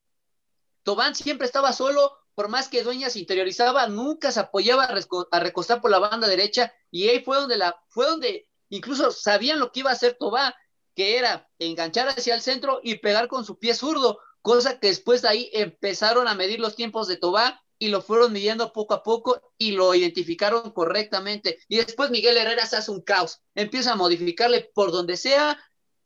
Tobán 0.83 1.15
siempre 1.15 1.47
estaba 1.47 1.73
solo 1.73 2.19
por 2.35 2.49
más 2.49 2.69
que 2.69 2.83
Dueñas 2.83 3.17
interiorizaba, 3.17 3.87
nunca 3.89 4.33
se 4.33 4.41
apoyaba 4.41 4.85
a, 4.85 5.41
recostar 5.41 5.81
por 5.81 5.91
la 5.91 5.99
banda 5.99 6.29
derecha 6.29 6.73
y 6.91 7.09
ahí 7.09 7.23
fue 7.23 7.37
donde 7.37 7.57
la 7.59 7.79
fue 7.89 8.07
donde 8.07 8.49
incluso 8.69 9.11
sabían 9.11 9.61
lo 9.61 9.71
que 9.71 9.81
iba 9.81 9.91
a 9.91 9.95
hacer 9.95 10.17
Tobá, 10.19 10.55
que 10.95 11.19
era 11.19 11.49
enganchar 11.59 12.09
hacia 12.09 12.35
el 12.35 12.43
centro 12.43 12.81
y 12.83 12.97
pegar 12.97 13.29
con 13.29 13.45
su 13.45 13.59
pie 13.59 13.75
zurdo, 13.75 14.19
cosa 14.41 14.79
que 14.79 14.89
después 14.89 15.23
de 15.23 15.29
ahí 15.29 15.51
empezaron 15.53 16.27
a 16.27 16.35
medir 16.35 16.59
los 16.59 16.75
tiempos 16.75 17.07
de 17.07 17.17
Tobá 17.17 17.63
y 17.83 17.89
lo 17.89 18.01
fueron 18.01 18.33
midiendo 18.33 18.73
poco 18.73 18.95
a 18.95 19.03
poco 19.03 19.43
y 19.59 19.73
lo 19.73 19.93
identificaron 19.93 20.71
correctamente. 20.71 21.59
Y 21.67 21.79
después 21.79 22.11
Miguel 22.11 22.37
Herrera 22.37 22.65
se 22.65 22.77
hace 22.77 22.93
un 22.93 23.01
caos, 23.01 23.41
empieza 23.57 23.91
a 23.91 23.97
modificarle 23.97 24.71
por 24.73 24.93
donde 24.93 25.17
sea, 25.17 25.59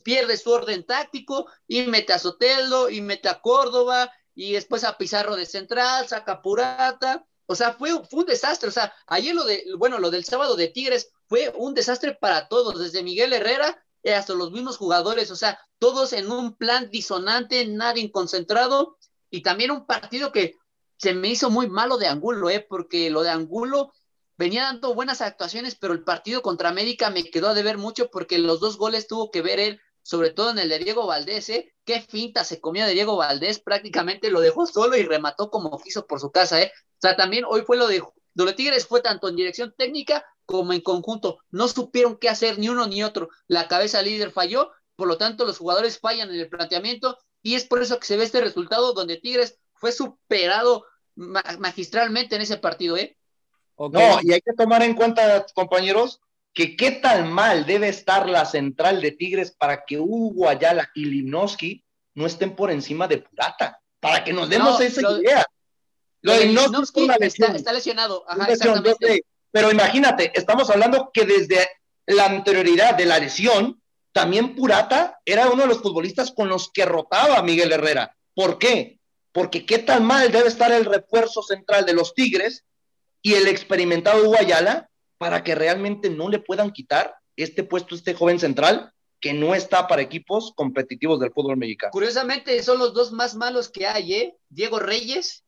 pierde 0.02 0.38
su 0.38 0.52
orden 0.52 0.86
táctico 0.86 1.48
y 1.68 1.82
mete 1.82 2.14
a 2.14 2.18
Sotelo 2.18 2.88
y 2.88 3.02
mete 3.02 3.28
a 3.28 3.42
Córdoba 3.42 4.10
y 4.34 4.52
después 4.52 4.84
a 4.84 4.96
Pizarro 4.96 5.36
de 5.36 5.44
central, 5.44 6.08
saca 6.08 6.40
Purata. 6.40 7.26
O 7.44 7.54
sea, 7.54 7.74
fue, 7.74 7.90
fue, 8.08 8.20
un 8.20 8.26
desastre. 8.26 8.70
O 8.70 8.72
sea, 8.72 8.94
ayer 9.06 9.34
lo 9.34 9.44
de, 9.44 9.62
bueno, 9.76 9.98
lo 9.98 10.10
del 10.10 10.24
sábado 10.24 10.56
de 10.56 10.68
Tigres 10.68 11.10
fue 11.28 11.52
un 11.58 11.74
desastre 11.74 12.14
para 12.14 12.48
todos, 12.48 12.80
desde 12.80 13.02
Miguel 13.02 13.34
Herrera 13.34 13.84
hasta 14.14 14.32
los 14.32 14.50
mismos 14.50 14.78
jugadores. 14.78 15.30
O 15.30 15.36
sea, 15.36 15.60
todos 15.78 16.14
en 16.14 16.30
un 16.30 16.56
plan 16.56 16.90
disonante, 16.90 17.66
nadie 17.66 18.10
concentrado. 18.10 18.96
Y 19.28 19.42
también 19.42 19.72
un 19.72 19.84
partido 19.84 20.32
que 20.32 20.54
se 20.96 21.14
me 21.14 21.28
hizo 21.28 21.50
muy 21.50 21.68
malo 21.68 21.98
de 21.98 22.06
Angulo, 22.06 22.50
¿eh? 22.50 22.64
Porque 22.68 23.10
lo 23.10 23.22
de 23.22 23.30
Angulo 23.30 23.92
venía 24.36 24.62
dando 24.62 24.94
buenas 24.94 25.20
actuaciones, 25.20 25.76
pero 25.76 25.92
el 25.94 26.04
partido 26.04 26.42
contra 26.42 26.68
América 26.68 27.10
me 27.10 27.24
quedó 27.24 27.48
a 27.48 27.54
deber 27.54 27.78
mucho 27.78 28.10
porque 28.10 28.38
los 28.38 28.60
dos 28.60 28.76
goles 28.76 29.06
tuvo 29.06 29.30
que 29.30 29.42
ver 29.42 29.60
él 29.60 29.80
sobre 30.06 30.30
todo 30.30 30.50
en 30.50 30.58
el 30.60 30.68
de 30.68 30.78
Diego 30.78 31.04
Valdés, 31.04 31.48
¿eh? 31.48 31.74
Qué 31.84 32.00
finta 32.00 32.44
se 32.44 32.60
comió 32.60 32.86
de 32.86 32.92
Diego 32.92 33.16
Valdés, 33.16 33.58
prácticamente 33.58 34.30
lo 34.30 34.40
dejó 34.40 34.64
solo 34.64 34.96
y 34.96 35.02
remató 35.02 35.50
como 35.50 35.76
quiso 35.80 36.06
por 36.06 36.20
su 36.20 36.30
casa, 36.30 36.62
¿eh? 36.62 36.70
O 36.76 36.98
sea, 37.00 37.16
también 37.16 37.44
hoy 37.44 37.62
fue 37.62 37.76
lo 37.76 37.88
de, 37.88 38.04
lo 38.34 38.44
de 38.44 38.52
Tigres 38.52 38.86
fue 38.86 39.00
tanto 39.00 39.28
en 39.28 39.34
dirección 39.34 39.74
técnica 39.76 40.24
como 40.44 40.72
en 40.72 40.80
conjunto. 40.80 41.40
No 41.50 41.66
supieron 41.66 42.18
qué 42.18 42.28
hacer 42.28 42.56
ni 42.56 42.68
uno 42.68 42.86
ni 42.86 43.02
otro. 43.02 43.30
La 43.48 43.66
cabeza 43.66 44.00
líder 44.00 44.30
falló, 44.30 44.70
por 44.94 45.08
lo 45.08 45.18
tanto 45.18 45.44
los 45.44 45.58
jugadores 45.58 45.98
fallan 45.98 46.30
en 46.30 46.38
el 46.38 46.48
planteamiento 46.48 47.18
y 47.42 47.56
es 47.56 47.64
por 47.64 47.82
eso 47.82 47.98
que 47.98 48.06
se 48.06 48.16
ve 48.16 48.22
este 48.22 48.40
resultado 48.40 48.92
donde 48.92 49.16
Tigres 49.16 49.58
fue 49.78 49.92
superado 49.92 50.84
magistralmente 51.14 52.36
en 52.36 52.42
ese 52.42 52.58
partido, 52.58 52.96
¿eh? 52.96 53.16
No, 53.78 54.18
y 54.22 54.32
hay 54.32 54.40
que 54.40 54.54
tomar 54.54 54.82
en 54.82 54.94
cuenta, 54.94 55.44
compañeros, 55.54 56.20
que 56.54 56.76
qué 56.76 56.92
tan 56.92 57.30
mal 57.30 57.66
debe 57.66 57.88
estar 57.88 58.28
la 58.28 58.46
central 58.46 59.02
de 59.02 59.12
Tigres 59.12 59.50
para 59.50 59.84
que 59.84 59.98
Hugo 59.98 60.48
Ayala 60.48 60.90
y 60.94 61.04
Limnoski 61.04 61.84
no 62.14 62.26
estén 62.26 62.56
por 62.56 62.70
encima 62.70 63.06
de 63.06 63.18
Purata, 63.18 63.80
para 64.00 64.24
que 64.24 64.32
nos 64.32 64.48
demos 64.48 64.80
esa 64.80 65.02
idea. 65.18 65.44
Lo, 66.22 66.32
de 66.32 66.46
Limnoski 66.46 67.06
está, 67.20 67.72
lesionado, 67.72 68.24
Ajá, 68.26 68.50
exactamente. 68.50 69.22
Pero 69.50 69.70
imagínate, 69.70 70.32
estamos 70.34 70.68
hablando 70.70 71.10
que 71.12 71.24
desde 71.24 71.68
la 72.06 72.26
anterioridad 72.26 72.94
de 72.94 73.06
la 73.06 73.18
lesión, 73.18 73.80
también 74.12 74.54
Purata 74.54 75.20
era 75.26 75.50
uno 75.50 75.62
de 75.62 75.68
los 75.68 75.82
futbolistas 75.82 76.32
con 76.32 76.48
los 76.48 76.70
que 76.72 76.86
rotaba 76.86 77.42
Miguel 77.42 77.72
Herrera. 77.72 78.16
¿Por 78.34 78.58
qué? 78.58 78.95
Porque 79.36 79.66
qué 79.66 79.78
tan 79.78 80.02
mal 80.02 80.32
debe 80.32 80.48
estar 80.48 80.72
el 80.72 80.86
refuerzo 80.86 81.42
central 81.42 81.84
de 81.84 81.92
los 81.92 82.14
Tigres 82.14 82.64
y 83.20 83.34
el 83.34 83.48
experimentado 83.48 84.24
Guayala 84.24 84.88
para 85.18 85.44
que 85.44 85.54
realmente 85.54 86.08
no 86.08 86.30
le 86.30 86.38
puedan 86.38 86.70
quitar 86.70 87.14
este 87.36 87.62
puesto, 87.62 87.94
este 87.94 88.14
joven 88.14 88.38
central 88.38 88.94
que 89.20 89.34
no 89.34 89.54
está 89.54 89.88
para 89.88 90.00
equipos 90.00 90.54
competitivos 90.56 91.20
del 91.20 91.32
fútbol 91.32 91.58
mexicano. 91.58 91.90
Curiosamente, 91.92 92.62
son 92.62 92.78
los 92.78 92.94
dos 92.94 93.12
más 93.12 93.34
malos 93.34 93.68
que 93.68 93.86
hay, 93.86 94.14
¿eh? 94.14 94.36
Diego 94.48 94.78
Reyes 94.78 95.44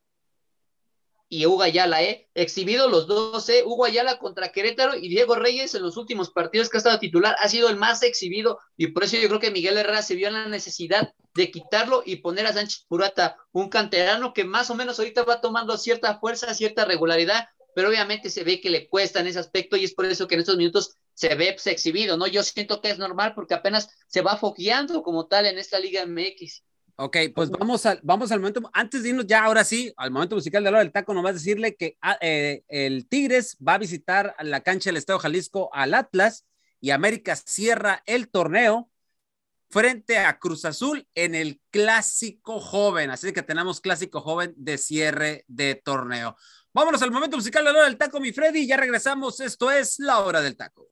y 1.29 1.45
Hugo 1.47 1.63
Ayala, 1.63 2.03
¿eh? 2.03 2.29
Exhibido 2.35 2.89
los 2.89 3.07
dos, 3.07 3.49
¿eh? 3.49 3.63
Hugo 3.65 3.85
Ayala 3.85 4.19
contra 4.19 4.51
Querétaro 4.51 4.97
y 4.97 5.09
Diego 5.09 5.35
Reyes 5.35 5.75
en 5.75 5.83
los 5.83 5.97
últimos 5.97 6.31
partidos 6.31 6.69
que 6.69 6.79
ha 6.79 6.81
estado 6.81 6.99
titular 6.99 7.37
ha 7.39 7.49
sido 7.49 7.69
el 7.69 7.77
más 7.77 8.03
exhibido 8.03 8.59
y 8.77 8.89
por 8.89 9.05
eso 9.05 9.17
yo 9.17 9.29
creo 9.29 9.41
que 9.41 9.51
Miguel 9.51 9.77
Herrera 9.77 10.03
se 10.03 10.15
vio 10.15 10.29
en 10.29 10.35
la 10.35 10.49
necesidad 10.49 11.13
de 11.35 11.51
quitarlo 11.51 12.03
y 12.05 12.17
poner 12.17 12.47
a 12.47 12.53
Sánchez 12.53 12.87
Purata, 12.89 13.37
un 13.53 13.69
canterano 13.69 14.33
que 14.33 14.45
más 14.45 14.71
o 14.71 14.75
menos 14.75 14.99
ahorita 14.99 15.25
va 15.25 15.41
tomando 15.41 15.77
cierta 15.77 16.19
fuerza, 16.19 16.55
cierta 16.55 16.85
regularidad, 16.85 17.49
pero 17.75 17.91
obviamente 17.91 18.31
se 18.31 18.43
ve 18.43 18.61
que 18.61 18.71
le 18.71 18.89
cuesta 18.89 19.21
en 19.21 19.27
ese 19.27 19.39
aspecto 19.39 19.77
y 19.77 19.85
es 19.85 19.95
por 19.95 20.07
eso 20.07 20.27
que 20.27 20.35
en 20.35 20.41
estos 20.41 20.57
minutos 20.57 20.97
se 21.15 21.35
ve 21.35 21.53
pues, 21.53 21.67
exhibido, 21.67 22.17
¿no? 22.17 22.27
Yo 22.27 22.43
siento 22.43 22.81
que 22.81 22.91
es 22.91 22.99
normal 22.99 23.35
porque 23.35 23.55
apenas 23.55 23.91
se 24.07 24.23
va 24.23 24.37
fogueando 24.37 25.03
como 25.03 25.27
tal 25.27 25.47
en 25.47 25.59
esta 25.59 25.79
Liga 25.79 26.07
MX. 26.07 26.65
Ok, 27.01 27.17
pues 27.33 27.49
vamos 27.49 27.87
al, 27.87 28.01
vamos 28.03 28.33
al 28.33 28.41
momento, 28.41 28.69
antes 28.73 29.05
de 29.05 29.11
irnos 29.11 29.25
ya 29.25 29.45
ahora 29.45 29.63
sí, 29.63 29.93
al 29.97 30.11
momento 30.11 30.35
musical 30.35 30.65
de 30.65 30.71
la 30.71 30.79
hora 30.79 30.83
del 30.83 30.91
taco, 30.91 31.15
nomás 31.15 31.35
decirle 31.35 31.77
que 31.77 31.97
ah, 32.03 32.19
eh, 32.21 32.65
el 32.67 33.07
Tigres 33.07 33.57
va 33.57 33.75
a 33.75 33.79
visitar 33.79 34.35
la 34.41 34.63
cancha 34.63 34.91
del 34.91 34.97
Estado 34.97 35.21
Jalisco 35.21 35.71
al 35.73 35.95
Atlas 35.95 36.45
y 36.81 36.91
América 36.91 37.37
cierra 37.37 38.03
el 38.05 38.29
torneo 38.29 38.91
frente 39.71 40.19
a 40.19 40.41
Cruz 40.41 40.65
Azul 40.65 41.07
en 41.15 41.37
el 41.37 41.61
clásico 41.71 42.59
joven, 42.59 43.11
así 43.11 43.33
que 43.33 43.43
tenemos 43.43 43.81
clásico 43.81 44.21
joven 44.21 44.53
de 44.57 44.77
cierre 44.77 45.45
de 45.47 45.77
torneo. 45.77 46.37
Vámonos 46.75 47.01
al 47.03 47.13
momento 47.13 47.37
musical 47.37 47.65
de 47.65 47.73
la 47.73 47.79
hora 47.79 47.89
del 47.89 47.97
taco, 47.97 48.19
mi 48.19 48.33
Freddy, 48.33 48.67
ya 48.67 48.77
regresamos, 48.77 49.39
esto 49.39 49.71
es 49.71 50.01
la 50.01 50.19
hora 50.19 50.41
del 50.41 50.57
taco. 50.57 50.89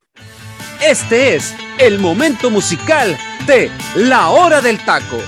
Este 0.80 1.34
es 1.34 1.52
el 1.80 1.98
momento 1.98 2.48
musical 2.48 3.18
de 3.48 3.72
la 3.96 4.28
hora 4.28 4.61
del 4.61 4.78
taco. 4.84 5.18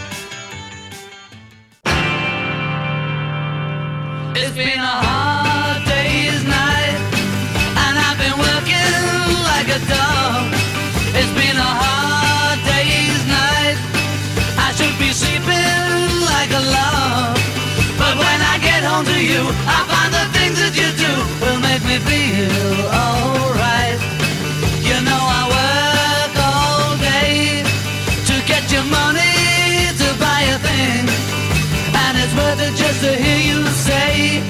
Just 32.79 33.01
to 33.03 33.11
hear 33.11 33.39
you 33.39 33.67
say 33.67 34.43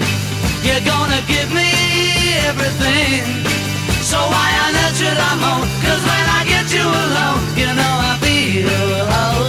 you're 0.62 0.84
gonna 0.84 1.20
give 1.26 1.50
me 1.52 1.70
everything. 2.48 3.22
So 4.02 4.18
why 4.18 4.48
on 4.64 4.74
earth 4.84 4.96
should 4.98 5.18
I 5.30 5.32
moan? 5.42 5.64
Cause 5.84 6.02
when 6.10 6.24
I 6.38 6.40
get 6.52 6.66
you 6.76 6.86
alone, 7.04 7.40
you 7.56 7.70
know 7.78 7.94
I 8.10 8.18
feel 8.20 8.68
okay. 9.12 9.47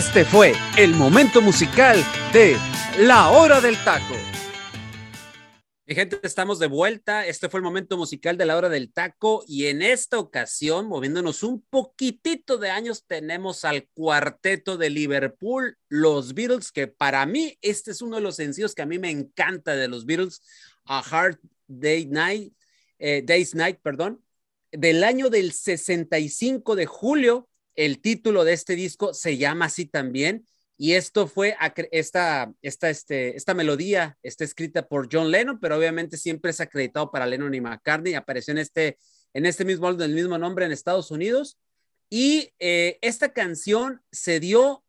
Este 0.00 0.24
fue 0.24 0.54
el 0.78 0.94
momento 0.94 1.42
musical 1.42 2.02
de 2.32 2.56
La 3.00 3.28
Hora 3.32 3.60
del 3.60 3.76
Taco. 3.84 4.14
Mi 5.84 5.94
gente, 5.94 6.18
estamos 6.22 6.58
de 6.58 6.68
vuelta. 6.68 7.26
Este 7.26 7.50
fue 7.50 7.60
el 7.60 7.64
momento 7.64 7.98
musical 7.98 8.38
de 8.38 8.46
La 8.46 8.56
Hora 8.56 8.70
del 8.70 8.90
Taco 8.94 9.44
y 9.46 9.66
en 9.66 9.82
esta 9.82 10.18
ocasión, 10.18 10.86
moviéndonos 10.86 11.42
un 11.42 11.60
poquitito 11.68 12.56
de 12.56 12.70
años, 12.70 13.04
tenemos 13.06 13.66
al 13.66 13.88
cuarteto 13.92 14.78
de 14.78 14.88
Liverpool, 14.88 15.76
los 15.90 16.32
Beatles, 16.32 16.72
que 16.72 16.86
para 16.86 17.26
mí 17.26 17.58
este 17.60 17.90
es 17.90 18.00
uno 18.00 18.16
de 18.16 18.22
los 18.22 18.36
sencillos 18.36 18.74
que 18.74 18.80
a 18.80 18.86
mí 18.86 18.98
me 18.98 19.10
encanta 19.10 19.76
de 19.76 19.86
los 19.86 20.06
Beatles, 20.06 20.40
A 20.86 21.00
Hard 21.00 21.38
Day 21.66 22.06
Night, 22.06 22.54
eh, 22.98 23.22
Day's 23.22 23.54
Night, 23.54 23.80
perdón, 23.82 24.24
del 24.72 25.04
año 25.04 25.28
del 25.28 25.52
65 25.52 26.74
de 26.74 26.86
julio 26.86 27.49
el 27.84 28.00
título 28.00 28.44
de 28.44 28.52
este 28.52 28.76
disco 28.76 29.14
se 29.14 29.38
llama 29.38 29.66
así 29.66 29.86
también. 29.86 30.46
Y 30.76 30.92
esto 30.92 31.26
fue, 31.26 31.56
esta, 31.92 32.52
esta, 32.62 32.90
este, 32.90 33.36
esta 33.36 33.54
melodía 33.54 34.16
está 34.22 34.44
escrita 34.44 34.86
por 34.86 35.08
John 35.12 35.30
Lennon, 35.30 35.60
pero 35.60 35.76
obviamente 35.76 36.16
siempre 36.16 36.52
es 36.52 36.60
acreditado 36.60 37.10
para 37.10 37.26
Lennon 37.26 37.54
y 37.54 37.60
McCartney. 37.60 38.14
Apareció 38.14 38.52
en 38.52 38.58
este, 38.58 38.98
en 39.34 39.46
este 39.46 39.64
mismo 39.64 39.86
álbum 39.86 40.00
del 40.00 40.14
mismo 40.14 40.38
nombre 40.38 40.64
en 40.64 40.72
Estados 40.72 41.10
Unidos. 41.10 41.58
Y 42.08 42.52
eh, 42.58 42.98
esta 43.02 43.32
canción 43.32 44.02
se 44.10 44.40
dio 44.40 44.84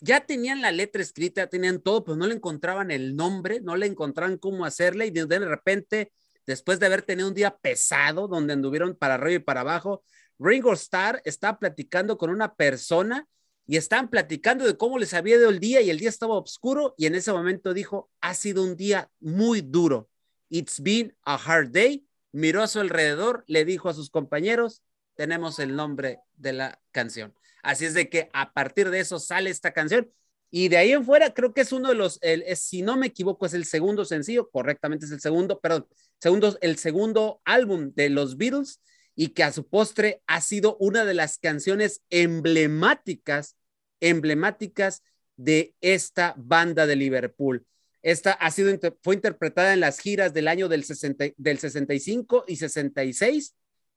ya 0.00 0.26
tenían 0.26 0.60
la 0.60 0.70
letra 0.70 1.00
escrita, 1.00 1.46
tenían 1.46 1.80
todo, 1.80 2.04
pero 2.04 2.16
no 2.16 2.26
le 2.26 2.34
encontraban 2.34 2.90
el 2.90 3.16
nombre, 3.16 3.60
no 3.62 3.74
le 3.74 3.86
encontraban 3.86 4.36
cómo 4.36 4.66
hacerle 4.66 5.06
y 5.06 5.10
de, 5.10 5.24
de 5.24 5.38
repente, 5.38 6.12
después 6.46 6.78
de 6.78 6.86
haber 6.86 7.00
tenido 7.00 7.28
un 7.28 7.34
día 7.34 7.56
pesado 7.56 8.28
donde 8.28 8.52
anduvieron 8.52 8.94
para 8.96 9.14
arriba 9.14 9.36
y 9.36 9.44
para 9.44 9.62
abajo, 9.62 10.04
Ringo 10.38 10.72
Starr 10.72 11.20
está 11.24 11.58
platicando 11.58 12.18
con 12.18 12.30
una 12.30 12.54
persona 12.54 13.26
y 13.66 13.76
estaban 13.76 14.10
platicando 14.10 14.66
de 14.66 14.76
cómo 14.76 14.98
les 14.98 15.14
había 15.14 15.36
ido 15.36 15.48
el 15.48 15.58
día 15.58 15.80
y 15.80 15.90
el 15.90 15.98
día 15.98 16.08
estaba 16.08 16.34
oscuro 16.34 16.94
y 16.98 17.06
en 17.06 17.14
ese 17.14 17.32
momento 17.32 17.72
dijo, 17.72 18.10
ha 18.20 18.34
sido 18.34 18.62
un 18.62 18.76
día 18.76 19.10
muy 19.20 19.62
duro. 19.62 20.08
It's 20.50 20.80
been 20.80 21.16
a 21.24 21.36
hard 21.36 21.70
day. 21.70 22.06
Miró 22.32 22.62
a 22.62 22.68
su 22.68 22.80
alrededor, 22.80 23.44
le 23.46 23.64
dijo 23.64 23.88
a 23.88 23.94
sus 23.94 24.10
compañeros, 24.10 24.82
tenemos 25.14 25.58
el 25.60 25.76
nombre 25.76 26.20
de 26.36 26.52
la 26.52 26.80
canción. 26.90 27.32
Así 27.62 27.86
es 27.86 27.94
de 27.94 28.10
que 28.10 28.28
a 28.32 28.52
partir 28.52 28.90
de 28.90 29.00
eso 29.00 29.18
sale 29.18 29.50
esta 29.50 29.72
canción 29.72 30.12
y 30.50 30.68
de 30.68 30.76
ahí 30.76 30.92
en 30.92 31.04
fuera 31.04 31.32
creo 31.32 31.54
que 31.54 31.62
es 31.62 31.72
uno 31.72 31.88
de 31.88 31.94
los, 31.94 32.18
el, 32.22 32.44
si 32.56 32.82
no 32.82 32.96
me 32.96 33.06
equivoco, 33.06 33.46
es 33.46 33.54
el 33.54 33.64
segundo 33.64 34.04
sencillo, 34.04 34.50
correctamente 34.50 35.06
es 35.06 35.12
el 35.12 35.20
segundo, 35.20 35.58
perdón, 35.60 35.88
segundo, 36.20 36.56
el 36.60 36.76
segundo 36.76 37.40
álbum 37.44 37.92
de 37.94 38.10
los 38.10 38.36
Beatles 38.36 38.80
y 39.16 39.28
que 39.28 39.44
a 39.44 39.52
su 39.52 39.66
postre 39.66 40.22
ha 40.26 40.40
sido 40.40 40.76
una 40.78 41.04
de 41.04 41.14
las 41.14 41.38
canciones 41.38 42.02
emblemáticas, 42.10 43.56
emblemáticas 44.00 45.02
de 45.36 45.74
esta 45.80 46.34
banda 46.36 46.86
de 46.86 46.96
Liverpool. 46.96 47.66
Esta 48.02 48.32
ha 48.32 48.50
sido, 48.50 48.76
fue 49.02 49.14
interpretada 49.14 49.72
en 49.72 49.80
las 49.80 49.98
giras 49.98 50.34
del 50.34 50.48
año 50.48 50.68
del, 50.68 50.84
60, 50.84 51.26
del 51.36 51.58
65 51.58 52.44
y 52.46 52.56
66 52.56 53.54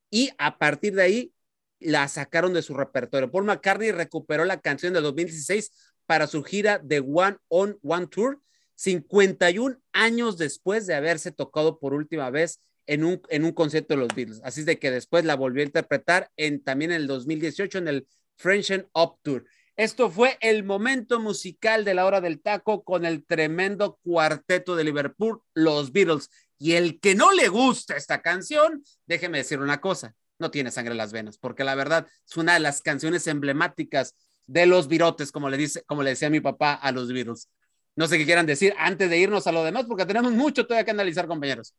y 0.10 0.32
a 0.38 0.58
partir 0.58 0.96
de 0.96 1.04
ahí 1.04 1.34
la 1.80 2.08
sacaron 2.08 2.54
de 2.54 2.62
su 2.62 2.74
repertorio. 2.74 3.32
Paul 3.32 3.46
McCartney 3.46 3.92
recuperó 3.92 4.46
la 4.46 4.62
canción 4.62 4.94
de 4.94 5.02
2016 5.02 5.72
para 6.06 6.28
su 6.28 6.44
gira 6.44 6.80
de 6.80 7.00
One 7.00 7.38
on 7.50 7.78
One 7.84 8.08
Tour, 8.08 8.42
51 8.76 9.78
años 9.92 10.38
después 10.38 10.88
de 10.88 10.96
haberse 10.96 11.32
tocado 11.32 11.80
por 11.80 11.94
última 11.94 12.30
vez 12.30 12.60
en 12.88 13.04
un, 13.04 13.22
en 13.30 13.46
un 13.46 13.52
concierto 13.52 13.94
de 13.94 14.00
los 14.00 14.16
Beatles. 14.16 14.42
Así 14.44 14.62
es 14.62 14.66
de 14.66 14.80
que 14.80 14.90
después 14.90 15.26
la 15.26 15.36
volvió 15.36 15.62
a 15.62 15.66
interpretar 15.66 16.32
en, 16.38 16.64
también 16.64 16.92
en 16.92 17.02
el 17.02 17.08
2018 17.08 17.78
en 17.78 17.88
el 17.88 18.08
French 18.38 18.72
Up 18.94 19.20
Tour. 19.22 19.46
Esto 19.76 20.10
fue 20.10 20.38
el 20.42 20.64
momento 20.64 21.20
musical 21.20 21.86
de 21.86 21.94
la 21.94 22.06
hora 22.06 22.20
del 22.20 22.42
taco 22.42 22.84
con 22.84 23.06
el 23.06 23.24
tremendo 23.26 24.00
cuarteto 24.04 24.76
de 24.76 24.84
Liverpool, 24.84 25.42
los 25.54 25.92
Beatles. 25.92 26.32
Y 26.58 26.74
el 26.74 27.00
que 27.00 27.14
no 27.14 27.32
le 27.32 27.48
gusta 27.50 27.96
esta 27.96 28.24
canción, 28.24 28.84
déjeme 29.06 29.38
decir 29.38 29.60
una 29.60 29.80
cosa, 29.80 30.16
no 30.40 30.50
tiene 30.50 30.72
sangre 30.72 30.94
en 30.94 30.98
las 30.98 31.12
venas, 31.12 31.38
porque 31.38 31.64
la 31.64 31.76
verdad 31.76 32.08
es 32.28 32.38
una 32.38 32.56
de 32.56 32.60
las 32.60 32.82
canciones 32.82 33.28
emblemáticas 33.28 34.16
de 34.48 34.66
los 34.66 34.88
virotes, 34.88 35.32
como 35.32 35.50
le, 35.50 35.58
dice, 35.58 35.84
como 35.84 36.02
le 36.02 36.12
decía 36.12 36.32
mi 36.32 36.40
papá 36.40 36.74
a 36.74 36.92
los 36.92 37.12
Beatles. 37.12 37.50
No 37.96 38.08
sé 38.08 38.18
qué 38.18 38.26
quieran 38.26 38.46
decir 38.46 38.74
antes 38.78 39.10
de 39.10 39.18
irnos 39.18 39.46
a 39.46 39.52
lo 39.52 39.64
demás, 39.64 39.86
porque 39.88 40.06
tenemos 40.06 40.32
mucho 40.32 40.66
todavía 40.66 40.86
que 40.86 40.92
analizar, 40.92 41.28
compañeros. 41.28 41.76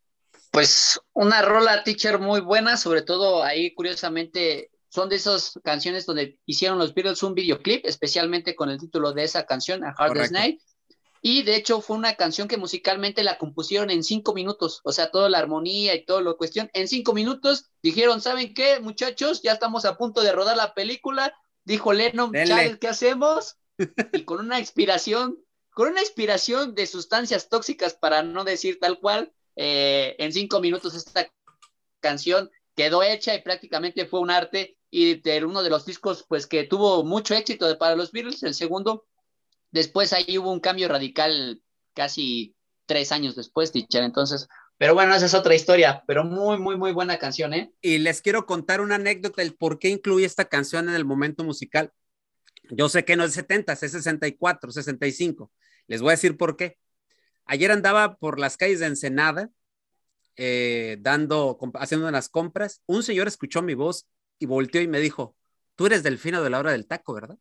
Pues 0.50 1.00
una 1.12 1.42
rola, 1.42 1.84
teacher, 1.84 2.18
muy 2.18 2.40
buena, 2.40 2.76
sobre 2.76 3.02
todo 3.02 3.42
ahí, 3.42 3.74
curiosamente, 3.74 4.70
son 4.88 5.08
de 5.08 5.16
esas 5.16 5.58
canciones 5.62 6.06
donde 6.06 6.38
hicieron 6.46 6.78
los 6.78 6.94
Beatles 6.94 7.22
un 7.22 7.34
videoclip, 7.34 7.84
especialmente 7.84 8.56
con 8.56 8.70
el 8.70 8.78
título 8.78 9.12
de 9.12 9.24
esa 9.24 9.46
canción, 9.46 9.84
A 9.84 9.94
Hard 9.96 10.30
Night. 10.30 10.60
Y 11.20 11.42
de 11.42 11.56
hecho 11.56 11.80
fue 11.80 11.96
una 11.96 12.14
canción 12.14 12.46
que 12.48 12.56
musicalmente 12.56 13.24
la 13.24 13.38
compusieron 13.38 13.90
en 13.90 14.04
cinco 14.04 14.34
minutos, 14.34 14.80
o 14.84 14.92
sea, 14.92 15.10
toda 15.10 15.28
la 15.28 15.38
armonía 15.38 15.94
y 15.94 16.04
todo 16.04 16.20
lo 16.20 16.36
cuestión. 16.36 16.70
En 16.74 16.86
cinco 16.88 17.12
minutos 17.12 17.66
dijeron, 17.82 18.20
¿saben 18.20 18.54
qué, 18.54 18.78
muchachos? 18.80 19.42
Ya 19.42 19.52
estamos 19.52 19.84
a 19.84 19.96
punto 19.96 20.22
de 20.22 20.32
rodar 20.32 20.56
la 20.56 20.74
película. 20.74 21.34
Dijo 21.64 21.92
Lennon, 21.92 22.32
Charles, 22.32 22.78
¿qué 22.78 22.88
hacemos? 22.88 23.56
Y 24.12 24.24
con 24.24 24.38
una 24.38 24.60
inspiración, 24.60 25.38
con 25.70 25.88
una 25.88 26.00
inspiración 26.00 26.74
de 26.74 26.86
sustancias 26.86 27.48
tóxicas, 27.48 27.94
para 27.94 28.22
no 28.22 28.44
decir 28.44 28.78
tal 28.80 29.00
cual, 29.00 29.32
eh, 29.58 30.16
en 30.18 30.32
cinco 30.32 30.60
minutos 30.60 30.94
esta 30.94 31.30
canción 32.00 32.50
quedó 32.74 33.02
hecha 33.02 33.34
y 33.34 33.42
prácticamente 33.42 34.06
fue 34.06 34.20
un 34.20 34.30
arte 34.30 34.76
y 34.90 35.16
de 35.20 35.44
uno 35.44 35.62
de 35.62 35.70
los 35.70 35.84
discos 35.84 36.24
pues 36.28 36.46
que 36.46 36.64
tuvo 36.64 37.04
mucho 37.04 37.34
éxito 37.34 37.76
para 37.76 37.96
los 37.96 38.12
Beatles, 38.12 38.42
el 38.42 38.54
segundo 38.54 39.04
Después 39.70 40.12
ahí 40.12 40.38
hubo 40.38 40.52
un 40.52 40.60
cambio 40.60 40.88
radical 40.88 41.60
casi 41.94 42.54
tres 42.86 43.12
años 43.12 43.36
después, 43.36 43.72
Teacher. 43.72 44.02
Entonces, 44.02 44.48
pero 44.78 44.94
bueno, 44.94 45.14
esa 45.14 45.26
es 45.26 45.34
otra 45.34 45.54
historia, 45.54 46.02
pero 46.06 46.24
muy, 46.24 46.58
muy, 46.58 46.76
muy 46.76 46.92
buena 46.92 47.18
canción, 47.18 47.52
¿eh? 47.52 47.72
Y 47.82 47.98
les 47.98 48.22
quiero 48.22 48.46
contar 48.46 48.80
una 48.80 48.94
anécdota 48.94 49.42
del 49.42 49.54
por 49.54 49.78
qué 49.78 49.88
incluí 49.88 50.24
esta 50.24 50.46
canción 50.46 50.88
en 50.88 50.94
el 50.94 51.04
momento 51.04 51.44
musical. 51.44 51.92
Yo 52.70 52.88
sé 52.88 53.04
que 53.04 53.16
no 53.16 53.24
es 53.24 53.32
70, 53.32 53.72
es 53.72 53.78
64, 53.78 54.72
65. 54.72 55.50
Les 55.86 56.00
voy 56.00 56.10
a 56.10 56.12
decir 56.12 56.36
por 56.36 56.56
qué. 56.56 56.78
Ayer 57.48 57.72
andaba 57.72 58.16
por 58.16 58.38
las 58.38 58.56
calles 58.56 58.78
de 58.78 58.86
Ensenada, 58.86 59.50
eh, 60.36 60.98
dando, 61.00 61.58
haciendo 61.74 62.06
unas 62.06 62.28
compras. 62.28 62.82
Un 62.86 63.02
señor 63.02 63.26
escuchó 63.26 63.60
mi 63.60 63.74
voz 63.74 64.06
y 64.38 64.46
volteó 64.46 64.80
y 64.80 64.86
me 64.86 65.00
dijo, 65.00 65.36
tú 65.74 65.86
eres 65.86 66.04
Delfino 66.04 66.42
de 66.42 66.50
la 66.50 66.60
hora 66.60 66.70
del 66.70 66.86
taco, 66.86 67.14
¿verdad? 67.14 67.38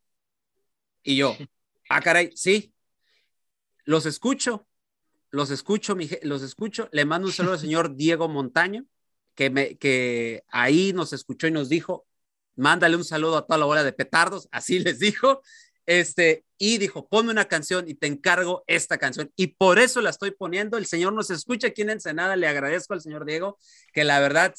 Y 1.04 1.18
yo, 1.18 1.38
Ah, 1.90 2.02
caray, 2.02 2.32
sí. 2.36 2.74
Los 3.86 4.06
escucho, 4.06 4.68
los 5.30 5.52
escucho, 5.52 5.96
los 6.24 6.42
escucho. 6.42 6.90
Le 6.92 7.06
mando 7.06 7.28
un 7.28 7.34
saludo 7.34 7.54
al 7.54 7.60
señor 7.60 7.96
Diego 7.96 8.28
Montaño, 8.28 8.86
que, 9.36 9.50
me, 9.50 9.78
que 9.78 10.44
ahí 10.50 10.92
nos 10.94 11.14
escuchó 11.14 11.48
y 11.48 11.52
nos 11.52 11.70
dijo, 11.70 12.06
mándale 12.56 12.98
un 12.98 13.06
saludo 13.06 13.38
a 13.38 13.46
toda 13.46 13.60
la 13.60 13.66
hora 13.66 13.84
de 13.84 13.94
petardos, 13.94 14.50
así 14.52 14.80
les 14.80 15.00
dijo. 15.00 15.42
Este, 15.88 16.44
y 16.60 16.78
dijo, 16.78 17.08
ponme 17.08 17.32
una 17.32 17.46
canción 17.46 17.90
y 17.90 17.96
te 17.96 18.08
encargo 18.08 18.64
esta 18.68 18.98
canción. 18.98 19.32
Y 19.36 19.48
por 19.48 19.80
eso 19.80 20.02
la 20.02 20.12
estoy 20.12 20.32
poniendo. 20.32 20.78
El 20.78 20.86
Señor 20.86 21.14
nos 21.14 21.32
escucha 21.32 21.68
aquí 21.68 21.82
en 21.82 21.92
Ensenada. 21.92 22.36
Le 22.36 22.48
agradezco 22.48 22.94
al 22.94 23.02
señor 23.02 23.26
Diego, 23.26 23.58
que 23.94 24.04
la 24.04 24.20
verdad, 24.20 24.54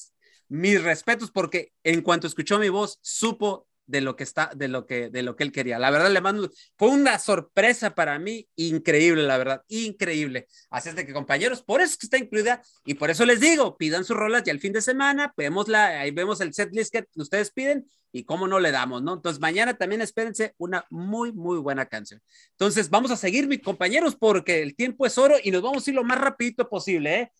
mis 0.48 0.82
respetos, 0.82 1.30
porque 1.30 1.72
en 1.84 2.02
cuanto 2.02 2.26
escuchó 2.26 2.58
mi 2.58 2.70
voz, 2.70 2.98
supo 3.02 3.68
de 3.88 4.02
lo 4.02 4.16
que 4.16 4.22
está, 4.22 4.50
de 4.54 4.68
lo 4.68 4.86
que, 4.86 5.08
de 5.08 5.22
lo 5.22 5.34
que 5.34 5.44
él 5.44 5.50
quería. 5.50 5.78
La 5.78 5.90
verdad, 5.90 6.12
le 6.12 6.20
mando, 6.20 6.50
fue 6.76 6.90
una 6.90 7.18
sorpresa 7.18 7.94
para 7.94 8.18
mí, 8.18 8.46
increíble, 8.54 9.22
la 9.22 9.38
verdad, 9.38 9.62
increíble. 9.68 10.46
Así 10.70 10.90
es 10.90 10.94
de 10.94 11.06
que, 11.06 11.14
compañeros, 11.14 11.62
por 11.62 11.80
eso 11.80 11.96
que 11.98 12.06
está 12.06 12.18
incluida 12.18 12.62
y 12.84 12.94
por 12.94 13.10
eso 13.10 13.24
les 13.24 13.40
digo, 13.40 13.76
pidan 13.78 14.04
sus 14.04 14.16
rolas 14.16 14.42
y 14.46 14.50
el 14.50 14.60
fin 14.60 14.74
de 14.74 14.82
semana, 14.82 15.32
vemos 15.36 15.68
la, 15.68 16.00
ahí 16.00 16.10
vemos 16.10 16.40
el 16.42 16.52
set 16.52 16.68
list 16.72 16.92
que 16.92 17.06
ustedes 17.16 17.50
piden 17.50 17.90
y 18.12 18.24
cómo 18.24 18.46
no 18.46 18.60
le 18.60 18.70
damos, 18.70 19.02
¿no? 19.02 19.14
Entonces, 19.14 19.40
mañana 19.40 19.74
también 19.74 20.02
espérense 20.02 20.54
una 20.58 20.84
muy, 20.90 21.32
muy 21.32 21.58
buena 21.58 21.86
canción. 21.86 22.22
Entonces, 22.50 22.90
vamos 22.90 23.10
a 23.10 23.16
seguir, 23.16 23.48
mis 23.48 23.62
compañeros, 23.62 24.16
porque 24.16 24.62
el 24.62 24.76
tiempo 24.76 25.06
es 25.06 25.16
oro 25.16 25.36
y 25.42 25.50
nos 25.50 25.62
vamos 25.62 25.86
a 25.86 25.90
ir 25.90 25.96
lo 25.96 26.04
más 26.04 26.20
rapidito 26.20 26.68
posible, 26.68 27.20
¿eh? 27.20 27.32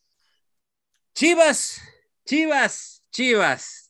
Chivas, 1.15 1.81
Chivas, 2.25 3.03
Chivas 3.11 3.88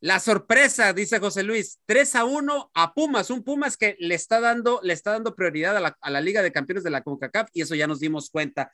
la 0.00 0.20
sorpresa, 0.20 0.92
dice 0.92 1.18
José 1.18 1.42
Luis, 1.42 1.80
3 1.86 2.16
a 2.16 2.24
1 2.24 2.70
a 2.74 2.94
Pumas, 2.94 3.30
un 3.30 3.42
Pumas 3.42 3.76
que 3.76 3.96
le 3.98 4.14
está 4.14 4.40
dando, 4.40 4.80
le 4.82 4.92
está 4.92 5.12
dando 5.12 5.34
prioridad 5.34 5.76
a 5.76 6.10
la, 6.10 6.20
Liga 6.20 6.42
de 6.42 6.52
Campeones 6.52 6.84
de 6.84 6.90
la 6.90 7.02
CONCACAF 7.02 7.48
y 7.52 7.62
eso 7.62 7.74
ya 7.74 7.86
nos 7.86 8.00
dimos 8.00 8.30
cuenta. 8.30 8.70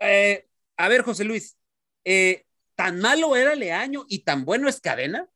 Eh, 0.00 0.46
a 0.76 0.88
ver, 0.88 1.02
José 1.02 1.24
Luis, 1.24 1.56
eh, 2.04 2.44
¿tan 2.74 3.00
malo 3.00 3.36
era 3.36 3.54
Leaño 3.54 4.04
y 4.08 4.20
tan 4.20 4.44
bueno 4.44 4.68
es 4.68 4.80
Cadena? 4.80 5.28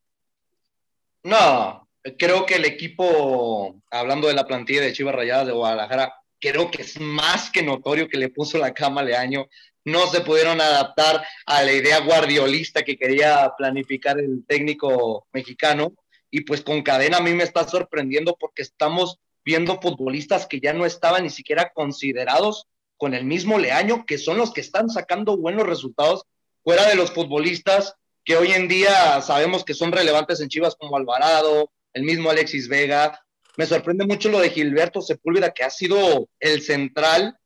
No, 1.22 1.88
creo 2.18 2.44
que 2.44 2.56
el 2.56 2.64
equipo, 2.64 3.80
hablando 3.90 4.26
de 4.26 4.34
la 4.34 4.46
plantilla 4.46 4.80
de 4.80 4.92
Chivas 4.92 5.14
Rayadas 5.14 5.46
de 5.46 5.52
Guadalajara, 5.52 6.14
creo 6.40 6.70
que 6.70 6.82
es 6.82 6.98
más 6.98 7.50
que 7.50 7.62
notorio 7.62 8.08
que 8.08 8.18
le 8.18 8.30
puso 8.30 8.58
la 8.58 8.74
cama 8.74 9.02
a 9.02 9.04
Leaño 9.04 9.46
no 9.84 10.06
se 10.08 10.20
pudieron 10.20 10.60
adaptar 10.60 11.24
a 11.46 11.62
la 11.62 11.72
idea 11.72 12.00
guardiolista 12.00 12.82
que 12.82 12.96
quería 12.96 13.52
planificar 13.56 14.18
el 14.18 14.44
técnico 14.46 15.26
mexicano. 15.32 15.94
Y 16.30 16.42
pues 16.42 16.62
con 16.62 16.82
cadena 16.82 17.18
a 17.18 17.22
mí 17.22 17.32
me 17.34 17.44
está 17.44 17.66
sorprendiendo 17.66 18.36
porque 18.38 18.62
estamos 18.62 19.18
viendo 19.44 19.80
futbolistas 19.80 20.46
que 20.46 20.60
ya 20.60 20.72
no 20.72 20.86
estaban 20.86 21.24
ni 21.24 21.30
siquiera 21.30 21.72
considerados 21.74 22.66
con 22.96 23.14
el 23.14 23.24
mismo 23.24 23.58
Leaño, 23.58 24.04
que 24.06 24.18
son 24.18 24.36
los 24.36 24.52
que 24.52 24.60
están 24.60 24.90
sacando 24.90 25.36
buenos 25.36 25.66
resultados 25.66 26.24
fuera 26.62 26.86
de 26.86 26.94
los 26.94 27.10
futbolistas 27.12 27.94
que 28.24 28.36
hoy 28.36 28.52
en 28.52 28.68
día 28.68 29.20
sabemos 29.22 29.64
que 29.64 29.74
son 29.74 29.92
relevantes 29.92 30.40
en 30.40 30.48
Chivas 30.48 30.76
como 30.76 30.96
Alvarado, 30.96 31.72
el 31.94 32.02
mismo 32.04 32.30
Alexis 32.30 32.68
Vega. 32.68 33.18
Me 33.56 33.66
sorprende 33.66 34.06
mucho 34.06 34.28
lo 34.28 34.38
de 34.38 34.50
Gilberto 34.50 35.00
Sepúlveda, 35.00 35.50
que 35.52 35.64
ha 35.64 35.70
sido 35.70 36.28
el 36.38 36.62
central 36.62 37.39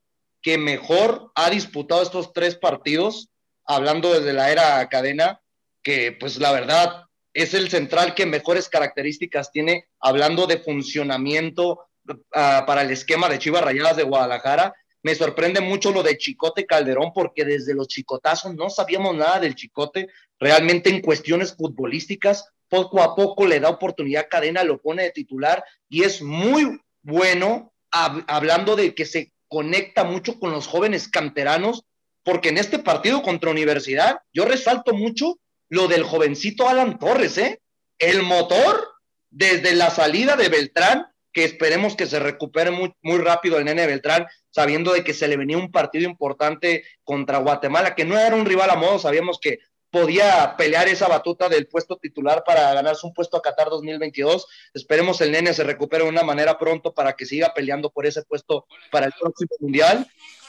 que 0.45 0.59
mejor 0.59 1.33
ha 1.35 1.49
disputado 1.49 2.03
estos 2.03 2.35
tres 2.35 2.55
partidos, 2.55 3.31
hablando 3.65 4.13
desde 4.13 4.35
la 4.35 4.53
era 4.53 4.87
cadena, 4.91 5.41
que 5.83 6.13
pues 6.13 6.39
la 6.39 6.53
verdad 6.53 7.07
es 7.33 7.55
el 7.55 7.71
central 7.71 8.15
que 8.15 8.27
mejores 8.27 8.69
características 8.69 9.51
tiene, 9.51 9.87
hablando 10.01 10.47
de 10.47 10.59
funcionamiento 10.59 11.87
ah, 12.35 12.65
para 12.67 12.83
el 12.83 12.91
esquema 12.91 13.31
de 13.31 13.39
Chivas 13.39 13.65
Rayadas 13.65 13.97
de 13.97 14.03
Guadalajara. 14.03 14.75
Me 15.03 15.15
sorprende 15.15 15.63
mucho 15.63 15.93
lo 15.93 16.03
de 16.03 16.19
Chicote 16.19 16.67
Calderón, 16.67 17.13
porque 17.15 17.47
desde 17.47 17.75
los 17.75 17.89
chicotazos 17.89 18.55
no 18.55 18.69
sabíamos 18.69 19.17
nada 19.17 19.41
del 19.41 19.55
Chicote. 19.55 20.09
Realmente 20.39 20.91
en 20.91 21.01
cuestiones 21.01 21.57
futbolísticas, 21.57 22.51
poco 22.69 23.03
a 23.03 23.17
poco 23.17 23.47
le 23.47 23.61
da 23.61 23.71
oportunidad 23.71 24.29
Cadena, 24.29 24.63
lo 24.63 24.79
pone 24.79 25.05
de 25.05 25.11
titular 25.11 25.65
y 25.89 26.03
es 26.03 26.21
muy 26.21 26.81
bueno 27.03 27.73
hablando 27.91 28.77
de 28.77 28.95
que 28.95 29.07
se 29.07 29.34
conecta 29.49 30.05
mucho 30.05 30.39
con 30.39 30.53
los 30.53 30.67
jóvenes 30.67 31.09
canteranos, 31.09 31.85
porque 32.23 32.49
en 32.49 32.59
este 32.59 32.79
partido 32.79 33.23
contra 33.23 33.51
Universidad, 33.51 34.19
yo 34.33 34.45
resalto 34.45 34.95
mucho 34.95 35.39
lo 35.69 35.89
del 35.89 36.03
jovencito 36.03 36.69
Alan 36.69 36.99
Torres, 36.99 37.39
¿eh? 37.39 37.61
El 37.99 38.23
motor 38.23 38.89
desde 39.31 39.75
la 39.75 39.91
salida 39.91 40.37
de 40.37 40.49
Beltrán, 40.49 41.07
que 41.33 41.45
esperemos 41.45 41.97
que 41.97 42.07
se 42.07 42.21
recupere 42.21 42.71
muy, 42.71 42.93
muy 43.03 43.19
rápido 43.19 43.59
el 43.59 43.65
nene 43.65 43.87
Beltrán, 43.87 44.27
sabiendo 44.51 44.93
de 44.93 45.03
que 45.03 45.13
se 45.13 45.27
le 45.27 45.37
venía 45.37 45.59
un 45.59 45.73
partido 45.73 46.09
importante 46.09 46.85
contra 47.03 47.39
Guatemala, 47.39 47.95
que 47.95 48.05
no 48.05 48.17
era 48.17 48.37
un 48.37 48.47
rival 48.47 48.71
a 48.71 48.77
modo, 48.77 49.01
sabíamos 49.01 49.41
que 49.41 49.59
podía 49.95 50.57
pelear 50.59 50.89
esa 50.89 51.07
batuta 51.07 51.49
del 51.49 51.69
puesto 51.69 51.97
titular 51.97 52.43
para 52.45 52.75
ganarse 52.75 53.07
un 53.07 53.15
puesto 53.15 53.37
a 53.37 53.43
Qatar 53.43 53.71
2022. 53.71 54.49
Esperemos 54.75 55.21
el 55.21 55.31
nene 55.31 55.55
se 55.55 55.63
recupere 55.63 56.03
de 56.03 56.11
una 56.11 56.25
manera 56.25 56.59
pronto 56.59 56.93
para 56.93 57.13
que 57.13 57.25
siga 57.25 57.55
peleando 57.55 57.91
por 57.91 58.05
ese 58.05 58.25
puesto 58.25 58.67
para 58.91 59.07
el 59.07 59.13
próximo 59.13 59.53
mundial. 59.61 60.05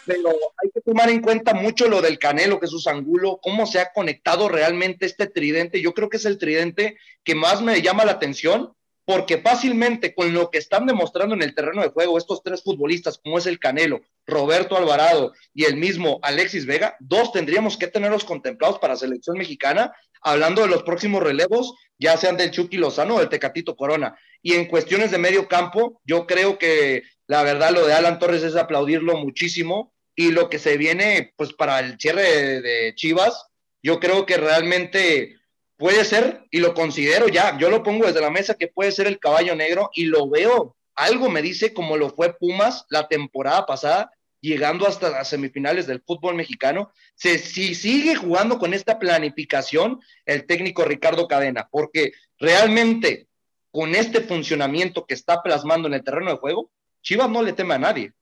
Pero 0.08 0.30
hay 0.30 0.72
que 0.74 0.82
tomar 0.82 1.12
en 1.12 1.22
cuenta 1.22 1.54
mucho 1.54 1.88
lo 1.88 2.02
del 2.02 2.18
Canelo, 2.18 2.60
Jesús 2.60 2.88
Angulo, 2.88 3.40
cómo 3.40 3.68
se 3.68 3.80
ha 3.80 3.94
conectado 3.94 4.50
realmente 4.50 5.06
este 5.06 5.28
tridente. 5.28 5.80
Yo 5.80 5.94
creo 5.94 6.10
que 6.10 6.18
es 6.18 6.26
el 6.26 6.40
tridente 6.40 6.98
que 7.24 7.36
más 7.36 7.62
me 7.62 7.80
llama 7.84 8.04
la 8.04 8.14
atención 8.14 8.74
porque 9.06 9.38
fácilmente 9.38 10.16
con 10.16 10.34
lo 10.34 10.50
que 10.50 10.58
están 10.58 10.88
demostrando 10.88 11.36
en 11.36 11.44
el 11.44 11.54
terreno 11.54 11.84
de 11.84 11.90
juego 11.90 12.18
estos 12.18 12.42
tres 12.42 12.64
futbolistas, 12.64 13.20
como 13.20 13.38
es 13.38 13.46
el 13.46 13.60
Canelo, 13.60 14.02
Roberto 14.28 14.78
Alvarado 14.78 15.34
y 15.54 15.66
el 15.66 15.78
mismo 15.78 16.20
Alexis 16.22 16.66
Vega, 16.66 16.96
dos 17.00 17.32
tendríamos 17.32 17.78
que 17.78 17.88
tenerlos 17.88 18.26
contemplados 18.26 18.80
para 18.80 18.96
selección 18.96 19.38
mexicana, 19.38 19.94
hablando 20.22 20.62
de 20.62 20.68
los 20.68 20.84
próximos 20.84 21.22
relevos, 21.22 21.76
ya 22.00 22.18
sean 22.18 22.38
del 22.38 22.52
Chucky 22.52 22.78
Lozano 22.78 23.16
o 23.16 23.20
del 23.20 23.30
Tecatito 23.30 23.76
Corona. 23.76 24.18
Y 24.42 24.54
en 24.54 24.66
cuestiones 24.66 25.12
de 25.12 25.18
medio 25.18 25.48
campo, 25.48 26.02
yo 26.04 26.26
creo 26.26 26.58
que 26.58 27.04
la 27.28 27.44
verdad 27.44 27.72
lo 27.72 27.86
de 27.86 27.94
Alan 27.94 28.20
Torres 28.20 28.44
es 28.44 28.56
aplaudirlo 28.56 29.18
muchísimo 29.18 29.94
y 30.16 30.32
lo 30.32 30.50
que 30.50 30.60
se 30.60 30.78
viene 30.78 31.34
pues 31.36 31.54
para 31.54 31.80
el 31.80 32.00
cierre 32.00 32.62
de, 32.62 32.94
Chivas, 32.96 33.48
yo 33.84 34.00
creo 34.00 34.26
que 34.26 34.38
realmente 34.38 35.36
puede 35.78 36.06
ser, 36.06 36.44
y 36.52 36.60
lo 36.60 36.74
considero 36.74 37.28
ya, 37.28 37.58
yo 37.58 37.70
lo 37.70 37.84
pongo 37.84 38.08
desde 38.08 38.22
la 38.22 38.30
mesa 38.30 38.56
que 38.56 38.70
puede 38.70 38.92
ser 38.92 39.08
el 39.08 39.20
caballo 39.20 39.56
negro 39.56 39.90
y 39.94 40.06
lo 40.06 40.30
veo, 40.30 40.76
algo 40.96 41.30
me 41.30 41.42
dice 41.42 41.74
como 41.74 41.98
lo 41.98 42.10
fue 42.10 42.34
Pumas 42.34 42.86
la 42.90 43.08
temporada 43.08 43.66
pasada, 43.66 44.12
llegando 44.46 44.88
hasta 44.88 45.10
las 45.10 45.30
semifinales 45.30 45.88
del 45.88 46.02
fútbol 46.02 46.36
mexicano. 46.36 46.92
Si, 47.16 47.38
si 47.38 47.76
sigue 47.76 48.16
jugando 48.16 48.58
con 48.58 48.74
esta 48.74 49.00
planificación 49.00 50.00
el 50.26 50.46
técnico 50.46 50.86
Ricardo 50.86 51.28
Cadena, 51.28 51.68
porque 51.70 52.14
realmente 52.40 53.28
con 53.72 53.94
este 53.96 54.22
funcionamiento 54.22 55.06
que 55.06 55.14
está 55.14 55.44
plasmando 55.44 55.88
en 55.88 55.96
el 55.96 56.04
terreno 56.04 56.32
de 56.32 56.38
juego, 56.38 56.72
Chivas 57.02 57.30
no 57.30 57.44
le 57.44 57.54
teme 57.54 57.76
a 57.76 57.80
nadie. 57.80 58.14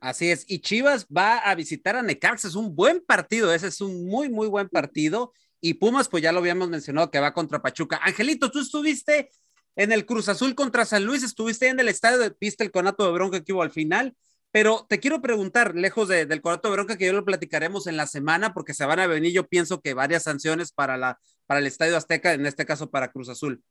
Así 0.00 0.30
es, 0.30 0.44
y 0.48 0.58
Chivas 0.58 1.06
va 1.06 1.38
a 1.38 1.54
visitar 1.54 1.96
a 1.96 2.02
Necaxa, 2.02 2.48
es 2.48 2.54
un 2.54 2.74
buen 2.74 3.00
partido, 3.00 3.54
ese 3.54 3.68
es 3.68 3.80
un 3.80 4.06
muy, 4.06 4.28
muy 4.28 4.48
buen 4.48 4.68
partido 4.68 5.32
y 5.60 5.74
Pumas, 5.74 6.08
pues 6.08 6.22
ya 6.22 6.30
lo 6.30 6.40
habíamos 6.40 6.68
mencionado 6.68 7.10
que 7.10 7.18
va 7.18 7.32
contra 7.32 7.62
Pachuca. 7.62 7.98
Angelito, 8.02 8.50
tú 8.50 8.60
estuviste 8.60 9.30
en 9.76 9.92
el 9.92 10.04
Cruz 10.04 10.28
Azul 10.28 10.54
contra 10.54 10.84
San 10.84 11.06
Luis, 11.06 11.22
estuviste 11.22 11.68
en 11.68 11.80
el 11.80 11.88
estadio, 11.88 12.18
de, 12.18 12.34
viste 12.38 12.64
el 12.64 12.70
conato 12.70 13.06
de 13.06 13.12
bronca 13.12 13.42
que 13.42 13.54
hubo 13.54 13.62
al 13.62 13.70
final, 13.70 14.14
pero 14.54 14.86
te 14.88 15.00
quiero 15.00 15.20
preguntar, 15.20 15.74
lejos 15.74 16.06
del 16.06 16.40
conato 16.40 16.68
de 16.68 16.74
bronca, 16.74 16.96
que 16.96 17.06
yo 17.06 17.12
lo 17.12 17.24
platicaremos 17.24 17.88
en 17.88 17.96
la 17.96 18.06
semana, 18.06 18.54
porque 18.54 18.72
se 18.72 18.86
van 18.86 19.00
a 19.00 19.08
venir, 19.08 19.32
yo 19.32 19.48
pienso 19.48 19.80
que 19.80 19.94
varias 19.94 20.22
sanciones 20.22 20.70
para, 20.70 20.96
la, 20.96 21.18
para 21.46 21.58
el 21.58 21.66
Estadio 21.66 21.96
Azteca, 21.96 22.34
en 22.34 22.46
este 22.46 22.64
caso 22.64 22.88
para 22.88 23.10
Cruz 23.10 23.28
Azul. 23.28 23.64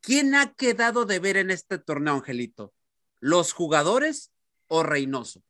¿Quién 0.00 0.36
ha 0.36 0.54
quedado 0.54 1.04
de 1.04 1.18
ver 1.18 1.36
en 1.36 1.50
este 1.50 1.78
torneo, 1.78 2.14
Angelito? 2.14 2.72
¿Los 3.18 3.52
jugadores 3.52 4.30
o 4.68 4.84
Reynoso? 4.84 5.42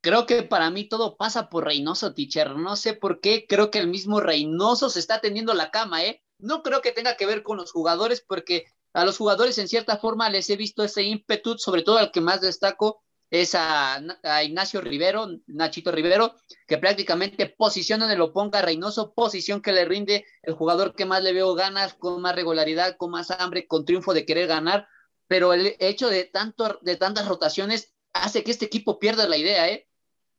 Creo 0.00 0.26
que 0.26 0.42
para 0.42 0.68
mí 0.70 0.88
todo 0.88 1.16
pasa 1.16 1.48
por 1.48 1.66
Reynoso, 1.66 2.14
teacher. 2.14 2.56
No 2.56 2.74
sé 2.74 2.94
por 2.94 3.20
qué. 3.20 3.46
Creo 3.48 3.70
que 3.70 3.78
el 3.78 3.86
mismo 3.86 4.18
Reynoso 4.18 4.90
se 4.90 4.98
está 4.98 5.20
tendiendo 5.20 5.54
la 5.54 5.70
cama, 5.70 6.04
¿eh? 6.04 6.20
No 6.40 6.64
creo 6.64 6.80
que 6.80 6.90
tenga 6.90 7.16
que 7.16 7.26
ver 7.26 7.44
con 7.44 7.58
los 7.58 7.70
jugadores, 7.70 8.24
porque 8.26 8.64
a 8.92 9.04
los 9.04 9.16
jugadores 9.16 9.56
en 9.58 9.68
cierta 9.68 9.98
forma 9.98 10.30
les 10.30 10.50
he 10.50 10.56
visto 10.56 10.82
ese 10.82 11.04
ímpetu, 11.04 11.58
sobre 11.58 11.82
todo 11.82 11.98
al 11.98 12.10
que 12.10 12.20
más 12.20 12.40
destaco 12.40 13.04
es 13.30 13.54
a, 13.54 14.00
Ignacio 14.44 14.80
Rivero, 14.80 15.28
Nachito 15.46 15.90
Rivero, 15.90 16.36
que 16.66 16.78
prácticamente 16.78 17.46
posiciona 17.46 18.10
en 18.10 18.18
lo 18.18 18.32
ponga 18.32 18.62
Reynoso, 18.62 19.14
posición 19.14 19.60
que 19.60 19.72
le 19.72 19.84
rinde 19.84 20.24
el 20.42 20.54
jugador 20.54 20.94
que 20.94 21.06
más 21.06 21.22
le 21.22 21.32
veo 21.32 21.54
ganas, 21.54 21.94
con 21.94 22.20
más 22.20 22.34
regularidad, 22.34 22.96
con 22.96 23.10
más 23.10 23.30
hambre, 23.30 23.66
con 23.66 23.84
triunfo 23.84 24.14
de 24.14 24.24
querer 24.24 24.46
ganar, 24.46 24.88
pero 25.26 25.52
el 25.52 25.76
hecho 25.80 26.08
de, 26.08 26.24
tanto, 26.24 26.78
de 26.82 26.96
tantas 26.96 27.26
rotaciones 27.26 27.94
hace 28.12 28.44
que 28.44 28.52
este 28.52 28.66
equipo 28.66 28.98
pierda 28.98 29.28
la 29.28 29.36
idea, 29.36 29.68
¿eh? 29.68 29.88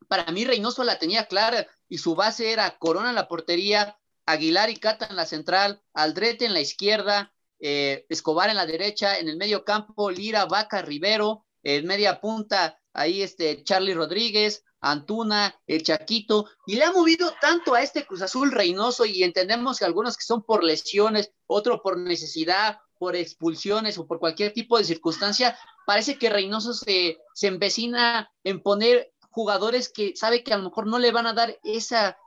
Para 0.08 0.32
mí 0.32 0.46
Reynoso 0.46 0.84
la 0.84 1.00
tenía 1.00 1.26
clara 1.26 1.68
y 1.90 1.98
su 1.98 2.16
base 2.16 2.52
era 2.52 2.78
Corona 2.78 3.10
en 3.10 3.16
la 3.16 3.28
portería, 3.28 3.98
Aguilar 4.26 4.70
y 4.70 4.78
Cata 4.78 5.08
en 5.10 5.18
la 5.18 5.26
central, 5.26 5.82
Aldrete 5.94 6.46
en 6.46 6.54
la 6.54 6.62
izquierda, 6.62 7.34
eh, 7.60 8.06
Escobar 8.10 8.50
en 8.50 8.56
la 8.56 8.66
derecha, 8.66 9.18
en 9.18 9.28
el 9.28 9.38
medio 9.38 9.66
campo 9.66 10.10
Lira, 10.10 10.46
Vaca, 10.46 10.82
Rivero, 10.82 11.47
en 11.76 11.86
media 11.86 12.22
punta 12.22 12.80
ahí 12.94 13.22
este 13.22 13.62
Charlie 13.64 13.94
Rodríguez, 13.94 14.64
Antuna, 14.80 15.54
el 15.68 15.84
Chaquito, 15.84 16.46
y 16.66 16.76
le 16.76 16.86
ha 16.86 16.94
movido 16.94 17.34
tanto 17.42 17.74
a 17.74 17.82
este 17.82 18.06
Cruz 18.06 18.22
Azul 18.22 18.52
Reynoso 18.52 19.06
y 19.06 19.24
entendemos 19.24 19.80
que 19.80 19.86
algunos 19.86 20.16
que 20.16 20.24
son 20.24 20.44
por 20.44 20.64
lesiones, 20.64 21.34
otro 21.46 21.82
por 21.82 21.98
necesidad, 21.98 22.80
por 22.98 23.18
expulsiones 23.18 23.98
o 23.98 24.08
por 24.08 24.20
cualquier 24.20 24.54
tipo 24.54 24.78
de 24.78 24.86
circunstancia, 24.86 25.60
parece 25.86 26.18
que 26.18 26.30
Reynoso 26.30 26.74
se, 26.74 27.18
se 27.34 27.48
empecina 27.48 28.32
en 28.46 28.62
poner 28.62 29.12
jugadores 29.30 29.90
que 29.90 30.16
sabe 30.16 30.44
que 30.44 30.54
a 30.54 30.58
lo 30.58 30.64
mejor 30.64 30.88
no 30.88 31.00
le 31.00 31.12
van 31.12 31.28
a 31.28 31.34
dar 31.34 31.60
esa, 31.64 32.18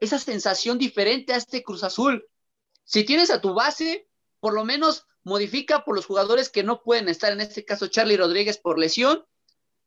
esa 0.00 0.18
sensación 0.18 0.76
diferente 0.76 1.32
a 1.32 1.36
este 1.36 1.62
Cruz 1.62 1.84
Azul. 1.84 2.26
Si 2.84 3.04
tienes 3.04 3.30
a 3.30 3.40
tu 3.40 3.54
base, 3.54 4.08
por 4.40 4.54
lo 4.54 4.64
menos 4.64 5.06
modifica 5.28 5.84
por 5.84 5.94
los 5.94 6.06
jugadores 6.06 6.48
que 6.48 6.64
no 6.64 6.82
pueden 6.82 7.08
estar, 7.08 7.32
en 7.32 7.40
este 7.40 7.64
caso 7.64 7.86
Charlie 7.86 8.16
Rodríguez 8.16 8.58
por 8.58 8.78
lesión 8.78 9.24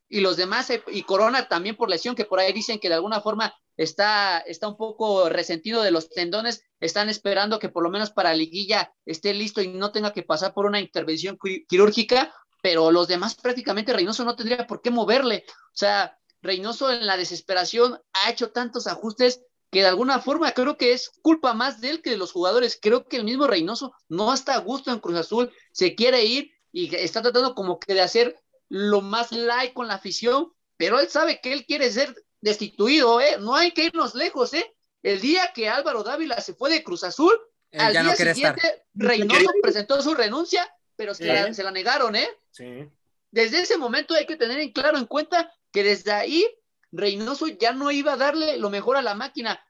y 0.07 0.21
los 0.21 0.37
demás, 0.37 0.69
eh, 0.69 0.83
y 0.87 1.03
Corona 1.03 1.47
también 1.47 1.75
por 1.75 1.89
lesión, 1.89 2.15
que 2.15 2.25
por 2.25 2.39
ahí 2.39 2.53
dicen 2.53 2.79
que 2.79 2.89
de 2.89 2.95
alguna 2.95 3.21
forma 3.21 3.53
está, 3.77 4.39
está 4.39 4.67
un 4.67 4.77
poco 4.77 5.29
resentido 5.29 5.81
de 5.81 5.91
los 5.91 6.09
tendones, 6.09 6.63
están 6.79 7.09
esperando 7.09 7.59
que 7.59 7.69
por 7.69 7.83
lo 7.83 7.89
menos 7.89 8.11
para 8.11 8.33
liguilla 8.33 8.93
esté 9.05 9.33
listo 9.33 9.61
y 9.61 9.69
no 9.69 9.91
tenga 9.91 10.13
que 10.13 10.23
pasar 10.23 10.53
por 10.53 10.65
una 10.65 10.79
intervención 10.79 11.37
quirúrgica, 11.67 12.33
pero 12.61 12.91
los 12.91 13.07
demás 13.07 13.35
prácticamente 13.35 13.93
Reynoso 13.93 14.23
no 14.23 14.35
tendría 14.35 14.67
por 14.67 14.81
qué 14.81 14.91
moverle. 14.91 15.45
O 15.47 15.77
sea, 15.77 16.17
Reynoso 16.41 16.91
en 16.91 17.05
la 17.05 17.17
desesperación 17.17 17.99
ha 18.13 18.29
hecho 18.29 18.51
tantos 18.51 18.87
ajustes 18.87 19.41
que 19.71 19.79
de 19.79 19.87
alguna 19.87 20.19
forma 20.19 20.51
creo 20.51 20.77
que 20.77 20.91
es 20.91 21.09
culpa 21.21 21.53
más 21.53 21.79
de 21.79 21.89
él 21.89 22.01
que 22.01 22.11
de 22.11 22.17
los 22.17 22.33
jugadores. 22.33 22.77
Creo 22.79 23.07
que 23.07 23.17
el 23.17 23.23
mismo 23.23 23.47
Reynoso 23.47 23.93
no 24.09 24.33
está 24.33 24.55
a 24.55 24.59
gusto 24.59 24.91
en 24.91 24.99
Cruz 24.99 25.17
Azul, 25.17 25.51
se 25.71 25.95
quiere 25.95 26.25
ir 26.25 26.51
y 26.73 26.93
está 26.95 27.21
tratando 27.21 27.55
como 27.55 27.79
que 27.79 27.93
de 27.93 28.01
hacer 28.01 28.37
lo 28.67 29.01
más 29.01 29.31
light 29.31 29.73
con 29.73 29.87
la 29.87 29.95
afición, 29.95 30.51
pero 30.77 30.99
él 30.99 31.09
sabe 31.09 31.39
que 31.41 31.53
él 31.53 31.65
quiere 31.65 31.89
ser 31.91 32.13
destituido, 32.41 33.21
¿eh? 33.21 33.37
No 33.39 33.55
hay 33.55 33.71
que 33.71 33.85
irnos 33.85 34.13
lejos, 34.13 34.53
¿eh? 34.53 34.73
El 35.03 35.21
día 35.21 35.51
que 35.53 35.69
Álvaro 35.69 36.03
Dávila 36.03 36.39
se 36.41 36.53
fue 36.53 36.69
de 36.69 36.83
Cruz 36.83 37.03
Azul, 37.03 37.33
al 37.71 37.93
día 37.93 38.15
siguiente 38.15 38.83
Reynoso 38.93 39.49
presentó 39.61 40.01
su 40.01 40.13
renuncia, 40.13 40.69
pero 40.97 41.13
se, 41.13 41.25
la, 41.25 41.53
se 41.53 41.63
la 41.63 41.71
negaron, 41.71 42.15
¿eh? 42.15 42.29
Sí. 42.51 42.89
Desde 43.31 43.61
ese 43.61 43.77
momento 43.77 44.13
hay 44.13 44.25
que 44.25 44.35
tener 44.35 44.59
en 44.59 44.73
claro 44.73 44.97
en 44.97 45.05
cuenta 45.05 45.53
que 45.71 45.83
desde 45.83 46.11
ahí 46.11 46.45
Reynoso 46.91 47.47
ya 47.47 47.73
no 47.73 47.91
iba 47.91 48.13
a 48.13 48.17
darle 48.17 48.57
lo 48.57 48.69
mejor 48.69 48.97
a 48.97 49.01
la 49.01 49.15
máquina. 49.15 49.63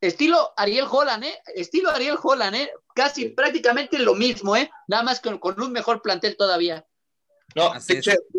Estilo 0.00 0.52
Ariel 0.56 0.86
Holland, 0.90 1.24
¿eh? 1.24 1.38
Estilo 1.54 1.90
Ariel 1.90 2.18
Holland, 2.22 2.56
¿eh? 2.56 2.70
Casi 2.94 3.30
prácticamente 3.30 3.98
lo 3.98 4.14
mismo, 4.14 4.56
¿eh? 4.56 4.70
Nada 4.88 5.02
más 5.02 5.20
con, 5.20 5.38
con 5.38 5.60
un 5.60 5.72
mejor 5.72 6.02
plantel 6.02 6.36
todavía. 6.36 6.86
No, 7.54 7.72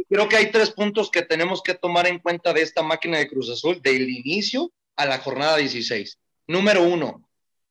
creo 0.09 0.29
que 0.29 0.37
hay 0.37 0.51
tres 0.51 0.69
puntos 0.71 1.09
que 1.09 1.23
tenemos 1.23 1.63
que 1.63 1.73
tomar 1.73 2.05
en 2.07 2.19
cuenta 2.19 2.53
de 2.53 2.61
esta 2.61 2.83
máquina 2.83 3.17
de 3.17 3.27
Cruz 3.27 3.49
Azul 3.49 3.81
del 3.81 4.07
inicio 4.09 4.71
a 4.95 5.05
la 5.05 5.17
jornada 5.17 5.57
16. 5.57 6.19
Número 6.47 6.83
uno, 6.83 7.27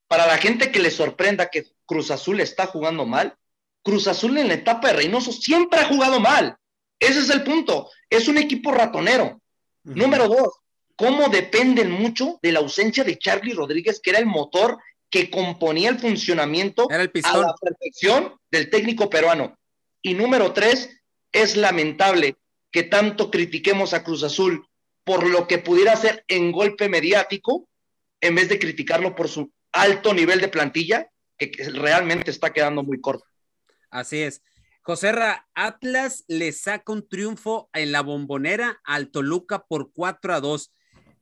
para 0.09 0.27
la 0.27 0.39
gente 0.39 0.73
que 0.73 0.81
le 0.81 0.91
sorprenda 0.91 1.49
que 1.51 1.67
Cruz 1.85 2.11
Azul 2.11 2.41
está 2.41 2.67
jugando 2.67 3.07
mal, 3.07 3.37
Cruz 3.83 4.09
Azul 4.09 4.37
en 4.39 4.49
la 4.49 4.55
etapa 4.55 4.89
de 4.89 4.95
Reynoso 4.95 5.31
siempre 5.31 5.79
ha 5.79 5.85
jugado 5.85 6.19
mal. 6.19 6.57
Ese 6.99 7.21
es 7.21 7.31
el 7.31 7.45
punto. 7.45 7.91
Es 8.11 8.27
un 8.27 8.39
equipo 8.39 8.73
ratonero. 8.73 9.41
Número 9.87 10.29
dos, 10.29 10.53
cómo 10.97 11.29
dependen 11.29 11.91
mucho 11.91 12.39
de 12.43 12.53
la 12.53 12.59
ausencia 12.59 13.05
de 13.05 13.19
Charlie 13.19 13.55
Rodríguez, 13.55 14.01
que 14.03 14.11
era 14.11 14.19
el 14.19 14.27
motor 14.27 14.79
que 15.11 15.31
componía 15.31 15.89
el 15.89 15.99
funcionamiento 15.99 16.89
a 16.91 17.37
la 17.39 17.55
perfección 17.61 18.35
del 18.51 18.69
técnico 18.69 19.09
peruano. 19.09 19.57
Y 20.03 20.15
número 20.15 20.53
tres, 20.53 20.91
es 21.33 21.57
lamentable 21.57 22.37
que 22.71 22.83
tanto 22.83 23.31
critiquemos 23.31 23.95
a 23.95 24.03
Cruz 24.03 24.23
Azul 24.23 24.67
por 25.05 25.25
lo 25.25 25.47
que 25.47 25.59
pudiera 25.59 25.95
ser 25.95 26.25
en 26.27 26.51
golpe 26.51 26.89
mediático, 26.89 27.69
en 28.21 28.35
vez 28.35 28.49
de 28.49 28.59
criticarlo 28.59 29.15
por 29.15 29.29
su 29.29 29.53
alto 29.73 30.13
nivel 30.13 30.41
de 30.41 30.49
plantilla, 30.49 31.09
que 31.39 31.53
realmente 31.73 32.31
está 32.31 32.53
quedando 32.53 32.83
muy 32.83 33.01
corto. 33.01 33.25
Así 33.91 34.19
es. 34.19 34.43
Joserra, 34.87 35.49
Atlas 35.57 36.23
le 36.29 36.53
saca 36.53 36.93
un 36.93 37.09
triunfo 37.09 37.69
en 37.73 37.91
la 37.91 38.03
bombonera 38.03 38.81
al 38.85 39.11
Toluca 39.11 39.67
por 39.67 39.91
4 39.93 40.33
a 40.33 40.41
2. 40.41 40.73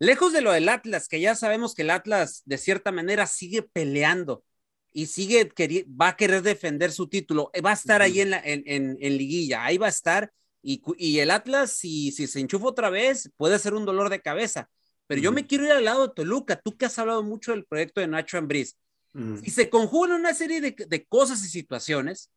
Lejos 0.01 0.35
de 0.35 0.43
lo 0.43 0.53
del 0.53 0.69
Atlas, 0.69 1.09
que 1.09 1.19
ya 1.19 1.35
sabemos 1.35 1.75
que 1.75 1.81
el 1.81 1.89
Atlas 1.89 2.43
de 2.45 2.59
cierta 2.59 2.93
manera 2.93 3.27
sigue 3.27 3.63
peleando 3.63 4.45
y 4.93 5.07
sigue, 5.07 5.51
va 5.99 6.09
a 6.09 6.17
querer 6.19 6.43
defender 6.43 6.93
su 6.93 7.09
título, 7.09 7.51
va 7.65 7.71
a 7.71 7.73
estar 7.73 8.03
ahí 8.03 8.21
en, 8.21 8.31
la, 8.33 8.43
en, 8.45 8.65
en, 8.67 9.17
liguilla, 9.17 9.65
ahí 9.65 9.79
va 9.79 9.87
a 9.87 9.89
estar. 9.89 10.31
Y, 10.61 10.83
y 10.99 11.21
el 11.21 11.31
Atlas, 11.31 11.71
si, 11.71 12.13
si, 12.13 12.27
se 12.27 12.41
enchufa 12.41 12.67
otra 12.67 12.91
vez, 12.91 13.31
puede 13.39 13.59
ser 13.59 13.73
un 13.73 13.87
dolor 13.87 14.11
de 14.11 14.21
cabeza. 14.21 14.69
Pero 15.07 15.23
yo 15.23 15.33
me 15.33 15.47
quiero 15.47 15.65
ir 15.65 15.73
al 15.73 15.87
lado 15.87 16.09
de 16.09 16.15
Toluca, 16.15 16.61
tú 16.61 16.77
que 16.77 16.85
has 16.85 16.99
hablado 16.99 17.23
mucho 17.23 17.53
del 17.53 17.65
proyecto 17.65 18.03
de 18.03 18.09
Nacho 18.09 18.37
Ambriz. 18.37 18.77
Y 19.43 19.53
se 19.53 19.71
conjugan 19.71 20.13
una 20.13 20.35
serie 20.35 20.61
de, 20.61 20.77
de 20.87 21.07
cosas 21.07 21.43
y 21.45 21.49
situaciones, 21.49 22.31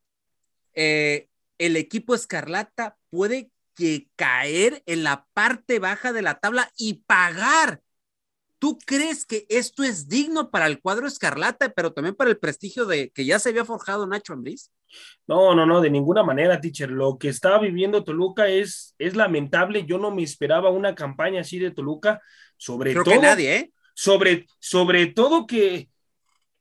eh, 0.78 1.28
el 1.57 1.75
equipo 1.75 2.13
Escarlata 2.13 2.97
puede 3.09 3.49
que 3.73 4.07
caer 4.15 4.84
en 4.86 5.03
la 5.03 5.25
parte 5.34 5.80
baja 5.80 6.13
de 6.13 6.21
la 6.21 6.39
tabla 6.39 6.71
y 6.78 7.01
pagar. 7.07 7.82
¿Tú 8.59 8.78
crees 8.86 9.25
que 9.25 9.47
esto 9.49 9.84
es 9.84 10.07
digno 10.07 10.51
para 10.51 10.67
el 10.67 10.80
cuadro 10.80 11.07
Escarlata, 11.07 11.69
pero 11.69 11.93
también 11.93 12.15
para 12.15 12.30
el 12.30 12.38
prestigio 12.38 12.86
de 12.86 13.09
que 13.09 13.25
ya 13.25 13.39
se 13.39 13.49
había 13.49 13.65
forjado 13.65 14.05
Nacho 14.05 14.34
Ambriz? 14.34 14.71
No, 15.25 15.55
no, 15.55 15.65
no, 15.65 15.82
de 15.82 15.89
ninguna 15.89 16.23
manera, 16.23 16.61
teacher. 16.61 16.91
Lo 16.91 17.17
que 17.17 17.30
está 17.30 17.57
viviendo 17.57 18.03
Toluca 18.03 18.47
es, 18.47 18.93
es 18.99 19.15
lamentable. 19.15 19.86
Yo 19.86 19.97
no 19.97 20.11
me 20.11 20.21
esperaba 20.21 20.69
una 20.69 20.93
campaña 20.93 21.41
así 21.41 21.57
de 21.57 21.71
Toluca, 21.71 22.21
sobre 22.55 22.93
todo. 22.93 23.03
Que 23.03 23.17
nadie, 23.17 23.55
¿eh? 23.55 23.71
Sobre, 23.95 24.45
sobre 24.59 25.07
todo 25.07 25.47
que, 25.47 25.89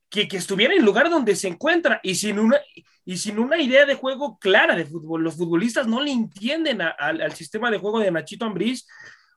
que, 0.09 0.29
que, 0.29 0.37
estuviera 0.37 0.73
en 0.73 0.81
el 0.81 0.87
lugar 0.87 1.11
donde 1.11 1.37
se 1.37 1.49
encuentra 1.49 2.01
y 2.03 2.15
sin 2.15 2.39
una, 2.39 2.61
y 3.05 3.17
sin 3.19 3.39
una 3.39 3.61
idea 3.61 3.87
de 3.87 3.95
juego 3.95 4.37
clara 4.39 4.75
de 4.75 4.85
fútbol. 4.85 5.23
Los 5.23 5.37
futbolistas 5.37 5.87
no 5.87 6.03
le 6.03 6.11
entienden 6.11 6.81
al 6.83 7.33
sistema 7.33 7.71
de 7.71 7.79
juego 7.79 8.01
de 8.01 8.11
Nachito 8.11 8.45
Ambriz. 8.45 8.87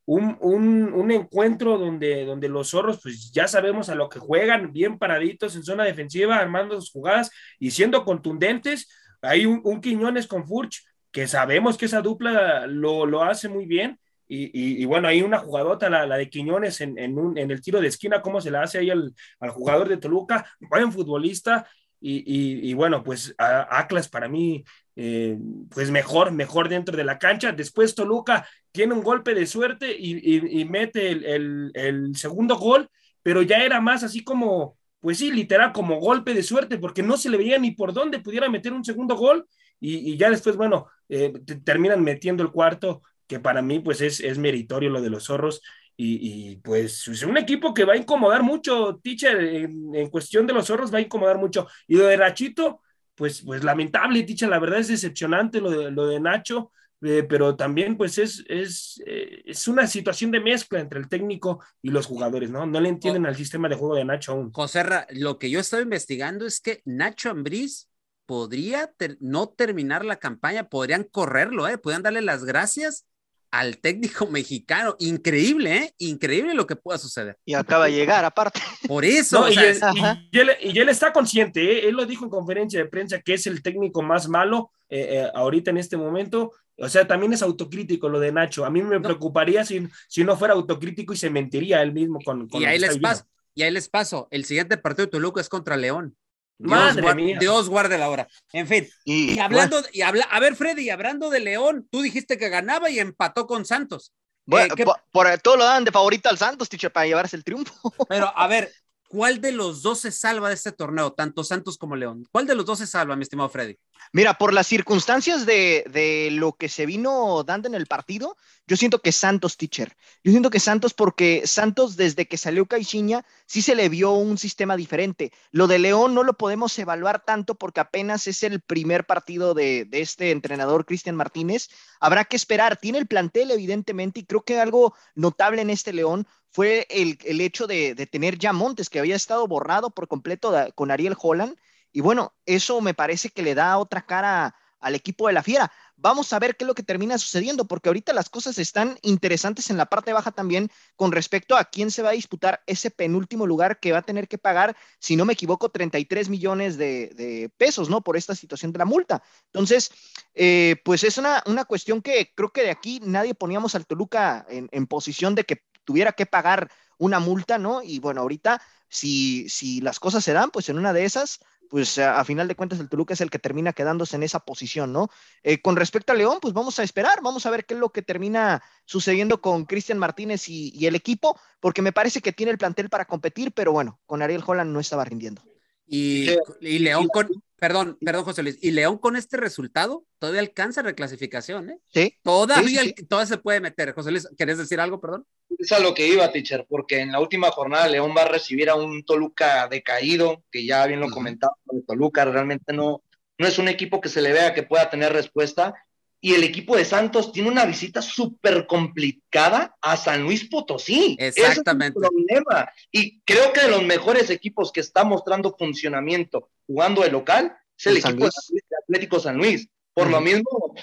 Un, 0.06 0.38
un, 0.42 1.12
encuentro 1.12 1.78
donde, 1.78 2.26
donde 2.26 2.50
los 2.50 2.72
zorros, 2.72 3.00
pues 3.04 3.32
ya 3.32 3.48
sabemos 3.48 3.90
a 3.90 3.96
lo 3.96 4.10
que 4.10 4.18
juegan, 4.18 4.74
bien 4.74 4.98
paraditos 4.98 5.56
en 5.56 5.64
zona 5.64 5.84
defensiva, 5.84 6.38
armando 6.38 6.82
sus 6.82 6.90
jugadas 6.90 7.30
y 7.60 7.70
siendo 7.70 8.04
contundentes. 8.04 8.90
Hay 9.22 9.46
un, 9.46 9.62
un 9.64 9.82
Quiñones 9.82 10.26
con 10.26 10.48
Furch, 10.48 10.84
que 11.12 11.28
sabemos 11.28 11.78
que 11.78 11.86
esa 11.86 12.02
dupla 12.02 12.66
lo, 12.66 13.06
lo 13.06 13.24
hace 13.24 13.50
muy 13.50 13.68
bien. 13.68 14.00
Y, 14.32 14.86
bueno, 14.86 15.08
hay 15.08 15.24
una 15.24 15.40
jugadota, 15.40 15.90
la, 15.90 16.06
la 16.06 16.18
de 16.18 16.30
Quiñones, 16.30 16.82
en, 16.82 16.98
el 17.00 17.62
tiro 17.62 17.82
de 17.82 17.88
esquina, 17.88 18.22
cómo 18.22 18.40
se 18.40 18.52
la 18.52 18.62
hace 18.62 18.78
ahí 18.78 18.92
al, 18.92 19.14
jugador 19.50 19.90
de 19.90 19.98
Toluca, 19.98 20.46
buen 20.60 20.92
futbolista, 20.92 21.68
y, 22.00 22.74
bueno, 22.76 23.04
pues 23.04 23.34
Atlas 23.38 24.08
para 24.08 24.30
mí, 24.30 24.64
eh, 24.96 25.38
pues 25.70 25.90
mejor, 25.92 26.32
mejor 26.32 26.70
dentro 26.70 26.96
de 26.96 27.04
la 27.04 27.18
cancha. 27.18 27.52
Después 27.52 27.96
Toluca 27.96 28.48
tiene 28.72 28.94
un 28.94 29.02
golpe 29.02 29.34
de 29.34 29.48
suerte 29.48 29.96
y, 29.98 30.64
mete 30.66 31.10
el, 31.12 32.12
segundo 32.16 32.56
gol, 32.56 32.88
pero 33.24 33.42
ya 33.42 33.58
era 33.64 33.82
más 33.82 34.04
así 34.04 34.24
como, 34.24 34.78
pues 35.00 35.18
sí, 35.18 35.32
literal, 35.32 35.74
como 35.74 36.00
golpe 36.00 36.36
de 36.36 36.44
suerte, 36.44 36.78
porque 36.78 37.02
no 37.02 37.18
se 37.18 37.30
le 37.30 37.38
veía 37.38 37.58
ni 37.58 37.72
por 37.72 37.94
dónde 37.94 38.20
pudiera 38.20 38.48
meter 38.48 38.74
un 38.74 38.86
segundo 38.86 39.16
gol. 39.16 39.48
Y, 39.80 40.18
ya 40.18 40.30
después, 40.30 40.56
bueno, 40.56 40.88
eh, 41.10 41.34
terminan 41.64 42.04
metiendo 42.04 42.44
el 42.44 42.52
cuarto, 42.52 43.02
que 43.30 43.40
para 43.40 43.62
mí, 43.62 43.80
pues 43.80 44.02
es, 44.02 44.20
es 44.20 44.38
meritorio 44.38 44.90
lo 44.90 45.02
de 45.02 45.12
los 45.12 45.26
zorros. 45.26 45.62
Y, 46.02 46.56
pues 46.58 47.10
es 47.10 47.24
un 47.24 47.38
equipo 47.38 47.74
que 47.74 47.84
va 47.84 47.92
a 47.94 47.98
incomodar 47.98 48.42
mucho, 48.42 49.00
teacher, 49.04 49.38
en, 49.38 50.10
cuestión 50.10 50.48
de 50.48 50.54
los 50.54 50.66
zorros 50.66 50.94
va 50.94 50.98
a 50.98 51.02
incomodar 51.02 51.38
mucho. 51.38 51.68
Y 51.88 51.98
lo 51.98 52.08
de 52.08 52.16
Nachito, 52.18 52.82
pues, 53.16 53.42
pues 53.42 53.66
lamentable, 53.66 54.24
teacher, 54.24 54.48
la 54.48 54.60
verdad 54.60 54.80
es 54.80 54.88
decepcionante 54.88 55.60
lo 55.60 55.70
de, 55.70 55.92
lo 55.92 56.08
de 56.08 56.22
Nacho, 56.22 56.72
eh, 57.02 57.24
pero 57.28 57.58
también 57.58 57.98
pues 57.98 58.18
es, 58.18 58.46
es, 58.48 59.04
eh, 59.06 59.42
es, 59.46 59.68
una 59.68 59.88
situación 59.88 60.32
de 60.32 60.40
mezcla 60.40 60.80
entre 60.80 61.00
el 61.00 61.10
técnico 61.10 61.62
y 61.82 61.90
los 61.90 62.06
jugadores, 62.06 62.50
¿no? 62.50 62.66
No 62.66 62.80
le 62.80 62.90
entienden 62.90 63.26
al 63.26 63.36
sistema 63.36 63.68
de 63.68 63.76
juego 63.76 63.96
de 63.96 64.06
Nacho 64.06 64.32
aún. 64.32 64.54
José, 64.54 64.86
lo 65.12 65.38
que 65.38 65.50
yo 65.50 65.60
estaba 65.60 65.84
investigando 65.84 66.46
es 66.46 66.62
que 66.62 66.82
Nacho 66.86 67.30
Ambriz 67.30 67.90
podría 68.26 68.94
no 69.20 69.50
terminar 69.50 70.06
la 70.06 70.16
campaña, 70.16 70.70
podrían 70.70 71.04
correrlo, 71.04 71.68
¿eh? 71.68 71.78
Podrían 71.78 72.04
darle 72.04 72.22
las 72.22 72.46
gracias 72.46 73.06
al 73.52 73.78
técnico 73.78 74.28
mexicano. 74.32 74.96
Increíble, 75.00 75.78
¿eh? 75.78 75.94
Increíble 76.00 76.54
lo 76.54 76.68
que 76.68 76.76
pueda 76.76 76.98
suceder. 76.98 77.38
Y 77.46 77.54
acaba 77.54 77.86
de 77.86 77.94
llegar, 77.94 78.26
aparte. 78.26 78.60
Por 78.88 79.06
eso. 79.06 79.48
y, 79.50 79.58
él, 79.58 80.90
está 80.90 81.12
consciente, 81.14 81.62
¿eh? 81.62 81.88
él 81.88 81.96
lo 81.96 82.06
dijo 82.06 82.26
en 82.26 82.32
conferencia 82.32 82.80
de 82.80 82.90
prensa, 82.90 83.22
que 83.22 83.34
es 83.34 83.48
el 83.48 83.62
técnico 83.62 84.02
más 84.02 84.28
malo 84.28 84.72
eh, 84.90 85.08
eh, 85.12 85.32
ahorita 85.34 85.72
en 85.72 85.78
este 85.78 85.98
momento. 85.98 86.54
O 86.78 86.88
sea, 86.88 87.06
también 87.06 87.34
es 87.34 87.42
autocrítico 87.42 88.08
lo 88.08 88.20
de 88.20 88.32
Nacho. 88.32 88.66
A 88.66 88.70
mí 88.70 88.82
me 88.82 89.02
preocuparía 89.02 89.66
si, 89.66 89.88
si 90.08 90.24
no 90.24 90.38
fuera 90.38 90.54
autocrítico 90.54 91.14
y 91.14 91.18
se 91.18 91.30
mentiría 91.30 91.82
él 91.82 91.92
mismo 91.92 92.20
con... 92.24 92.48
y, 92.54 92.64
ahí 92.64 92.80
les 92.80 92.98
paso, 92.98 93.26
y 93.54 93.64
ahí 93.64 93.72
les 93.72 93.90
paso, 93.90 94.30
el 94.32 94.46
siguiente 94.46 94.78
partido 94.78 95.08
de 95.08 95.12
Toluca 95.12 95.42
es 95.42 95.50
contra 95.50 95.76
León. 95.76 96.16
Dios, 96.60 96.72
Madre 96.72 97.16
mía. 97.16 97.38
Dios 97.40 97.70
guarde 97.70 97.98
la 97.98 98.10
hora. 98.10 98.28
En 98.52 98.68
fin, 98.68 98.88
y, 99.06 99.40
hablando, 99.40 99.82
y 99.94 100.02
habla, 100.02 100.26
a 100.26 100.40
ver, 100.42 100.56
Freddy, 100.56 100.90
hablando 100.90 101.30
de 101.30 101.40
León, 101.40 101.88
tú 101.90 102.02
dijiste 102.02 102.38
que 102.38 102.50
ganaba 102.50 102.90
y 102.90 103.00
empató 103.00 103.48
con 103.48 103.66
Santos. 103.66 104.14
Bueno, 104.46 104.74
eh, 104.78 104.86
por, 105.12 105.38
todo 105.38 105.56
lo 105.56 105.64
dan 105.64 105.86
de 105.86 105.92
favorita 105.92 106.30
al 106.30 106.38
Santos, 106.38 106.68
teacher, 106.68 106.92
para 106.92 107.06
llevarse 107.06 107.38
el 107.38 107.46
triunfo. 107.46 107.74
Pero, 108.10 108.32
a 108.36 108.48
ver, 108.48 108.74
¿cuál 109.10 109.42
de 109.42 109.52
los 109.52 109.82
dos 109.82 110.00
se 110.00 110.12
salva 110.12 110.48
de 110.48 110.54
este 110.56 110.72
torneo, 110.72 111.12
tanto 111.12 111.44
Santos 111.44 111.78
como 111.78 111.98
León? 111.98 112.26
¿Cuál 112.32 112.46
de 112.46 112.56
los 112.56 112.66
dos 112.66 112.80
se 112.80 112.88
salva, 112.88 113.18
mi 113.18 113.24
estimado 113.24 113.50
Freddy? 113.50 113.78
Mira, 114.14 114.36
por 114.38 114.54
las 114.54 114.68
circunstancias 114.68 115.46
de, 115.46 115.84
de, 115.92 116.30
lo 116.32 116.54
que 116.54 116.70
se 116.70 116.86
vino 116.86 117.44
dando 117.44 117.68
en 117.68 117.76
el 117.76 117.88
partido, 117.88 118.38
yo 118.68 118.78
siento 118.78 119.02
que 119.02 119.12
Santos, 119.12 119.58
teacher. 119.58 119.98
Yo 120.24 120.32
siento 120.32 120.50
que 120.50 120.60
Santos, 120.60 120.94
porque 120.94 121.44
Santos, 121.46 121.98
desde 121.98 122.28
que 122.28 122.38
salió 122.38 122.66
Caixinha, 122.66 123.26
sí 123.46 123.62
se 123.62 123.76
le 123.76 123.90
vio 123.90 124.12
un 124.12 124.38
sistema 124.38 124.78
diferente. 124.78 125.32
Lo 125.52 125.68
de 125.68 125.80
León 125.80 126.14
no 126.14 126.24
lo 126.24 126.34
podemos 126.34 126.78
evaluar 126.80 127.26
tanto 127.26 127.56
porque 127.56 127.82
apenas 127.82 128.28
es 128.28 128.44
el 128.44 128.62
primer 128.62 129.06
partido 129.06 129.54
de, 129.54 129.86
de 129.86 130.02
este 130.02 130.32
entrenador, 130.32 130.86
Cristian 130.86 131.16
Martínez. 131.16 131.70
Habrá 132.00 132.26
que 132.26 132.36
esperar. 132.36 132.78
Tiene 132.78 133.00
el 133.00 133.08
plantel, 133.08 133.52
evidentemente, 133.52 134.20
y 134.20 134.26
creo 134.26 134.44
que 134.44 134.60
algo 134.60 134.94
notable 135.16 135.62
en 135.62 135.72
este 135.72 135.94
León 135.94 136.28
fue 136.52 136.88
el, 136.90 137.18
el 137.26 137.42
hecho 137.42 137.68
de, 137.68 137.96
de, 137.96 138.08
tener 138.08 138.38
ya 138.38 138.54
Montes, 138.54 138.90
que 138.90 139.00
había 139.00 139.16
estado 139.16 139.48
borrado 139.48 139.92
por 139.92 140.08
completo 140.08 140.54
con 140.76 140.92
Ariel 140.92 141.16
Holland. 141.20 141.56
Y 141.92 142.02
bueno, 142.02 142.34
eso 142.46 142.82
me 142.82 142.94
parece 142.94 143.30
que 143.30 143.44
le 143.44 143.56
da 143.56 143.78
otra 143.78 144.06
cara 144.06 144.56
al 144.80 144.96
equipo 144.96 145.28
de 145.28 145.34
la 145.34 145.44
Fiera. 145.44 145.72
Vamos 145.96 146.32
a 146.32 146.40
ver 146.40 146.56
qué 146.56 146.64
es 146.64 146.68
lo 146.68 146.76
que 146.76 146.84
termina 146.84 147.18
sucediendo, 147.18 147.66
porque 147.66 147.90
ahorita 147.90 148.14
las 148.14 148.30
cosas 148.30 148.58
están 148.58 148.98
interesantes 149.02 149.70
en 149.70 149.78
la 149.78 149.88
parte 149.88 150.14
baja 150.14 150.32
también 150.32 150.72
con 150.96 151.12
respecto 151.12 151.58
a 151.58 151.66
quién 151.66 151.92
se 151.92 152.02
va 152.02 152.10
a 152.10 152.14
disputar 152.14 152.64
ese 152.68 152.90
penúltimo 152.90 153.46
lugar 153.46 153.80
que 153.80 153.92
va 153.92 154.00
a 154.00 154.04
tener 154.04 154.28
que 154.28 154.38
pagar, 154.38 154.78
si 155.00 155.16
no 155.16 155.26
me 155.26 155.34
equivoco, 155.34 155.70
33 155.70 156.30
millones 156.30 156.78
de, 156.78 157.52
pesos, 157.58 157.90
¿no? 157.90 158.02
Por 158.02 158.16
esta 158.18 158.36
situación 158.36 158.72
de 158.72 158.80
la 158.80 158.86
multa. 158.86 159.22
Entonces, 159.46 159.92
eh, 160.34 160.78
pues 160.86 161.04
es 161.04 161.18
una, 161.18 161.44
una, 161.46 161.66
cuestión 161.66 162.02
que 162.02 162.32
creo 162.34 162.52
que 162.52 162.64
de 162.64 162.72
aquí 162.72 163.02
nadie 163.04 163.36
poníamos 163.36 163.76
al 163.76 163.86
Toluca 163.86 164.46
en, 164.50 164.70
en 164.72 164.88
posición 164.88 165.36
de 165.36 165.44
que 165.44 165.64
tuviera 165.84 166.14
que 166.14 166.26
pagar 166.26 166.70
una 167.00 167.20
multa, 167.20 167.58
¿no? 167.58 167.82
Y 167.82 167.98
bueno, 167.98 168.22
ahorita, 168.22 168.62
si, 168.88 169.50
si 169.50 169.82
las 169.82 170.00
cosas 170.00 170.24
se 170.24 170.34
dan, 170.34 170.52
pues 170.52 170.70
en 170.70 170.78
una 170.78 170.94
de 170.94 171.06
esas 171.06 171.40
pues 171.70 172.00
a, 172.00 172.24
final 172.26 172.48
de 172.48 172.56
cuentas 172.56 172.80
el 172.80 172.90
Toluca 172.90 173.14
es 173.14 173.22
el 173.22 173.30
que 173.30 173.40
termina 173.40 173.74
quedándose 173.74 174.16
en 174.16 174.24
esa 174.24 174.40
posición, 174.40 174.92
¿no? 174.92 175.10
Eh, 175.44 175.62
con 175.62 175.76
respecto 175.76 176.12
a 176.12 176.16
León, 176.16 176.40
pues 176.42 176.54
vamos 176.54 176.80
a 176.80 176.84
esperar, 176.84 177.22
vamos 177.22 177.46
a 177.46 177.52
ver 177.52 177.66
qué 177.66 177.76
es 177.76 177.80
lo 177.80 177.90
que 177.90 178.02
termina 178.02 178.64
sucediendo 178.86 179.40
con 179.40 179.66
Cristian 179.66 180.00
Martínez 180.00 180.50
y, 180.50 180.86
el 180.88 180.96
equipo, 180.96 181.40
porque 181.60 181.84
me 181.84 181.94
parece 181.94 182.22
que 182.22 182.34
tiene 182.34 182.52
el 182.52 182.58
plantel 182.58 182.90
para 182.90 183.06
competir, 183.06 183.52
pero 183.52 183.72
bueno, 183.72 184.00
con 184.08 184.24
Ariel 184.24 184.44
Holland 184.46 184.72
no 184.72 184.80
estaba 184.80 185.06
rindiendo. 185.06 185.44
Y, 185.86 186.32
y 186.60 186.80
León 186.80 187.08
con, 187.08 187.30
Perdón, 187.60 187.98
perdón, 188.04 188.24
José 188.24 188.44
Luis. 188.44 188.58
Y 188.62 188.72
León 188.72 188.98
con 188.98 189.16
este 189.16 189.38
resultado 189.38 190.06
todavía 190.18 190.42
alcanza 190.42 190.82
reclasificación, 190.82 191.70
¿eh? 191.72 191.80
Sí. 191.94 192.18
Todavía, 192.24 192.82
todavía 193.08 193.28
se 193.28 193.38
puede 193.38 193.60
meter. 193.60 193.94
José 193.94 194.12
Luis, 194.12 194.28
¿querés 194.38 194.58
decir 194.58 194.80
algo, 194.80 195.00
perdón? 195.02 195.26
Es 195.58 195.72
a 195.72 195.80
lo 195.80 195.94
que 195.94 196.08
iba, 196.08 196.32
teacher, 196.32 196.66
porque 196.70 197.00
en 197.00 197.12
la 197.12 197.20
última 197.20 197.52
jornada 197.52 197.88
León 197.88 198.14
va 198.16 198.22
a 198.22 198.30
recibir 198.30 198.70
a 198.70 198.76
un 198.76 199.04
Toluca 199.04 199.68
decaído, 199.68 200.44
que 200.52 200.66
ya 200.66 200.86
bien 200.86 201.00
lo 201.00 201.10
comentaba, 201.10 201.54
Toluca 201.86 202.24
realmente 202.26 202.72
no, 202.72 203.04
no 203.38 203.48
es 203.48 203.60
un 203.60 203.68
equipo 203.68 204.00
que 204.00 204.10
se 204.10 204.22
le 204.22 204.32
vea 204.32 204.54
que 204.54 204.64
pueda 204.64 204.90
tener 204.90 205.12
respuesta 205.12 205.74
y 206.22 206.34
el 206.34 206.44
equipo 206.44 206.76
de 206.76 206.84
Santos 206.84 207.32
tiene 207.32 207.50
una 207.50 207.66
visita 207.66 208.02
súper 208.02 208.68
complicada 208.68 209.76
a 209.82 209.96
San 209.96 210.24
Luis 210.24 210.50
Potosí. 210.50 211.16
Exactamente. 211.20 212.00
problema. 212.00 212.70
Y 212.92 213.22
creo 213.22 213.54
que 213.54 213.62
de 213.62 213.70
los 213.70 213.84
mejores 213.84 214.30
equipos 214.30 214.72
que 214.72 214.82
está 214.82 215.04
mostrando 215.04 215.56
funcionamiento 215.58 216.50
jugando 216.68 217.04
de 217.04 217.12
local 217.12 217.58
es 217.78 217.88
el, 217.88 217.98
equipo 217.98 218.26
de 218.26 218.62
Atlético 218.84 219.20
San 219.20 219.38
Luis. 219.38 219.70
Por 219.94 220.10
lo 220.10 220.20
mismo, 220.20 220.76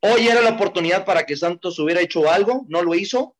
hoy 0.00 0.28
era 0.28 0.40
la 0.40 0.50
oportunidad 0.50 1.04
para 1.04 1.26
que 1.26 1.36
Santos 1.36 1.78
hubiera 1.78 2.00
hecho 2.00 2.30
algo, 2.30 2.64
no 2.68 2.82
lo 2.82 2.94
hizo. 2.94 3.36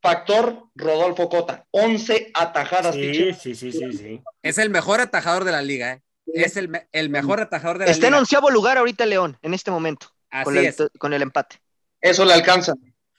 Factor 0.00 0.68
Rodolfo 0.76 1.28
Cota, 1.28 1.66
11 1.72 2.30
atajadas. 2.32 2.94
Sí, 2.94 3.34
sí, 3.34 3.54
sí, 3.56 3.72
sí, 3.72 4.22
Es 4.42 4.58
el 4.58 4.70
mejor 4.70 5.00
atajador 5.00 5.42
de 5.42 5.50
la 5.50 5.60
liga, 5.60 5.94
¿eh? 5.94 6.02
es 6.26 6.56
el, 6.56 6.70
el 6.92 7.08
mejor 7.10 7.40
atajador 7.40 7.78
de 7.78 7.86
la 7.86 7.90
Está 7.90 8.06
en 8.06 8.12
liga. 8.12 8.20
onceavo 8.20 8.50
lugar 8.50 8.78
ahorita 8.78 9.06
León, 9.06 9.38
en 9.42 9.54
este 9.54 9.72
momento, 9.72 10.12
Así 10.30 10.44
con 10.44 10.56
el, 10.58 10.64
es. 10.66 10.76
con 10.98 11.12
el 11.12 11.22
empate. 11.22 11.60
Eso 12.00 12.24
le 12.24 12.32
alcanza. 12.34 12.74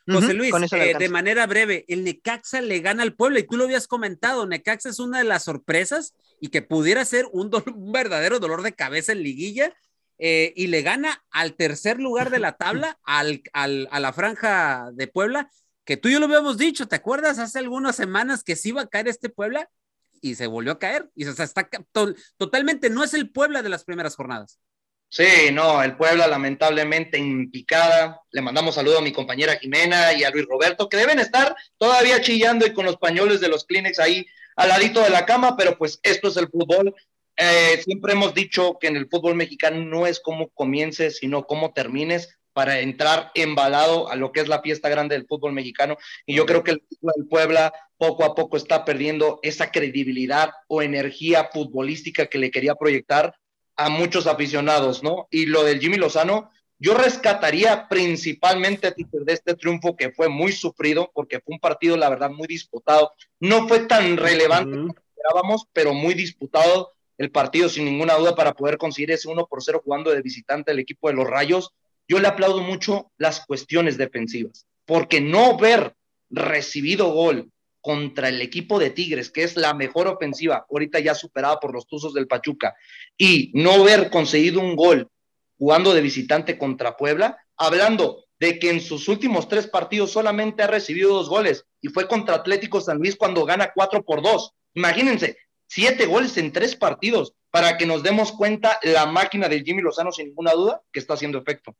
José 0.08 0.34
Luis, 0.34 0.50
con 0.52 0.64
eso 0.64 0.76
le 0.76 0.92
eh, 0.92 0.96
de 0.98 1.10
manera 1.10 1.46
breve, 1.46 1.86
el 1.88 2.04
Necaxa 2.04 2.62
le 2.62 2.80
gana 2.80 3.04
al 3.04 3.14
pueblo 3.14 3.38
y 3.38 3.44
tú 3.44 3.58
lo 3.58 3.66
habías 3.66 3.88
comentado, 3.88 4.48
Necaxa 4.48 4.90
es 4.90 4.98
una 5.00 5.20
de 5.20 5.24
las 5.24 5.44
sorpresas 5.44 6.16
y 6.42 6.48
que 6.48 6.64
pudiera 6.64 7.06
ser 7.06 7.28
un, 7.32 7.52
do- 7.52 7.64
un 7.76 7.92
verdadero 7.92 8.40
dolor 8.40 8.64
de 8.64 8.74
cabeza 8.74 9.12
en 9.12 9.22
liguilla 9.22 9.72
eh, 10.18 10.52
y 10.56 10.66
le 10.68 10.82
gana 10.82 11.24
al 11.30 11.54
tercer 11.54 12.00
lugar 12.00 12.32
de 12.32 12.40
la 12.40 12.54
tabla, 12.58 12.98
al, 13.04 13.44
al- 13.54 13.88
a 13.92 14.00
la 14.00 14.12
franja 14.12 14.90
de 14.94 15.08
Puebla, 15.08 15.52
que 15.86 15.96
tú 15.98 16.10
y 16.10 16.14
yo 16.14 16.20
lo 16.20 16.26
habíamos 16.26 16.58
dicho, 16.58 16.88
¿te 16.88 16.96
acuerdas? 16.96 17.38
Hace 17.38 17.60
algunas 17.60 17.96
semanas 17.96 18.44
que 18.44 18.56
sí 18.56 18.70
iba 18.70 18.82
a 18.82 18.88
caer 18.88 19.08
este 19.10 19.30
Puebla 19.30 19.70
y 20.22 20.34
se 20.36 20.48
volvió 20.48 20.72
a 20.72 20.80
caer 20.80 21.10
y 21.14 21.26
o 21.26 21.34
sea, 21.34 21.46
está 21.46 21.70
to- 21.92 22.16
totalmente, 22.38 22.90
no 22.90 23.04
es 23.04 23.14
el 23.14 23.30
Puebla 23.30 23.62
de 23.62 23.70
las 23.70 23.84
primeras 23.84 24.16
jornadas. 24.16 24.60
Sí, 25.12 25.50
no, 25.52 25.82
el 25.82 25.98
Puebla 25.98 26.28
lamentablemente 26.28 27.18
en 27.18 27.50
picada. 27.50 28.22
Le 28.32 28.42
mandamos 28.42 28.76
saludo 28.76 29.00
a 29.00 29.02
mi 29.02 29.12
compañera 29.12 29.58
Jimena 29.58 30.14
y 30.14 30.24
a 30.24 30.30
Luis 30.30 30.46
Roberto, 30.46 30.88
que 30.88 30.98
deben 30.98 31.18
estar 31.18 31.56
todavía 31.80 32.22
chillando 32.22 32.68
y 32.68 32.74
con 32.74 32.86
los 32.86 32.98
pañuelos 32.98 33.42
de 33.42 33.50
los 33.50 33.66
Kleenex 33.66 34.00
ahí 34.00 34.26
al 34.56 34.70
ladito 34.70 35.02
de 35.02 35.10
la 35.10 35.26
cama, 35.26 35.58
pero 35.58 35.78
pues 35.80 36.00
esto 36.04 36.28
es 36.28 36.38
el 36.38 36.48
fútbol. 36.50 36.94
Eh, 37.36 37.82
siempre 37.84 38.14
hemos 38.14 38.36
dicho 38.36 38.78
que 38.80 38.88
en 38.88 38.98
el 38.98 39.08
fútbol 39.10 39.34
mexicano 39.34 39.84
no 39.84 40.06
es 40.06 40.20
cómo 40.20 40.50
comiences, 40.50 41.18
sino 41.18 41.48
cómo 41.48 41.74
termines 41.74 42.38
para 42.54 42.80
entrar 42.80 43.32
embalado 43.34 44.12
a 44.12 44.16
lo 44.16 44.32
que 44.32 44.42
es 44.42 44.48
la 44.48 44.62
fiesta 44.62 44.90
grande 44.90 45.16
del 45.16 45.26
fútbol 45.26 45.54
mexicano. 45.54 45.98
Y 46.28 46.36
yo 46.36 46.46
creo 46.46 46.64
que 46.64 46.72
el, 46.72 46.84
el 47.16 47.28
Puebla 47.28 47.74
poco 47.98 48.26
a 48.26 48.36
poco 48.36 48.58
está 48.58 48.86
perdiendo 48.86 49.40
esa 49.42 49.72
credibilidad 49.72 50.52
o 50.68 50.84
energía 50.84 51.50
futbolística 51.52 52.28
que 52.28 52.38
le 52.38 52.52
quería 52.52 52.76
proyectar 52.76 53.34
a 53.80 53.88
muchos 53.88 54.28
aficionados, 54.28 55.04
¿no? 55.04 55.30
Y 55.32 55.46
lo 55.46 55.64
del 55.64 55.80
Jimmy 55.80 55.96
Lozano, 55.96 56.52
yo 56.80 56.96
rescataría 56.96 57.88
principalmente 57.88 58.94
de 58.94 59.34
este 59.34 59.56
triunfo 59.56 59.96
que 59.96 60.12
fue 60.12 60.28
muy 60.28 60.52
sufrido, 60.52 61.10
porque 61.14 61.40
fue 61.40 61.54
un 61.54 61.60
partido, 61.60 61.96
la 61.96 62.10
verdad, 62.10 62.30
muy 62.30 62.46
disputado. 62.46 63.14
No 63.40 63.70
fue 63.70 63.80
tan 63.80 64.18
relevante 64.18 64.76
como 64.76 64.94
esperábamos, 64.94 65.66
pero 65.72 65.94
muy 65.94 66.14
disputado 66.14 66.92
el 67.18 67.32
partido, 67.32 67.70
sin 67.70 67.86
ninguna 67.86 68.16
duda, 68.16 68.36
para 68.36 68.54
poder 68.54 68.78
conseguir 68.78 69.12
ese 69.12 69.30
1 69.30 69.48
por 69.48 69.64
0 69.64 69.82
jugando 69.84 70.12
de 70.12 70.22
visitante 70.22 70.72
al 70.72 70.80
equipo 70.80 71.08
de 71.08 71.16
los 71.16 71.28
Rayos. 71.28 71.72
Yo 72.06 72.20
le 72.20 72.28
aplaudo 72.28 72.60
mucho 72.60 73.12
las 73.18 73.46
cuestiones 73.46 73.98
defensivas, 73.98 74.66
porque 74.86 75.22
no 75.22 75.58
ver 75.58 75.96
recibido 76.30 77.14
gol 77.14 77.50
contra 77.82 78.30
el 78.30 78.42
equipo 78.42 78.80
de 78.80 78.90
Tigres, 78.90 79.32
que 79.32 79.44
es 79.44 79.56
la 79.56 79.74
mejor 79.74 80.08
ofensiva, 80.08 80.66
ahorita 80.70 81.00
ya 81.00 81.16
superada 81.16 81.60
por 81.60 81.74
los 81.74 81.88
Tuzos 81.88 82.14
del 82.14 82.28
Pachuca, 82.28 82.76
y 83.18 83.52
no 83.54 83.74
haber 83.74 84.10
conseguido 84.10 84.60
un 84.60 84.76
gol 84.76 85.10
jugando 85.58 85.94
de 85.94 86.02
visitante 86.02 86.58
contra 86.58 86.98
Puebla, 86.98 87.38
hablando 87.58 88.26
de 88.40 88.58
que 88.58 88.70
en 88.70 88.80
sus 88.80 89.08
últimos 89.08 89.50
tres 89.50 89.68
partidos 89.68 90.12
solamente 90.12 90.64
ha 90.64 90.68
recibido 90.68 91.14
dos 91.14 91.30
goles, 91.30 91.66
y 91.82 91.90
fue 91.90 92.08
contra 92.08 92.36
Atlético 92.36 92.80
San 92.80 92.98
Luis 92.98 93.16
cuando 93.16 93.46
gana 93.46 93.72
cuatro 93.74 94.04
por 94.04 94.22
dos. 94.22 94.54
Imagínense, 94.74 95.38
siete 95.68 96.06
goles 96.06 96.38
en 96.38 96.52
tres 96.52 96.76
partidos, 96.76 97.34
para 97.52 97.78
que 97.78 97.86
nos 97.86 98.04
demos 98.04 98.32
cuenta 98.32 98.80
la 98.84 99.06
máquina 99.06 99.50
del 99.50 99.64
Jimmy 99.64 99.82
Lozano, 99.82 100.12
sin 100.12 100.28
ninguna 100.28 100.54
duda, 100.54 100.82
que 100.92 101.00
está 101.00 101.16
haciendo 101.16 101.38
efecto. 101.38 101.76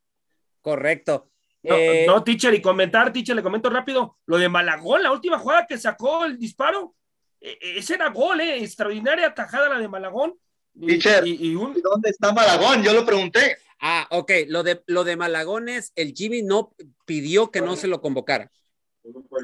Correcto. 0.60 1.30
No, 1.62 1.74
Eh, 1.76 2.04
no, 2.06 2.24
teacher, 2.24 2.54
y 2.54 2.62
comentar, 2.62 3.12
teacher, 3.12 3.36
le 3.36 3.42
comento 3.42 3.68
rápido, 3.68 4.16
lo 4.26 4.38
de 4.38 4.48
Malagón, 4.48 5.02
la 5.02 5.12
última 5.12 5.38
jugada 5.38 5.66
que 5.66 5.76
sacó 5.78 6.24
el 6.24 6.38
disparo, 6.38 6.94
eh, 7.40 7.58
eh, 7.60 7.74
ese 7.78 7.94
era 7.94 8.08
gol, 8.10 8.40
eh, 8.40 8.62
extraordinaria 8.64 9.34
tajada 9.34 9.68
la 9.68 9.78
de 9.78 9.88
Malagón. 9.88 10.34
Y, 10.74 10.86
Teacher. 10.86 11.26
y- 11.26 11.48
y 11.50 11.54
un- 11.56 11.76
¿Y 11.76 11.80
dónde 11.82 12.08
está 12.10 12.32
Malagón? 12.32 12.82
Yo 12.82 12.92
lo 12.94 13.04
pregunté. 13.04 13.58
Ah, 13.80 14.06
ok. 14.10 14.30
Lo 14.48 14.62
de, 14.62 14.82
lo 14.86 15.04
de 15.04 15.16
Malagones, 15.16 15.92
el 15.96 16.12
Jimmy 16.14 16.42
no 16.42 16.72
pidió 17.04 17.50
que 17.50 17.60
no 17.60 17.76
se 17.76 17.88
lo 17.88 18.00
convocara. 18.00 18.50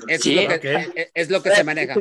Eso 0.09 0.23
Sí. 0.23 0.39
es, 0.39 0.49
lo 0.53 0.61
que, 0.61 0.75
es- 0.75 1.11
es 1.15 1.31
lo 1.31 1.43
que 1.43 1.51
se 1.51 1.65
maneja. 1.65 1.95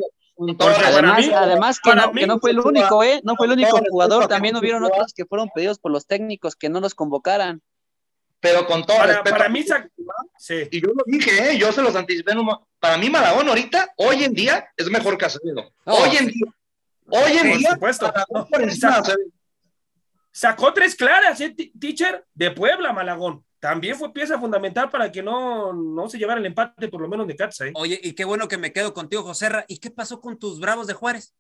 Además, 0.60 1.26
mí- 1.26 1.32
además 1.34 1.80
que, 1.80 1.96
no, 1.96 2.12
mí- 2.14 2.22
que 2.22 2.28
no 2.28 2.40
fue 2.40 2.52
el 2.52 2.60
único, 2.60 3.04
¿eh? 3.04 3.22
No 3.24 3.36
fue 3.36 3.48
el 3.48 3.54
único 3.54 3.80
jugador, 3.90 4.28
también 4.28 4.56
hubieron 4.58 4.84
otros 4.84 5.14
que 5.14 5.26
fueron 5.26 5.50
pedidos 5.56 5.80
por 5.80 5.92
los 5.92 6.06
técnicos 6.08 6.56
que 6.56 6.68
no 6.70 6.82
los 6.82 6.94
convocaran. 6.94 7.62
Pero 8.40 8.66
con 8.68 8.84
todo 8.86 8.98
para, 8.98 9.14
respeto. 9.14 9.36
para 9.38 9.50
mí, 9.50 9.64
sí. 10.38 10.54
Y 10.72 10.82
yo 10.82 10.90
lo 10.90 11.04
dije, 11.06 11.52
¿eh? 11.52 11.58
yo 11.58 11.72
se 11.72 11.82
los 11.82 11.96
anticipé. 11.96 12.32
en 12.34 12.40
un 12.40 12.46
mo- 12.46 12.68
Para 12.80 12.98
mí, 12.98 13.10
Malagón 13.10 13.48
ahorita, 13.50 13.94
hoy 13.98 14.24
en 14.24 14.34
día, 14.34 14.68
es 14.78 14.90
mejor 14.90 15.18
que 15.18 15.26
Acevedo. 15.26 15.72
No, 15.86 15.94
hoy 15.96 16.16
en 16.18 16.28
día, 16.28 16.46
hoy 17.10 17.32
en 17.32 17.50
Por 17.50 17.58
día, 17.58 17.72
supuesto. 17.72 18.14
No, 18.32 18.46
por 18.48 18.62
exacto. 18.64 19.02
Acevedo. 19.12 19.30
Sacó 20.32 20.74
tres 20.74 20.96
claras, 20.96 21.40
eh, 21.42 21.56
teacher, 21.80 22.26
de 22.34 22.52
Puebla, 22.52 22.92
Malagón. 22.92 23.44
También 23.60 23.96
fue 23.96 24.12
pieza 24.14 24.38
fundamental 24.38 24.90
para 24.90 25.12
que 25.12 25.24
no, 25.24 25.72
no 25.74 26.10
se 26.10 26.18
llevara 26.20 26.40
el 26.40 26.46
empate, 26.46 26.90
por 26.90 27.02
lo 27.02 27.08
menos 27.08 27.26
de 27.26 27.36
Catza, 27.36 27.66
¿eh? 27.68 27.72
Oye, 27.76 28.00
y 28.04 28.14
qué 28.14 28.26
bueno 28.26 28.48
que 28.48 28.58
me 28.58 28.72
quedo 28.74 28.94
contigo, 28.94 29.24
Joserra. 29.24 29.64
¿Y 29.68 29.80
qué 29.80 29.90
pasó 29.90 30.20
con 30.20 30.38
tus 30.38 30.60
bravos 30.60 30.86
de 30.88 30.94
Juárez? 30.94 31.34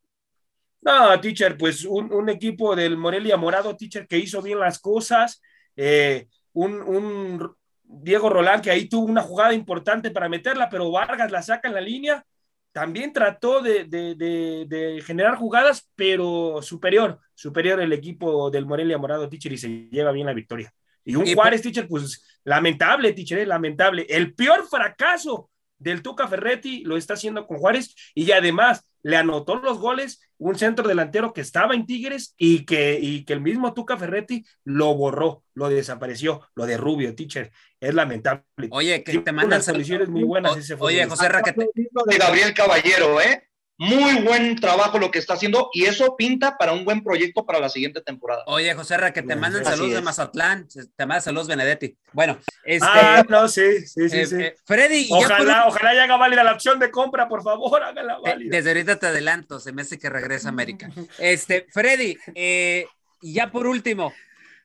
No, 0.82 1.20
teacher, 1.20 1.58
pues 1.58 1.84
un, 1.84 2.12
un 2.14 2.30
equipo 2.30 2.76
del 2.76 2.96
Morelia 2.98 3.38
Morado, 3.38 3.76
teacher, 3.76 4.08
que 4.08 4.18
hizo 4.18 4.42
bien 4.42 4.60
las 4.60 4.80
cosas. 4.80 5.42
eh, 5.76 6.28
un, 6.56 6.82
un 6.82 7.56
Diego 7.84 8.30
Rolán 8.30 8.62
que 8.62 8.72
ahí 8.72 8.90
tuvo 8.90 9.06
una 9.06 9.22
jugada 9.22 9.54
importante 9.54 10.12
para 10.12 10.30
meterla, 10.30 10.70
pero 10.70 10.92
Vargas 10.92 11.32
la 11.32 11.42
saca 11.44 11.68
en 11.70 11.76
la 11.76 11.82
línea. 11.82 12.26
También 12.72 13.14
trató 13.14 13.62
de, 13.62 13.86
de- 13.86 14.16
de- 14.16 14.66
de 14.68 15.02
generar 15.02 15.36
jugadas, 15.38 15.90
pero 15.96 16.62
superior, 16.62 17.20
superior 17.34 17.80
el 17.80 17.94
equipo 17.94 18.52
del 18.52 18.66
Morelia 18.66 18.98
Morado, 18.98 19.30
teacher, 19.30 19.54
y 19.54 19.58
se 19.58 19.70
lleva 19.92 20.12
bien 20.12 20.26
la 20.28 20.34
victoria. 20.34 20.74
Y 21.06 21.16
un 21.16 21.26
Y 21.28 21.36
Juárez, 21.36 21.62
teacher, 21.62 21.88
pues 21.88 22.26
lamentable, 22.44 23.14
teacher, 23.14 23.40
eh, 23.40 23.46
lamentable. 23.46 24.06
El 24.10 24.34
peor 24.34 24.68
fracaso 24.68 25.50
del 25.78 26.02
Tuca 26.02 26.28
Ferretti 26.28 26.84
lo 26.84 26.98
está 26.98 27.14
haciendo 27.14 27.48
con 27.48 27.60
Juárez 27.60 27.96
y 28.14 28.32
además 28.32 28.86
le 29.06 29.18
anotó 29.18 29.58
los 29.58 29.78
goles 29.78 30.20
un 30.40 30.58
centro 30.58 30.88
delantero 30.88 31.32
que 31.32 31.42
estaba 31.42 31.76
en 31.76 31.86
Tigres 31.86 32.34
y 32.40 32.66
que, 32.66 32.98
y 33.00 33.24
que 33.24 33.34
el 33.34 33.40
mismo 33.40 33.76
Tuca 33.76 33.98
Ferretti 33.98 34.44
lo 34.64 34.96
borró, 34.96 35.44
lo 35.54 35.70
desapareció, 35.70 36.42
lo 36.56 36.66
de 36.66 36.76
Rubio, 36.78 37.14
teacher. 37.14 37.52
Es 37.80 37.94
lamentable. 37.94 38.44
Oye, 38.72 39.04
que 39.04 39.20
te 39.20 39.32
mandan 39.32 39.58
unas 39.60 39.66
soluciones 39.66 40.10
muy 40.10 40.24
buenas 40.24 40.58
ese 40.58 40.74
Oye, 40.74 41.06
futbolista. 41.06 41.10
Joserra, 41.10 41.44
que 41.44 41.54
te, 41.54 41.68
de 41.68 42.18
Gabriel 42.18 42.54
Caballero, 42.56 43.22
¿eh? 43.22 43.48
Muy 43.78 44.22
buen 44.22 44.56
trabajo 44.56 44.98
lo 45.00 45.12
que 45.12 45.20
está 45.20 45.34
haciendo 45.34 45.70
y 45.74 45.84
eso 45.84 46.16
pinta 46.16 46.58
para 46.58 46.72
un 46.72 46.86
buen 46.86 47.04
proyecto 47.04 47.46
para 47.46 47.60
la 47.60 47.68
siguiente 47.68 48.00
temporada. 48.02 48.44
oye, 48.48 48.74
Joserra, 48.74 49.12
que 49.12 49.22
te 49.22 49.34
Así 49.34 49.42
mandan 49.42 49.62
es. 49.64 49.68
saludos 49.68 49.92
de 49.94 50.02
Mazatlán, 50.02 50.68
te 50.70 51.06
mandan 51.06 51.22
saludos 51.22 51.48
Benedetti. 51.48 51.98
Bueno, 52.14 52.38
este, 52.64 52.88
Ah, 52.90 53.26
no, 53.28 53.50
sí, 53.50 53.86
sí, 53.86 54.10
sí, 54.10 54.18
eh, 54.18 54.26
sí. 54.26 54.36
eh, 54.40 54.56
Freddy, 54.66 55.00
y 55.00 55.08
ya 55.10 55.16
por 55.16 55.26
Ojalá, 55.26 55.68
ojalá 55.68 55.94
ya 55.94 56.04
haga 56.06 56.16
válida 56.18 56.44
la 56.46 56.54
opción 56.54 56.80
de 56.80 56.90
compra, 56.90 57.28
por 57.28 57.44
favor, 57.44 57.84
hágala 57.84 58.14
Eh, 58.14 58.22
válida. 58.24 58.56
Desde 58.56 58.70
ahorita 58.70 58.98
te 58.98 59.08
adelanto, 59.08 59.60
se 59.60 59.74
me 59.74 59.82
hace 59.82 60.00
que 60.00 60.10
regresa 60.10 60.48
a 60.48 60.52
América. 60.52 60.90
Este, 61.20 61.66
Freddy, 61.74 62.18
eh, 62.34 62.86
y 63.22 63.34
ya 63.34 63.52
por 63.52 63.68
último, 63.68 64.14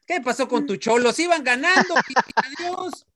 ¿qué 0.06 0.20
pasó 0.20 0.46
con 0.46 0.66
tu 0.66 0.76
cholos? 0.76 1.18
Iban 1.18 1.42
ganando, 1.42 1.94
adiós. 2.36 3.06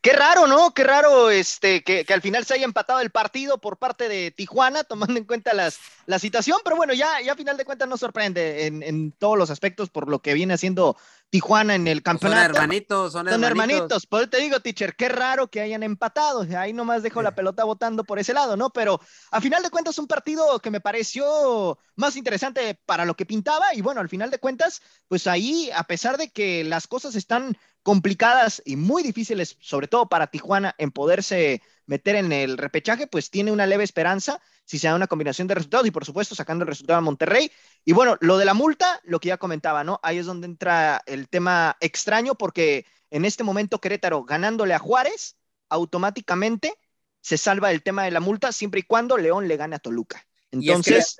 Qué 0.00 0.12
raro, 0.12 0.46
¿no? 0.46 0.72
Qué 0.74 0.84
raro 0.84 1.30
este, 1.30 1.82
que, 1.82 2.04
que 2.04 2.14
al 2.14 2.22
final 2.22 2.44
se 2.44 2.54
haya 2.54 2.64
empatado 2.64 3.00
el 3.00 3.10
partido 3.10 3.58
por 3.58 3.78
parte 3.78 4.08
de 4.08 4.30
Tijuana, 4.30 4.84
tomando 4.84 5.18
en 5.18 5.24
cuenta 5.24 5.54
las, 5.54 5.78
la 6.06 6.18
situación, 6.18 6.58
pero 6.64 6.76
bueno, 6.76 6.92
ya, 6.94 7.20
ya 7.20 7.32
a 7.32 7.36
final 7.36 7.56
de 7.56 7.64
cuentas 7.64 7.88
no 7.88 7.96
sorprende 7.96 8.66
en, 8.66 8.82
en 8.82 9.12
todos 9.12 9.38
los 9.38 9.50
aspectos 9.50 9.90
por 9.90 10.08
lo 10.08 10.20
que 10.20 10.34
viene 10.34 10.54
haciendo 10.54 10.96
Tijuana 11.30 11.74
en 11.74 11.88
el 11.88 11.98
Son 11.98 12.02
campeonato. 12.02 12.54
hermanitos, 12.56 13.12
son, 13.12 13.26
Son 13.28 13.42
hermanitos. 13.42 13.48
hermanitos, 13.48 14.06
por 14.06 14.20
eso 14.20 14.30
te 14.30 14.38
digo, 14.38 14.60
teacher, 14.60 14.94
qué 14.94 15.08
raro 15.08 15.48
que 15.48 15.60
hayan 15.60 15.82
empatado. 15.82 16.46
Ahí 16.56 16.72
nomás 16.72 17.02
dejo 17.02 17.22
la 17.22 17.34
pelota 17.34 17.64
votando 17.64 18.04
por 18.04 18.18
ese 18.20 18.32
lado, 18.34 18.56
¿no? 18.56 18.70
Pero 18.70 19.00
a 19.32 19.40
final 19.40 19.62
de 19.62 19.70
cuentas, 19.70 19.98
un 19.98 20.06
partido 20.06 20.60
que 20.60 20.70
me 20.70 20.80
pareció 20.80 21.78
más 21.96 22.14
interesante 22.16 22.78
para 22.86 23.04
lo 23.04 23.14
que 23.16 23.26
pintaba. 23.26 23.74
Y 23.74 23.80
bueno, 23.80 24.00
al 24.00 24.08
final 24.08 24.30
de 24.30 24.38
cuentas, 24.38 24.80
pues 25.08 25.26
ahí, 25.26 25.70
a 25.74 25.84
pesar 25.84 26.18
de 26.18 26.30
que 26.30 26.62
las 26.62 26.86
cosas 26.86 27.16
están 27.16 27.56
complicadas 27.84 28.62
y 28.64 28.76
muy 28.76 29.02
difíciles, 29.02 29.56
sobre 29.60 29.86
todo 29.86 30.08
para 30.08 30.26
Tijuana, 30.26 30.74
en 30.78 30.90
poderse 30.90 31.62
meter 31.86 32.16
en 32.16 32.32
el 32.32 32.56
repechaje, 32.56 33.06
pues 33.06 33.30
tiene 33.30 33.52
una 33.52 33.66
leve 33.66 33.84
esperanza 33.84 34.40
si 34.64 34.78
se 34.78 34.88
da 34.88 34.94
una 34.94 35.06
combinación 35.06 35.46
de 35.46 35.54
resultados 35.54 35.86
y 35.86 35.90
por 35.90 36.06
supuesto 36.06 36.34
sacando 36.34 36.62
el 36.62 36.68
resultado 36.68 36.98
a 36.98 37.02
Monterrey. 37.02 37.52
Y 37.84 37.92
bueno, 37.92 38.16
lo 38.20 38.38
de 38.38 38.46
la 38.46 38.54
multa, 38.54 39.00
lo 39.04 39.20
que 39.20 39.28
ya 39.28 39.36
comentaba, 39.36 39.84
¿no? 39.84 40.00
Ahí 40.02 40.16
es 40.16 40.24
donde 40.24 40.46
entra 40.46 41.02
el 41.04 41.28
tema 41.28 41.76
extraño 41.80 42.34
porque 42.34 42.86
en 43.10 43.26
este 43.26 43.44
momento 43.44 43.82
Querétaro 43.82 44.24
ganándole 44.24 44.72
a 44.72 44.78
Juárez, 44.78 45.36
automáticamente 45.68 46.74
se 47.20 47.36
salva 47.36 47.70
el 47.70 47.82
tema 47.82 48.04
de 48.04 48.12
la 48.12 48.20
multa 48.20 48.50
siempre 48.50 48.80
y 48.80 48.84
cuando 48.84 49.18
León 49.18 49.46
le 49.46 49.58
gane 49.58 49.76
a 49.76 49.78
Toluca. 49.78 50.26
Entonces, 50.50 51.18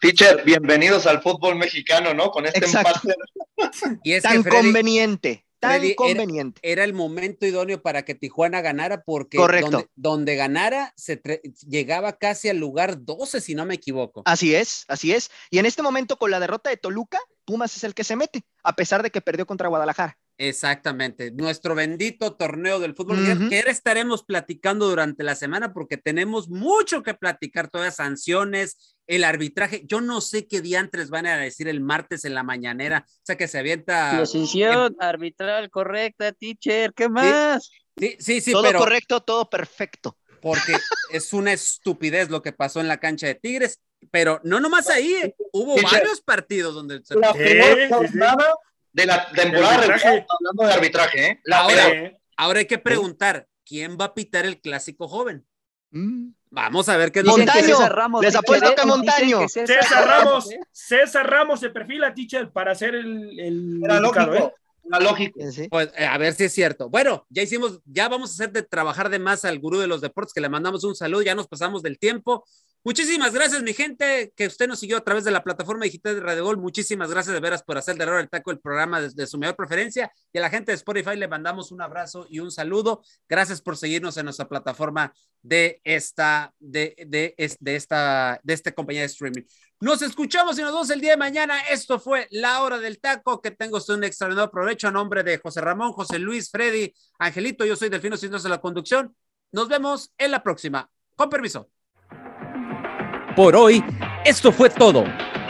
Teacher, 0.00 0.42
bienvenidos 0.44 1.06
al 1.06 1.22
fútbol 1.22 1.56
mexicano, 1.56 2.12
¿no? 2.12 2.30
Con 2.30 2.44
este 2.44 2.58
Exacto. 2.58 3.08
empate. 3.56 4.00
Y 4.04 4.12
es 4.12 4.22
tan 4.22 4.42
que 4.42 4.50
Freddy, 4.50 4.64
conveniente, 4.64 5.43
tan 5.68 5.72
Freddy, 5.80 5.86
era- 5.88 5.96
conveniente. 5.96 6.60
era 6.62 6.84
el 6.84 6.92
momento 6.94 7.46
idóneo 7.46 7.82
para 7.82 8.04
que 8.04 8.14
Tijuana 8.14 8.60
ganara 8.60 9.02
porque. 9.02 9.38
Donde, 9.38 9.88
donde 9.96 10.36
ganara 10.36 10.92
se 10.96 11.20
llegaba 11.66 12.12
casi 12.18 12.48
al 12.48 12.58
lugar 12.58 13.04
12, 13.04 13.40
si 13.40 13.54
no 13.54 13.64
me 13.66 13.74
equivoco. 13.74 14.22
Así 14.24 14.54
es, 14.54 14.84
así 14.88 15.12
es. 15.12 15.30
Y 15.50 15.58
en 15.58 15.66
este 15.66 15.82
momento, 15.82 16.16
con 16.16 16.30
la 16.30 16.40
derrota 16.40 16.70
de 16.70 16.76
Toluca, 16.76 17.18
Pumas 17.44 17.76
es 17.76 17.84
el 17.84 17.94
que 17.94 18.04
se 18.04 18.16
mete, 18.16 18.42
a 18.62 18.74
pesar 18.74 19.02
de 19.02 19.10
que 19.10 19.20
perdió 19.20 19.46
contra 19.46 19.68
Guadalajara. 19.68 20.16
Exactamente, 20.36 21.30
nuestro 21.30 21.74
bendito 21.74 22.34
torneo 22.34 22.80
del 22.80 22.94
fútbol, 22.96 23.18
uh 23.18 23.22
-huh. 23.22 23.48
que 23.48 23.58
ahora 23.58 23.70
estaremos 23.70 24.24
platicando 24.24 24.88
durante 24.88 25.22
la 25.22 25.34
semana 25.36 25.72
porque 25.72 25.96
tenemos 25.96 26.48
mucho 26.48 27.02
que 27.02 27.14
platicar, 27.14 27.68
todas 27.68 27.96
sanciones, 27.96 28.93
el 29.06 29.24
arbitraje, 29.24 29.82
yo 29.86 30.00
no 30.00 30.20
sé 30.20 30.46
qué 30.46 30.60
diantres 30.60 31.10
van 31.10 31.26
a 31.26 31.36
decir 31.36 31.68
el 31.68 31.80
martes 31.80 32.24
en 32.24 32.34
la 32.34 32.42
mañanera, 32.42 33.04
o 33.06 33.20
sea 33.22 33.36
que 33.36 33.48
se 33.48 33.58
avienta... 33.58 34.18
Decisión 34.20 34.94
en... 34.98 35.06
arbitral 35.06 35.70
correcta, 35.70 36.32
teacher, 36.32 36.92
¿qué 36.94 37.08
más? 37.08 37.70
Sí, 37.98 38.16
sí, 38.18 38.40
sí, 38.40 38.52
todo 38.52 38.62
pero... 38.62 38.78
correcto, 38.78 39.20
todo 39.20 39.48
perfecto. 39.48 40.16
Porque 40.40 40.76
es 41.12 41.32
una 41.32 41.52
estupidez 41.52 42.28
lo 42.28 42.42
que 42.42 42.52
pasó 42.52 42.80
en 42.80 42.88
la 42.88 42.98
cancha 42.98 43.26
de 43.26 43.34
Tigres, 43.34 43.80
pero 44.10 44.40
no 44.44 44.60
nomás 44.60 44.88
ahí, 44.88 45.34
hubo 45.52 45.74
Teacher, 45.74 46.00
varios 46.00 46.20
partidos 46.20 46.74
donde... 46.74 47.02
Se... 47.04 47.18
La 47.18 47.32
peor 47.32 47.88
jornada 47.88 48.54
de 48.92 49.06
la 49.06 49.30
temporada 49.32 49.78
regular, 49.78 50.26
hablando 50.28 50.66
de 50.66 50.72
arbitraje, 50.72 51.26
¿eh? 51.26 51.40
La 51.44 51.60
ahora, 51.60 52.12
ahora 52.36 52.58
hay 52.60 52.66
que 52.66 52.78
preguntar, 52.78 53.46
¿quién 53.64 53.96
va 54.00 54.06
a 54.06 54.14
pitar 54.14 54.46
el 54.46 54.60
clásico 54.60 55.08
joven? 55.08 55.46
Mm. 55.90 56.30
Vamos 56.54 56.88
a 56.88 56.96
ver 56.96 57.10
qué 57.10 57.18
es 57.18 57.24
lo 57.24 57.36
Montaño, 57.36 57.60
que 57.60 57.66
César 57.66 57.94
Ramos, 57.96 58.22
les 58.22 58.36
apuesto 58.36 58.74
que 58.76 58.86
Montaño. 58.86 59.40
Que 59.40 59.48
César, 59.48 59.82
César 59.82 60.06
Ramos, 60.06 60.52
¿eh? 60.52 60.60
César 60.70 61.28
Ramos 61.28 61.60
se 61.60 61.70
perfila, 61.70 62.14
teacher, 62.14 62.50
para 62.50 62.72
hacer 62.72 62.94
el, 62.94 63.40
el 63.40 63.80
Era 63.82 63.96
indicado, 63.96 64.32
lógico, 64.32 64.34
¿eh? 64.34 64.52
era 64.86 65.00
lógico. 65.00 65.40
Sí. 65.50 65.68
Pues 65.68 65.90
eh, 65.96 66.06
a 66.06 66.16
ver 66.16 66.32
si 66.34 66.44
es 66.44 66.52
cierto. 66.52 66.88
Bueno, 66.88 67.26
ya 67.28 67.42
hicimos, 67.42 67.80
ya 67.84 68.08
vamos 68.08 68.30
a 68.30 68.34
hacer 68.34 68.52
de 68.52 68.62
trabajar 68.62 69.10
de 69.10 69.18
más 69.18 69.44
al 69.44 69.58
gurú 69.58 69.80
de 69.80 69.88
los 69.88 70.00
deportes, 70.00 70.32
que 70.32 70.40
le 70.40 70.48
mandamos 70.48 70.84
un 70.84 70.94
saludo, 70.94 71.22
ya 71.22 71.34
nos 71.34 71.48
pasamos 71.48 71.82
del 71.82 71.98
tiempo. 71.98 72.44
Muchísimas 72.86 73.32
gracias, 73.32 73.62
mi 73.62 73.72
gente, 73.72 74.34
que 74.36 74.46
usted 74.46 74.68
nos 74.68 74.78
siguió 74.78 74.98
a 74.98 75.00
través 75.00 75.24
de 75.24 75.30
la 75.30 75.42
plataforma 75.42 75.86
digital 75.86 76.16
de 76.16 76.20
Radio 76.20 76.44
Gol. 76.44 76.58
Muchísimas 76.58 77.10
gracias 77.10 77.32
de 77.32 77.40
veras 77.40 77.62
por 77.62 77.78
hacer 77.78 77.96
de 77.96 78.02
error 78.02 78.20
el 78.20 78.28
taco 78.28 78.50
el 78.50 78.60
programa 78.60 79.00
de, 79.00 79.26
su 79.26 79.38
mayor 79.38 79.56
preferencia. 79.56 80.12
Y 80.34 80.36
a 80.36 80.42
la 80.42 80.50
gente 80.50 80.70
de 80.70 80.76
Spotify 80.76 81.16
le 81.16 81.26
mandamos 81.26 81.72
un 81.72 81.80
abrazo 81.80 82.26
y 82.28 82.40
un 82.40 82.50
saludo. 82.50 83.02
Gracias 83.26 83.62
por 83.62 83.78
seguirnos 83.78 84.18
en 84.18 84.26
nuestra 84.26 84.46
plataforma 84.46 85.14
de 85.40 85.80
esta, 85.82 86.52
de, 86.58 86.94
de, 87.06 87.34
de 87.58 87.76
esta, 87.76 88.38
de 88.42 88.52
esta 88.52 88.72
compañía 88.72 89.00
de 89.00 89.06
streaming. 89.06 89.44
Nos 89.80 90.02
escuchamos 90.02 90.58
y 90.58 90.60
nos 90.60 90.72
vemos 90.72 90.90
el 90.90 91.00
día 91.00 91.12
de 91.12 91.16
mañana. 91.16 91.58
Esto 91.70 91.98
fue 91.98 92.28
La 92.32 92.62
Hora 92.62 92.78
del 92.78 93.00
Taco. 93.00 93.40
Que 93.40 93.50
tenga 93.50 93.78
usted 93.78 93.94
un 93.94 94.04
extraordinario 94.04 94.50
provecho 94.50 94.88
a 94.88 94.90
nombre 94.90 95.22
de 95.22 95.38
José 95.38 95.62
Ramón, 95.62 95.92
José 95.92 96.18
Luis, 96.18 96.50
Freddy, 96.50 96.92
Angelito. 97.18 97.64
Yo 97.64 97.76
soy 97.76 97.88
Delfino 97.88 98.18
Cisneros 98.18 98.42
de 98.42 98.50
la 98.50 98.60
conducción. 98.60 99.16
Nos 99.52 99.68
vemos 99.68 100.12
en 100.18 100.32
la 100.32 100.42
próxima. 100.42 100.90
Con 101.16 101.30
permiso. 101.30 101.70
Por 103.36 103.56
hoy, 103.56 103.84
esto 104.24 104.52
fue 104.52 104.70
todo. 104.70 105.04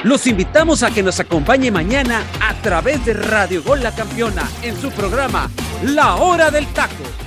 Los 0.04 0.26
invitamos 0.26 0.82
a 0.82 0.90
que 0.90 1.02
nos 1.02 1.20
acompañe 1.20 1.70
mañana 1.70 2.22
a 2.40 2.54
través 2.62 3.04
de 3.04 3.12
Radio 3.12 3.62
Gol 3.62 3.82
La 3.82 3.94
Campeona 3.94 4.48
en 4.62 4.80
su 4.80 4.90
programa 4.90 5.50
La 5.82 6.16
Hora 6.16 6.50
del 6.50 6.66
Taco 6.68 7.23